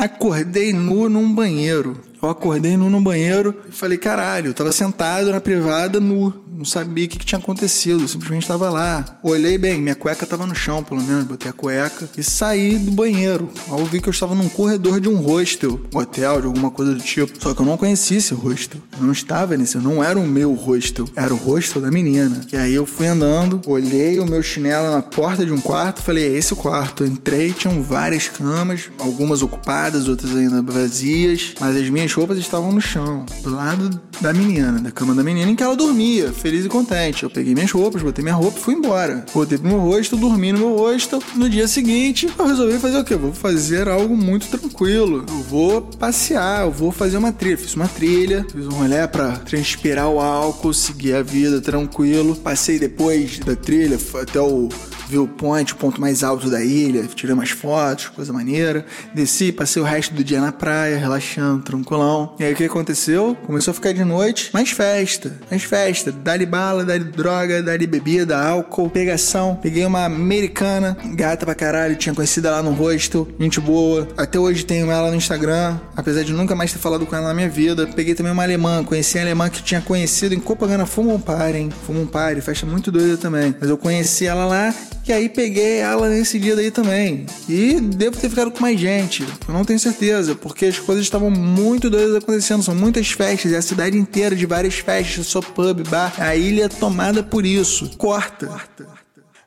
Acordei 0.00 0.72
nu 0.72 1.08
num 1.10 1.34
banheiro. 1.34 1.94
Eu 2.22 2.28
acordei 2.28 2.76
nu 2.76 2.90
num 2.90 3.02
banheiro 3.02 3.54
e 3.68 3.72
falei, 3.72 3.96
caralho, 3.96 4.48
eu 4.48 4.54
tava 4.54 4.72
sentado 4.72 5.30
na 5.30 5.40
privada 5.40 5.98
nu. 5.98 6.34
Não 6.60 6.64
sabia 6.66 7.06
o 7.06 7.08
que, 7.08 7.18
que 7.18 7.24
tinha 7.24 7.38
acontecido, 7.38 8.06
simplesmente 8.06 8.46
tava 8.46 8.68
lá. 8.68 9.18
Olhei 9.22 9.56
bem, 9.56 9.80
minha 9.80 9.94
cueca 9.94 10.26
tava 10.26 10.46
no 10.46 10.54
chão, 10.54 10.84
pelo 10.84 11.02
menos, 11.02 11.24
botei 11.24 11.50
a 11.50 11.54
cueca 11.54 12.06
e 12.18 12.22
saí 12.22 12.78
do 12.78 12.90
banheiro. 12.90 13.48
Ao 13.66 13.82
vi 13.86 13.98
que 13.98 14.08
eu 14.08 14.12
estava 14.12 14.34
num 14.34 14.48
corredor 14.50 15.00
de 15.00 15.08
um 15.08 15.16
hostel, 15.16 15.80
hotel, 15.94 16.42
de 16.42 16.46
alguma 16.48 16.70
coisa 16.70 16.92
do 16.92 17.00
tipo. 17.00 17.42
Só 17.42 17.54
que 17.54 17.62
eu 17.62 17.64
não 17.64 17.78
conhecia 17.78 18.18
esse 18.18 18.34
hostel. 18.34 18.78
Eu 18.98 19.06
não 19.06 19.12
estava 19.12 19.56
nesse, 19.56 19.78
não 19.78 20.04
era 20.04 20.18
o 20.18 20.26
meu 20.26 20.52
hostel, 20.52 21.08
era 21.16 21.32
o 21.32 21.36
hostel 21.38 21.80
da 21.80 21.90
menina. 21.90 22.42
E 22.52 22.56
aí 22.58 22.74
eu 22.74 22.84
fui 22.84 23.06
andando, 23.06 23.62
olhei 23.66 24.20
o 24.20 24.26
meu 24.26 24.42
chinelo 24.42 24.90
na 24.90 25.00
porta 25.00 25.46
de 25.46 25.52
um 25.52 25.60
quarto, 25.62 26.02
falei, 26.02 26.24
é 26.24 26.36
esse 26.36 26.52
o 26.52 26.56
quarto. 26.56 27.06
Entrei, 27.06 27.54
tinham 27.54 27.82
várias 27.82 28.28
camas, 28.28 28.90
algumas 28.98 29.40
ocupadas, 29.40 30.08
outras 30.08 30.36
ainda 30.36 30.60
vazias, 30.60 31.54
mas 31.58 31.74
as 31.74 31.88
minhas 31.88 32.09
roupas 32.12 32.38
estavam 32.38 32.72
no 32.72 32.80
chão, 32.80 33.24
do 33.42 33.54
lado 33.54 34.00
da 34.20 34.32
menina, 34.32 34.72
da 34.72 34.90
cama 34.90 35.14
da 35.14 35.22
menina 35.22 35.50
em 35.50 35.56
que 35.56 35.62
ela 35.62 35.76
dormia, 35.76 36.32
feliz 36.32 36.64
e 36.64 36.68
contente. 36.68 37.22
Eu 37.22 37.30
peguei 37.30 37.54
minhas 37.54 37.70
roupas, 37.70 38.02
botei 38.02 38.22
minha 38.22 38.34
roupa 38.34 38.58
e 38.58 38.62
fui 38.62 38.74
embora. 38.74 39.24
Botei 39.32 39.58
pro 39.58 39.68
meu 39.68 39.78
rosto, 39.78 40.16
dormi 40.16 40.52
no 40.52 40.58
meu 40.58 40.76
rosto. 40.76 41.22
No 41.34 41.48
dia 41.48 41.66
seguinte, 41.66 42.28
eu 42.38 42.46
resolvi 42.46 42.78
fazer 42.78 42.98
o 42.98 43.04
quê? 43.04 43.14
Eu 43.14 43.18
vou 43.18 43.32
fazer 43.32 43.88
algo 43.88 44.16
muito 44.16 44.46
tranquilo. 44.48 45.24
Eu 45.28 45.42
vou 45.42 45.82
passear, 45.82 46.64
eu 46.64 46.70
vou 46.70 46.92
fazer 46.92 47.16
uma 47.16 47.32
trilha. 47.32 47.56
Fiz 47.56 47.74
uma 47.74 47.88
trilha, 47.88 48.46
fiz 48.50 48.66
um 48.66 48.70
rolê 48.70 49.06
pra 49.08 49.32
transpirar 49.32 50.08
o 50.08 50.20
álcool, 50.20 50.74
seguir 50.74 51.14
a 51.14 51.22
vida 51.22 51.60
tranquilo. 51.60 52.36
Passei 52.36 52.78
depois 52.78 53.38
da 53.38 53.56
trilha 53.56 53.98
até 54.20 54.40
o 54.40 54.68
ver 55.10 55.18
o 55.18 55.26
ponto 55.26 56.00
mais 56.00 56.22
alto 56.22 56.48
da 56.48 56.62
ilha, 56.62 57.02
tirei 57.14 57.34
umas 57.34 57.50
fotos, 57.50 58.08
coisa 58.08 58.32
maneira. 58.32 58.84
Desci, 59.12 59.50
passei 59.50 59.82
o 59.82 59.84
resto 59.84 60.14
do 60.14 60.22
dia 60.22 60.40
na 60.40 60.52
praia, 60.52 60.96
relaxando, 60.96 61.62
tranquilão. 61.62 62.34
E 62.38 62.44
aí 62.44 62.52
o 62.52 62.56
que 62.56 62.64
aconteceu? 62.64 63.36
Começou 63.46 63.72
a 63.72 63.74
ficar 63.74 63.92
de 63.92 64.04
noite, 64.04 64.50
mais 64.52 64.70
festa, 64.70 65.36
mais 65.50 65.64
festa. 65.64 66.12
Dá-lhe 66.12 66.46
bala, 66.46 66.84
dá-lhe 66.84 67.04
droga, 67.04 67.62
dá-lhe 67.62 67.86
bebida, 67.86 68.38
álcool, 68.38 68.88
pegação. 68.88 69.58
Peguei 69.60 69.84
uma 69.84 70.04
americana, 70.04 70.96
gata 71.14 71.44
pra 71.44 71.54
caralho, 71.54 71.96
tinha 71.96 72.14
conhecido 72.14 72.46
ela 72.46 72.62
no 72.62 72.72
rosto, 72.72 73.26
gente 73.38 73.60
boa. 73.60 74.06
Até 74.16 74.38
hoje 74.38 74.64
tenho 74.64 74.90
ela 74.90 75.10
no 75.10 75.16
Instagram, 75.16 75.78
apesar 75.96 76.22
de 76.22 76.32
nunca 76.32 76.54
mais 76.54 76.72
ter 76.72 76.78
falado 76.78 77.04
com 77.04 77.16
ela 77.16 77.28
na 77.28 77.34
minha 77.34 77.48
vida. 77.48 77.86
Peguei 77.88 78.14
também 78.14 78.32
uma 78.32 78.44
alemã, 78.44 78.84
conheci 78.84 79.18
a 79.18 79.22
alemã 79.22 79.48
que 79.50 79.62
tinha 79.62 79.80
conhecido 79.80 80.34
em 80.34 80.40
Copacabana, 80.40 80.86
Fumam 80.86 81.20
Party, 81.20 81.58
hein? 81.58 81.70
Fumam 81.84 82.06
Party, 82.06 82.40
festa 82.40 82.64
muito 82.64 82.92
doida 82.92 83.16
também. 83.16 83.54
Mas 83.58 83.68
eu 83.68 83.76
conheci 83.76 84.26
ela 84.26 84.46
lá 84.46 84.72
e 85.06 85.12
aí 85.12 85.28
peguei 85.28 85.78
ela 85.78 86.08
nesse 86.08 86.38
dia 86.38 86.54
daí 86.54 86.70
também. 86.70 87.26
E 87.48 87.80
devo 87.80 88.16
ter 88.16 88.28
ficado 88.28 88.50
com 88.50 88.60
mais 88.60 88.78
gente. 88.78 89.22
Eu 89.46 89.54
não 89.54 89.64
tenho 89.64 89.78
certeza, 89.78 90.34
porque 90.34 90.66
as 90.66 90.78
coisas 90.78 91.04
estavam 91.04 91.30
muito 91.30 91.90
doidas 91.90 92.16
acontecendo. 92.16 92.62
São 92.62 92.74
muitas 92.74 93.10
festas, 93.10 93.52
é 93.52 93.56
a 93.56 93.62
cidade 93.62 93.96
inteira 93.96 94.36
de 94.36 94.46
várias 94.46 94.74
festas, 94.74 95.26
só 95.26 95.40
pub, 95.40 95.86
bar. 95.88 96.14
A 96.18 96.36
ilha 96.36 96.64
é 96.64 96.68
tomada 96.68 97.22
por 97.22 97.44
isso. 97.44 97.90
Corta. 97.96 98.46
Corta. 98.46 98.99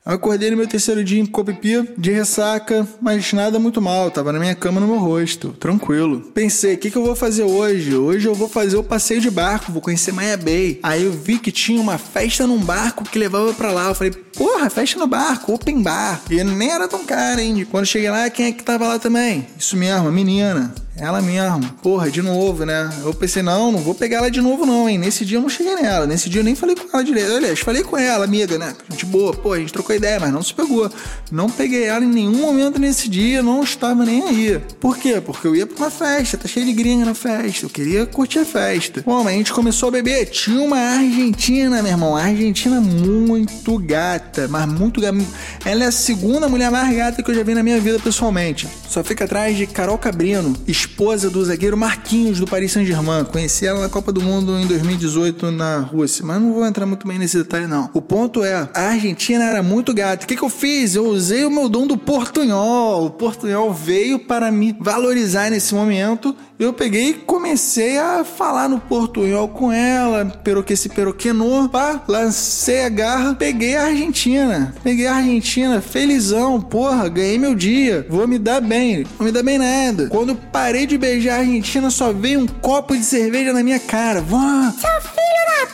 Acordei 0.06 0.52
no 0.52 0.58
meu 0.58 0.68
terceiro 0.68 1.02
dia 1.02 1.22
em 1.22 1.26
Copipi, 1.26 1.90
de 1.98 2.12
ressaca, 2.12 2.86
mas 3.02 3.32
nada 3.32 3.58
muito 3.58 3.82
mal, 3.82 4.12
tava 4.12 4.34
na 4.34 4.40
minha 4.40 4.54
cama 4.54 4.82
no 4.82 4.86
meu 4.88 4.98
rosto, 4.98 5.56
tranquilo. 5.58 6.20
Pensei, 6.34 6.74
o 6.74 6.78
que, 6.78 6.92
que 6.92 6.98
eu 6.98 7.06
vou 7.06 7.16
fazer 7.16 7.44
hoje? 7.44 7.96
Hoje 7.96 8.28
eu 8.28 8.36
vou 8.36 8.50
fazer 8.50 8.76
o 8.76 8.84
passeio 8.84 9.22
de 9.22 9.32
barco, 9.32 9.72
vou 9.72 9.82
conhecer 9.82 10.12
Maia 10.12 10.36
Bay. 10.36 10.78
Aí 10.84 11.06
eu 11.06 11.12
vi 11.14 11.40
que 11.40 11.54
tinha 11.54 11.80
uma 11.80 11.98
festa 11.98 12.46
num 12.46 12.60
barco 12.60 13.06
que 13.06 13.18
levava 13.18 13.54
para 13.54 13.72
lá. 13.72 13.88
Eu 13.88 13.96
falei, 13.96 14.12
porra, 14.12 14.70
festa 14.70 15.00
no 15.00 15.08
barco, 15.08 15.54
open 15.54 15.82
bar. 15.82 16.22
E 16.30 16.44
nem 16.44 16.70
era 16.70 16.86
tão 16.86 17.06
caro, 17.06 17.40
hein? 17.40 17.66
Quando 17.72 17.86
cheguei 17.86 18.10
lá, 18.10 18.30
quem 18.30 18.48
é 18.48 18.52
que 18.52 18.62
tava 18.62 18.86
lá 18.86 19.00
também? 19.00 19.48
Isso 19.58 19.78
mesmo, 19.78 20.10
a 20.10 20.12
menina. 20.12 20.76
Ela 20.96 21.22
mesmo. 21.22 21.64
Porra, 21.82 22.10
de 22.12 22.22
novo, 22.22 22.66
né? 22.66 22.90
Eu 23.04 23.14
pensei, 23.14 23.42
não, 23.42 23.72
não 23.72 23.80
vou 23.80 23.96
pegar 23.96 24.18
ela 24.18 24.30
de 24.30 24.42
novo, 24.42 24.66
não, 24.66 24.88
hein? 24.88 24.98
Nesse 24.98 25.26
dia 25.26 25.38
eu 25.38 25.42
não 25.42 25.50
cheguei 25.50 25.76
nela. 25.76 26.06
Nesse 26.06 26.30
dia 26.30 26.42
eu 26.42 26.46
nem 26.46 26.56
falei 26.56 26.76
com 26.76 26.88
ela 26.94 27.04
direito. 27.04 27.32
Aliás, 27.32 27.60
falei 27.60 27.84
com 27.84 27.98
ela, 27.98 28.24
amiga, 28.24 28.58
né? 28.60 28.76
Gente 28.90 29.06
boa, 29.06 29.34
pô, 29.34 29.54
a 29.54 29.60
gente 29.60 29.74
trocou 29.74 29.96
ideia, 29.96 30.20
mas 30.20 30.32
não 30.32 30.44
se 30.44 30.54
pegou. 30.54 30.90
Não 31.32 31.50
peguei 31.50 31.86
ela 31.86 32.06
em 32.06 32.08
nenhum 32.08 32.42
momento 32.42 32.80
nesse 32.80 33.10
dia, 33.10 33.42
não 33.42 33.64
estava 33.64 34.06
nem 34.06 34.22
aí. 34.24 34.62
Por 34.80 34.98
quê? 34.98 35.20
Porque 35.20 35.48
eu 35.48 35.56
ia 35.56 35.66
pra 35.66 35.78
uma 35.78 35.92
festa, 35.92 36.38
tá 36.38 36.48
cheio 36.48 36.66
de 36.66 36.74
gringa 36.74 37.06
na 37.06 37.16
festa. 37.16 37.66
Eu 37.66 37.70
queria 37.70 38.06
curtir 38.06 38.40
a 38.40 38.46
festa. 38.46 39.02
Bom, 39.04 39.24
mas 39.24 39.34
a 39.34 39.38
gente 39.38 39.52
começou 39.52 39.90
a 39.90 39.92
beber. 39.92 40.28
Tinha 40.28 40.62
uma 40.62 40.78
argentina, 40.78 41.82
meu 41.82 41.92
irmão. 41.92 42.16
Argentina 42.16 42.80
muito 42.80 43.80
gata, 43.80 44.48
mas 44.48 44.68
muito 44.68 45.02
gata. 45.02 45.18
Ela 45.66 45.86
é 45.86 45.88
a 45.88 45.92
segunda 45.92 46.48
mulher 46.48 46.70
mais 46.70 46.96
gata 46.96 47.24
que 47.24 47.32
eu 47.32 47.36
já 47.36 47.44
vi 47.44 47.56
na 47.56 47.64
minha 47.64 47.80
vida 47.80 47.98
pessoalmente. 47.98 48.68
Só 48.88 49.04
fica 49.04 49.26
atrás 49.26 49.58
de 49.58 49.66
Carol 49.66 49.98
Cabrino 49.98 50.56
esposa 50.84 51.30
do 51.30 51.44
zagueiro 51.44 51.78
Marquinhos 51.78 52.40
do 52.40 52.46
Paris 52.46 52.72
Saint-Germain. 52.72 53.24
Conheci 53.26 53.66
ela 53.66 53.80
na 53.80 53.90
Copa 53.90 54.12
do 54.12 54.22
Mundo 54.22 54.60
em 54.60 54.68
2018 54.68 55.50
na 55.52 55.80
Rússia, 55.80 56.26
mas 56.26 56.42
não 56.42 56.54
vou 56.54 56.66
entrar 56.66 56.86
muito 56.86 57.08
bem 57.08 57.18
nesse 57.18 57.38
detalhe 57.38 57.68
não. 57.68 57.90
O 57.94 58.02
ponto 58.02 58.44
é, 58.44 58.70
a 58.74 58.82
Argentina 58.90 59.46
era 59.46 59.64
muito 59.64 59.94
gata. 59.94 60.26
O 60.26 60.28
que, 60.28 60.36
que 60.36 60.44
eu 60.44 60.50
fiz? 60.50 60.96
Eu 60.96 61.08
usei 61.08 61.46
o 61.46 61.50
meu 61.50 61.70
dom 61.70 61.88
do 61.88 61.98
portunhol. 61.98 63.06
O 63.06 63.10
portunhol 63.12 63.74
veio 63.74 64.20
para 64.20 64.52
me 64.52 64.76
valorizar 64.80 65.50
nesse 65.50 65.74
momento. 65.74 66.36
Eu 66.60 66.72
peguei 66.72 67.10
e 67.10 67.14
comecei 67.14 67.98
a 67.98 68.24
falar 68.24 68.70
no 68.70 68.80
portunhol 68.80 69.48
com 69.50 69.72
ela, 69.72 70.26
pero 70.44 70.64
que 70.64 70.76
se 70.76 70.88
peroquenou, 70.88 71.68
pá, 71.68 72.02
lancei 72.08 72.86
a 72.86 72.90
garra, 72.90 73.36
peguei 73.36 73.76
a 73.76 73.86
Argentina. 73.86 74.74
Peguei 74.84 75.08
a 75.08 75.16
Argentina, 75.16 75.82
felizão, 75.82 76.62
porra, 76.62 77.10
ganhei 77.10 77.38
meu 77.38 77.56
dia, 77.56 78.06
vou 78.10 78.28
me 78.28 78.38
dar 78.38 78.62
bem, 78.62 79.04
vou 79.18 79.26
me 79.26 79.32
dar 79.32 79.44
bem 79.44 79.58
nada. 79.58 80.08
Quando 80.08 80.36
parei 80.36 80.73
de 80.74 80.98
beijar 80.98 81.38
a 81.38 81.42
Argentina, 81.42 81.92
só 81.92 82.12
veio 82.12 82.40
um 82.40 82.48
copo 82.48 82.98
de 82.98 83.04
cerveja 83.04 83.54
na 83.54 83.62
minha 83.64 83.80
cara. 83.80 84.22
Vá! 84.22 84.74
Seu 84.80 85.02
filho 85.02 85.46
da 85.48 85.68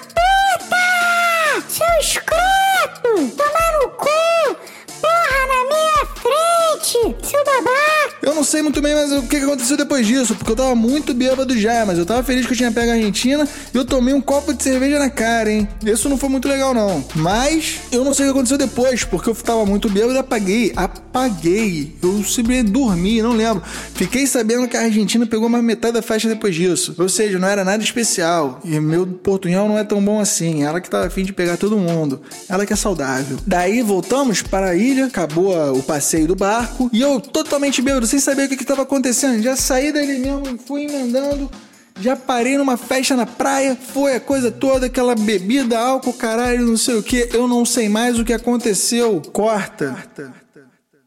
puta! 0.59 1.63
Seu 1.69 1.87
escroto! 2.01 3.35
Tomar 3.37 3.71
no 3.81 3.89
cu! 3.91 4.57
Porra, 4.99 5.41
na 5.47 5.63
minha 5.69 6.05
frente! 6.15 7.15
Seu 7.25 7.43
babaca! 7.45 7.88
Eu 8.29 8.35
não 8.35 8.43
sei 8.43 8.61
muito 8.61 8.79
bem 8.79 8.93
mas 8.93 9.11
o 9.11 9.23
que 9.23 9.37
aconteceu 9.37 9.75
depois 9.75 10.05
disso, 10.05 10.35
porque 10.35 10.51
eu 10.51 10.55
tava 10.55 10.75
muito 10.75 11.15
bêbado 11.15 11.57
já, 11.57 11.83
mas 11.83 11.97
eu 11.97 12.05
tava 12.05 12.21
feliz 12.21 12.45
que 12.45 12.53
eu 12.53 12.57
tinha 12.57 12.71
pego 12.71 12.91
a 12.91 12.93
Argentina 12.93 13.47
e 13.73 13.75
eu 13.75 13.83
tomei 13.83 14.13
um 14.13 14.21
copo 14.21 14.53
de 14.53 14.61
cerveja 14.61 14.99
na 14.99 15.09
cara, 15.09 15.51
hein? 15.51 15.67
Isso 15.83 16.07
não 16.07 16.15
foi 16.15 16.29
muito 16.29 16.47
legal, 16.47 16.71
não. 16.71 17.03
Mas 17.15 17.79
eu 17.91 18.03
não 18.03 18.13
sei 18.13 18.25
o 18.25 18.27
que 18.27 18.31
aconteceu 18.37 18.57
depois, 18.57 19.03
porque 19.03 19.31
eu 19.31 19.35
tava 19.35 19.65
muito 19.65 19.89
bêbado 19.89 20.13
e 20.13 20.17
apaguei. 20.19 20.71
Apaguei. 20.75 21.95
Eu 22.03 22.23
simplesmente 22.23 22.69
dormi, 22.71 23.19
não 23.19 23.31
lembro. 23.31 23.63
Fiquei 23.95 24.27
sabendo 24.27 24.67
que 24.67 24.77
a 24.77 24.81
Argentina 24.81 25.25
pegou 25.25 25.49
mais 25.49 25.63
metade 25.63 25.95
da 25.95 26.01
festa 26.03 26.29
depois 26.29 26.53
disso. 26.53 26.93
Ou 26.99 27.09
seja, 27.09 27.39
não 27.39 27.47
era 27.47 27.63
nada 27.65 27.83
especial. 27.83 28.59
E 28.63 28.79
meu 28.79 29.07
portunhol 29.07 29.67
não 29.67 29.77
é 29.77 29.83
tão 29.83 30.03
bom 30.03 30.19
assim. 30.19 30.63
Ela 30.63 30.79
que 30.79 30.89
tava 30.89 31.07
afim 31.07 31.23
de 31.23 31.33
pegar 31.33 31.57
todo 31.57 31.77
mundo. 31.77 32.21
Ela 32.47 32.63
que 32.63 32.73
é 32.73 32.75
saudável. 32.75 33.37
Daí 33.47 33.81
voltamos 33.81 34.43
para 34.43 34.69
a 34.69 34.75
ilha, 34.75 35.05
acabou 35.05 35.55
o 35.75 35.81
passeio 35.81 36.27
do 36.27 36.35
barco 36.35 36.89
e 36.93 37.01
eu 37.01 37.19
totalmente 37.19 37.81
bêbado 37.81 38.05
sem 38.05 38.18
saber 38.19 38.45
o 38.45 38.49
que 38.49 38.55
estava 38.55 38.83
acontecendo. 38.83 39.41
Já 39.41 39.55
saí 39.55 39.91
dali 39.91 40.19
mesmo 40.19 40.57
fui 40.65 40.83
emendando. 40.83 41.49
Já 41.99 42.15
parei 42.15 42.57
numa 42.57 42.77
festa 42.77 43.15
na 43.15 43.25
praia, 43.25 43.75
foi 43.75 44.15
a 44.15 44.19
coisa 44.21 44.49
toda, 44.49 44.85
aquela 44.85 45.15
bebida, 45.15 45.77
álcool, 45.77 46.13
caralho, 46.13 46.65
não 46.65 46.77
sei 46.77 46.95
o 46.95 47.03
que. 47.03 47.29
Eu 47.33 47.47
não 47.47 47.65
sei 47.65 47.89
mais 47.89 48.17
o 48.17 48.23
que 48.23 48.31
aconteceu. 48.31 49.21
Corta. 49.33 49.97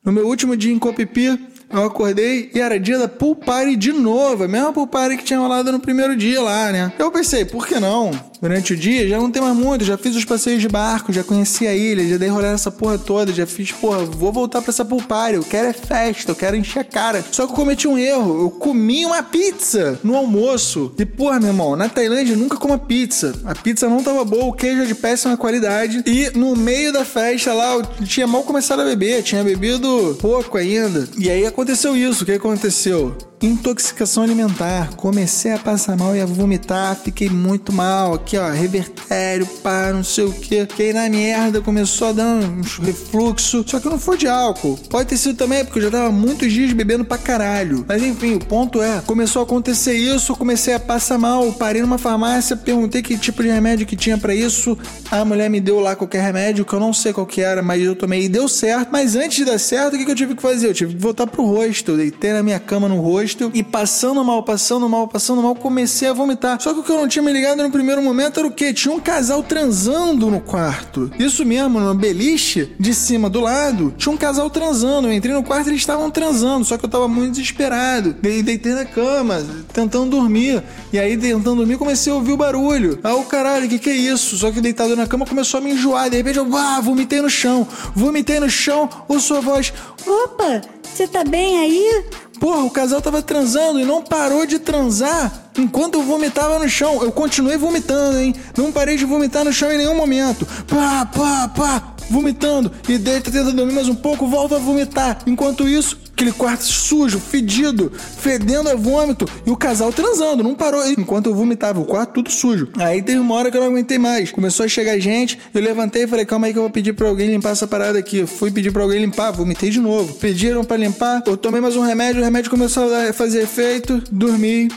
No 0.05 0.13
meu 0.13 0.27
último 0.27 0.55
dia 0.55 0.73
em 0.73 0.79
Copipi, 0.79 1.41
eu 1.71 1.85
acordei 1.85 2.51
e 2.55 2.61
era 2.61 2.79
dia 2.79 2.99
da 2.99 3.09
pool 3.09 3.35
party 3.35 3.77
de 3.77 3.93
novo. 3.93 4.45
A 4.45 4.49
mesma 4.49 4.73
pool 4.73 4.87
party 4.87 5.17
que 5.17 5.25
tinha 5.25 5.39
rolado 5.39 5.73
no 5.73 5.81
primeiro 5.81 6.15
dia 6.15 6.43
lá, 6.43 6.71
né? 6.71 6.93
Eu 6.99 7.11
pensei, 7.11 7.47
por 7.47 7.67
que 7.67 7.81
não? 7.81 8.11
Durante 8.43 8.73
o 8.73 8.77
dia 8.77 9.07
já 9.07 9.19
não 9.19 9.31
tem 9.31 9.41
mais 9.41 9.57
muito, 9.57 9.85
já 9.85 9.97
fiz 9.97 10.17
os 10.17 10.25
passeios 10.25 10.61
de 10.61 10.69
barco, 10.69 11.13
já 11.13 11.23
conheci 11.23 11.65
a 11.65 11.73
ilha, 11.73 12.05
já 12.09 12.17
dei 12.17 12.29
rolê 12.29 12.51
nessa 12.51 12.73
porra 12.73 12.99
toda, 12.99 13.33
já 13.33 13.47
fiz, 13.47 13.71
porra, 13.71 14.05
vou 14.05 14.33
voltar 14.33 14.61
pra 14.61 14.71
essa 14.71 14.85
party, 14.85 15.37
eu 15.37 15.45
quero 15.45 15.69
é 15.69 15.73
festa, 15.73 16.33
eu 16.33 16.35
quero 16.35 16.57
encher 16.57 16.81
a 16.81 16.85
cara. 16.85 17.25
Só 17.31 17.47
que 17.47 17.53
eu 17.53 17.57
cometi 17.57 17.87
um 17.87 17.97
erro, 17.97 18.43
eu 18.43 18.51
comi 18.51 19.07
uma 19.07 19.23
pizza 19.23 19.97
no 20.03 20.17
almoço. 20.17 20.93
E 20.99 21.07
porra, 21.07 21.39
meu 21.39 21.51
irmão, 21.51 21.77
na 21.77 21.89
Tailândia 21.89 22.35
nunca 22.35 22.57
coma 22.57 22.77
pizza. 22.77 23.33
A 23.45 23.55
pizza 23.55 23.89
não 23.89 24.03
tava 24.03 24.25
boa, 24.25 24.47
o 24.47 24.53
queijo 24.53 24.83
é 24.83 24.87
de 24.87 24.95
péssima 24.97 25.37
qualidade. 25.37 26.03
E 26.05 26.37
no 26.37 26.57
meio 26.57 26.93
da 26.93 27.05
festa 27.05 27.55
lá, 27.55 27.75
eu 27.75 27.85
tinha 28.05 28.27
mal 28.27 28.43
começado 28.43 28.81
a 28.81 28.85
beber, 28.85 29.23
tinha 29.23 29.45
bebido 29.45 30.19
pouco 30.21 30.59
ainda. 30.59 31.09
E 31.17 31.31
aí 31.31 31.47
aconteceu 31.47 31.97
isso, 31.97 32.25
o 32.25 32.27
que 32.27 32.33
aconteceu? 32.33 33.17
Intoxicação 33.47 34.23
alimentar. 34.23 34.95
Comecei 34.97 35.53
a 35.53 35.59
passar 35.59 35.97
mal 35.97 36.15
e 36.15 36.21
a 36.21 36.27
vomitar, 36.27 36.95
fiquei 36.97 37.29
muito 37.29 37.73
mal. 37.73 38.15
Aqui, 38.15 38.37
ó, 38.37 38.49
revertério, 38.49 39.47
pá, 39.63 39.91
não 39.93 40.05
sei 40.05 40.25
o 40.25 40.33
que. 40.33 40.61
Fiquei 40.67 40.93
na 40.93 41.09
merda, 41.09 41.61
começou 41.61 42.09
a 42.09 42.13
dar 42.13 42.25
um 42.25 42.63
refluxo. 42.83 43.65
Só 43.67 43.81
que 43.81 43.89
não 43.89 43.99
foi 43.99 44.17
de 44.17 44.29
álcool. 44.29 44.79
Pode 44.89 45.09
ter 45.09 45.17
sido 45.17 45.37
também, 45.37 45.65
porque 45.65 45.79
eu 45.79 45.85
já 45.85 45.91
tava 45.91 46.11
muitos 46.11 46.53
dias 46.53 46.73
bebendo 46.73 47.05
pra 47.05 47.19
caralho. 47.19 47.85
Mas 47.89 48.03
enfim, 48.03 48.35
o 48.35 48.39
ponto 48.39 48.81
é: 48.81 49.03
começou 49.07 49.41
a 49.41 49.45
acontecer 49.45 49.95
isso, 49.95 50.37
comecei 50.37 50.75
a 50.75 50.81
passar 50.81 51.19
mal. 51.19 51.53
Parei 51.53 51.83
numa 51.83 51.99
farmácia, 51.99 52.57
perguntei 52.57 53.03
que 53.03 53.19
tipo 53.19 53.43
de 53.43 53.49
remédio 53.49 53.87
que 53.87 53.97
tinha 53.97 54.17
para 54.17 54.35
isso. 54.35 54.79
A 55.11 55.25
mulher 55.25 55.51
me 55.51 55.61
deu 55.61 55.81
lá 55.81 55.97
qualquer 55.97 56.23
remédio, 56.23 56.65
que 56.65 56.73
eu 56.73 56.81
não 56.81 56.93
sei 56.93 57.13
qual 57.13 57.27
que 57.27 57.41
era, 57.41 57.63
mas 57.63 57.83
eu 57.83 57.97
tomei 57.97 58.25
e 58.25 58.29
deu 58.29 58.49
certo. 58.49 58.89
Mas 58.93 59.17
antes 59.17 59.39
de 59.39 59.45
dar 59.45 59.59
certo, 59.59 59.95
o 59.95 59.99
que, 59.99 60.05
que 60.05 60.11
eu 60.11 60.17
tive 60.17 60.35
que 60.35 60.43
fazer? 60.43 60.69
Eu 60.69 60.75
tive 60.75 60.95
que 60.95 61.01
voltar 61.01 61.27
pro 61.27 61.45
rosto. 61.45 61.93
Eu 61.93 61.97
deitei 61.97 62.33
na 62.33 62.43
minha 62.43 62.61
cama 62.61 62.89
no 62.89 63.01
rosto 63.01 63.32
e 63.53 63.63
passando 63.63 64.23
mal, 64.25 64.43
passando 64.43 64.89
mal, 64.89 65.09
passando 65.09 65.43
mal, 65.43 65.55
comecei 65.55 66.09
a 66.09 66.13
vomitar. 66.13 66.61
Só 66.61 66.73
que 66.73 66.81
o 66.81 66.83
que 66.83 66.93
eu 66.93 66.97
não 66.97 67.09
tinha 67.09 67.23
me 67.23 67.33
ligado 67.33 67.63
no 67.63 67.71
primeiro 67.71 68.03
momento 68.03 68.39
era 68.39 68.47
o 68.47 68.53
quê? 68.53 68.73
Tinha 68.73 68.95
um 68.95 69.01
casal 69.01 69.43
transando 69.43 70.31
no 70.31 70.41
quarto. 70.41 71.11
Isso 71.19 71.45
mesmo, 71.45 71.81
no 71.81 71.95
beliche 71.95 72.73
de 72.79 72.95
cima 72.95 73.29
do 73.29 73.41
lado, 73.41 73.93
tinha 73.97 74.13
um 74.13 74.17
casal 74.17 74.49
transando. 74.49 75.09
Eu 75.09 75.13
entrei 75.13 75.35
no 75.35 75.43
quarto 75.43 75.67
e 75.67 75.71
eles 75.71 75.81
estavam 75.81 76.11
transando, 76.11 76.65
só 76.65 76.79
que 76.79 76.85
eu 76.85 76.91
tava 76.91 77.09
muito 77.09 77.33
desesperado. 77.33 78.15
Daí 78.23 78.43
deitei 78.43 78.75
na 78.75 78.85
cama, 78.85 79.45
tentando 79.73 80.11
dormir. 80.11 80.63
E 80.93 80.99
aí, 80.99 81.17
tentando 81.17 81.57
dormir, 81.57 81.79
comecei 81.79 82.13
a 82.13 82.17
ouvir 82.17 82.33
o 82.33 82.37
barulho. 82.37 82.99
Ah, 83.03 83.15
o 83.15 83.25
caralho, 83.25 83.67
o 83.67 83.69
que, 83.69 83.79
que 83.79 83.91
é 83.91 83.97
isso? 83.97 84.37
Só 84.37 84.51
que 84.51 84.61
deitado 84.61 84.95
na 84.95 85.07
cama 85.07 85.27
começou 85.27 85.59
a 85.59 85.61
me 85.61 85.73
enjoar. 85.73 86.09
De 86.09 86.17
repente 86.17 86.39
eu, 86.39 86.57
ah, 86.57 86.81
vomitei 86.81 87.21
no 87.21 87.31
chão. 87.31 87.67
Vomitei 87.95 88.39
no 88.39 88.51
chão, 88.51 88.89
ouço 89.09 89.33
sua 89.33 89.41
voz. 89.41 89.73
Opa, 90.07 90.61
você 90.83 91.07
tá 91.07 91.25
bem 91.25 91.59
aí? 91.59 92.05
Porra, 92.43 92.65
o 92.65 92.71
casal 92.71 93.01
tava 93.01 93.23
transando 93.23 93.79
e 93.79 93.85
não 93.85 94.03
parou 94.03 94.45
de 94.45 94.59
transar 94.59 95.33
enquanto 95.57 95.95
eu 95.95 96.03
vomitava 96.03 96.59
no 96.59 96.69
chão. 96.69 97.01
Eu 97.01 97.13
continuei 97.13 97.57
vomitando, 97.57 98.19
hein? 98.19 98.35
Não 98.59 98.73
parei 98.73 98.97
de 98.97 99.05
vomitar 99.05 99.45
no 99.45 99.53
chão 99.53 99.71
em 99.71 99.79
nenhum 99.79 99.95
momento. 99.95 100.45
Pá, 100.67 101.07
pá, 101.07 101.47
pá. 101.47 101.95
vomitando, 102.11 102.73
e 102.89 102.99
deita, 102.99 103.31
tenta 103.31 103.53
dormir 103.53 103.73
mais 103.73 103.89
um 103.89 103.95
pouco, 103.95 104.27
volta 104.27 104.57
a 104.57 104.59
vomitar. 104.59 105.19
Enquanto 105.25 105.69
isso, 105.69 105.97
aquele 106.13 106.33
quarto 106.33 106.65
sujo, 106.65 107.19
fedido, 107.19 107.91
fedendo 108.19 108.69
a 108.69 108.75
vômito, 108.75 109.27
e 109.45 109.51
o 109.51 109.57
casal 109.57 109.93
transando, 109.93 110.43
não 110.43 110.55
parou. 110.55 110.87
Enquanto 110.87 111.27
eu 111.27 111.35
vomitava, 111.35 111.81
o 111.81 111.85
quarto 111.85 112.15
tudo 112.15 112.31
sujo. 112.31 112.69
Aí 112.77 113.03
teve 113.03 113.19
uma 113.19 113.35
hora 113.35 113.51
que 113.51 113.57
eu 113.57 113.61
não 113.61 113.69
aguentei 113.69 113.99
mais. 113.99 114.31
Começou 114.31 114.65
a 114.65 114.69
chegar 114.69 114.99
gente, 114.99 115.39
eu 115.53 115.61
levantei 115.61 116.05
e 116.05 116.07
falei, 116.07 116.25
calma 116.25 116.47
aí 116.47 116.53
que 116.53 116.59
eu 116.59 116.63
vou 116.63 116.71
pedir 116.71 116.93
pra 116.93 117.09
alguém 117.09 117.31
limpar 117.31 117.51
essa 117.51 117.67
parada 117.67 117.99
aqui. 117.99 118.27
Fui 118.27 118.51
pedir 118.51 118.73
pra 118.73 118.83
alguém 118.83 119.01
limpar, 119.01 119.31
vomitei 119.33 119.71
de 119.71 119.81
novo. 119.81 120.15
Pediram 120.15 120.63
pra 120.63 120.77
limpar, 120.77 121.23
eu 121.27 121.37
tomei 121.37 121.61
mais 121.61 121.77
um 121.77 121.83
remédio, 121.83 122.21
o 122.21 122.25
remédio 122.25 122.51
começou 122.51 122.95
a 122.95 123.13
fazer 123.13 123.43
efeito, 123.43 124.03
dormi. 124.11 124.69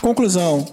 Conclusão. 0.00 0.66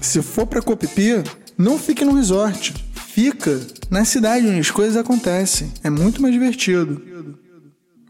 Se 0.00 0.20
for 0.20 0.46
pra 0.46 0.60
Copipi, 0.60 1.22
não 1.56 1.78
fique 1.78 2.04
no 2.04 2.14
resort. 2.14 2.74
Fica 3.14 3.60
na 3.90 4.06
cidade 4.06 4.46
onde 4.46 4.60
as 4.60 4.70
coisas 4.70 4.96
acontecem. 4.96 5.70
É 5.84 5.90
muito 5.90 6.22
mais 6.22 6.32
divertido. 6.32 7.02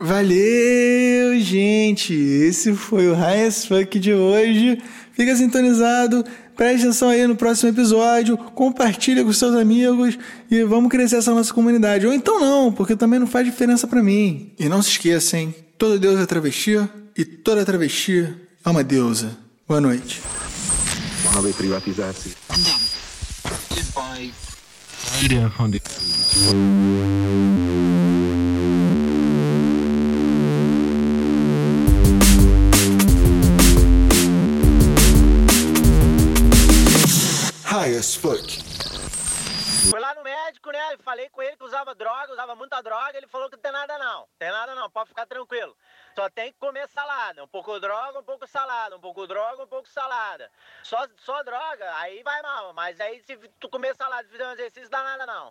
Valeu, 0.01 1.41
gente! 1.41 2.15
Esse 2.15 2.73
foi 2.73 3.09
o 3.09 3.15
High 3.15 3.47
as 3.47 3.65
Fuck 3.65 3.99
de 3.99 4.13
hoje. 4.13 4.81
Fica 5.13 5.35
sintonizado, 5.35 6.25
preste 6.57 6.85
atenção 6.85 7.09
aí 7.09 7.27
no 7.27 7.35
próximo 7.35 7.71
episódio, 7.71 8.39
compartilha 8.39 9.25
com 9.25 9.33
seus 9.33 9.57
amigos 9.57 10.17
e 10.49 10.63
vamos 10.63 10.89
crescer 10.89 11.17
essa 11.17 11.35
nossa 11.35 11.53
comunidade. 11.53 12.07
Ou 12.07 12.13
então 12.13 12.39
não, 12.39 12.73
porque 12.73 12.95
também 12.95 13.19
não 13.19 13.27
faz 13.27 13.45
diferença 13.45 13.89
para 13.89 14.03
mim. 14.03 14.53
E 14.57 14.69
não 14.69 14.81
se 14.81 14.91
esqueça, 14.91 15.37
hein? 15.37 15.53
Todo 15.77 15.99
Deus 15.99 16.21
é 16.21 16.27
travesti 16.27 16.81
e 17.17 17.25
toda 17.25 17.65
travesti 17.65 18.33
é 18.65 18.71
uma 18.71 18.85
deusa. 18.85 19.37
Boa 19.67 19.81
noite. 19.81 20.21
Deve 21.35 21.53
privatizzarsi. 21.55 22.37
Aria 25.11 25.49
con 25.57 25.71
di- 25.71 25.81
High 37.65 37.97
as 37.97 38.15
fuck. 38.15 38.47
Fui 39.91 39.99
lá 39.99 40.15
no 40.15 40.23
médico, 40.23 40.71
né? 40.71 40.79
Falei 41.03 41.29
com 41.31 41.43
ele 41.43 41.57
que 41.57 41.65
usava 41.65 41.95
droga, 41.95 42.33
usava 42.33 42.55
muita 42.55 42.81
droga. 42.83 43.17
Ele 43.17 43.27
falou 43.27 43.49
que 43.49 43.57
não 43.57 43.63
tem 43.63 43.73
nada 43.73 43.99
não. 43.99 44.27
Tem 44.39 44.51
nada 44.51 44.75
não, 44.75 44.89
pode 44.91 45.09
ficar 45.09 45.27
tranquilo. 45.27 45.77
Só 46.15 46.29
tem 46.31 46.53
que 46.53 46.59
comer 46.59 46.89
salada. 46.89 47.45
Um 47.45 47.49
pouco 47.49 47.79
droga, 47.81 48.19
um 48.19 48.25
pouco 48.25 48.47
salada. 48.47 48.97
Um 48.97 49.01
pouco 49.01 49.27
droga, 49.27 49.63
um 49.63 49.67
pouco 49.67 49.89
salada. 49.89 50.51
Só, 50.83 51.07
só 51.19 51.43
droga, 51.43 51.97
aí 51.97 52.23
vai 52.23 52.43
mal. 52.43 52.73
Mas 52.75 53.01
aí 53.01 53.23
se 53.23 53.37
tu 53.59 53.69
comer 53.69 53.95
salada 53.97 54.27
e 54.29 54.31
fizer 54.31 54.47
um 54.47 54.53
exercício, 54.53 54.91
dá 54.91 55.03
nada 55.03 55.27
não. 55.27 55.51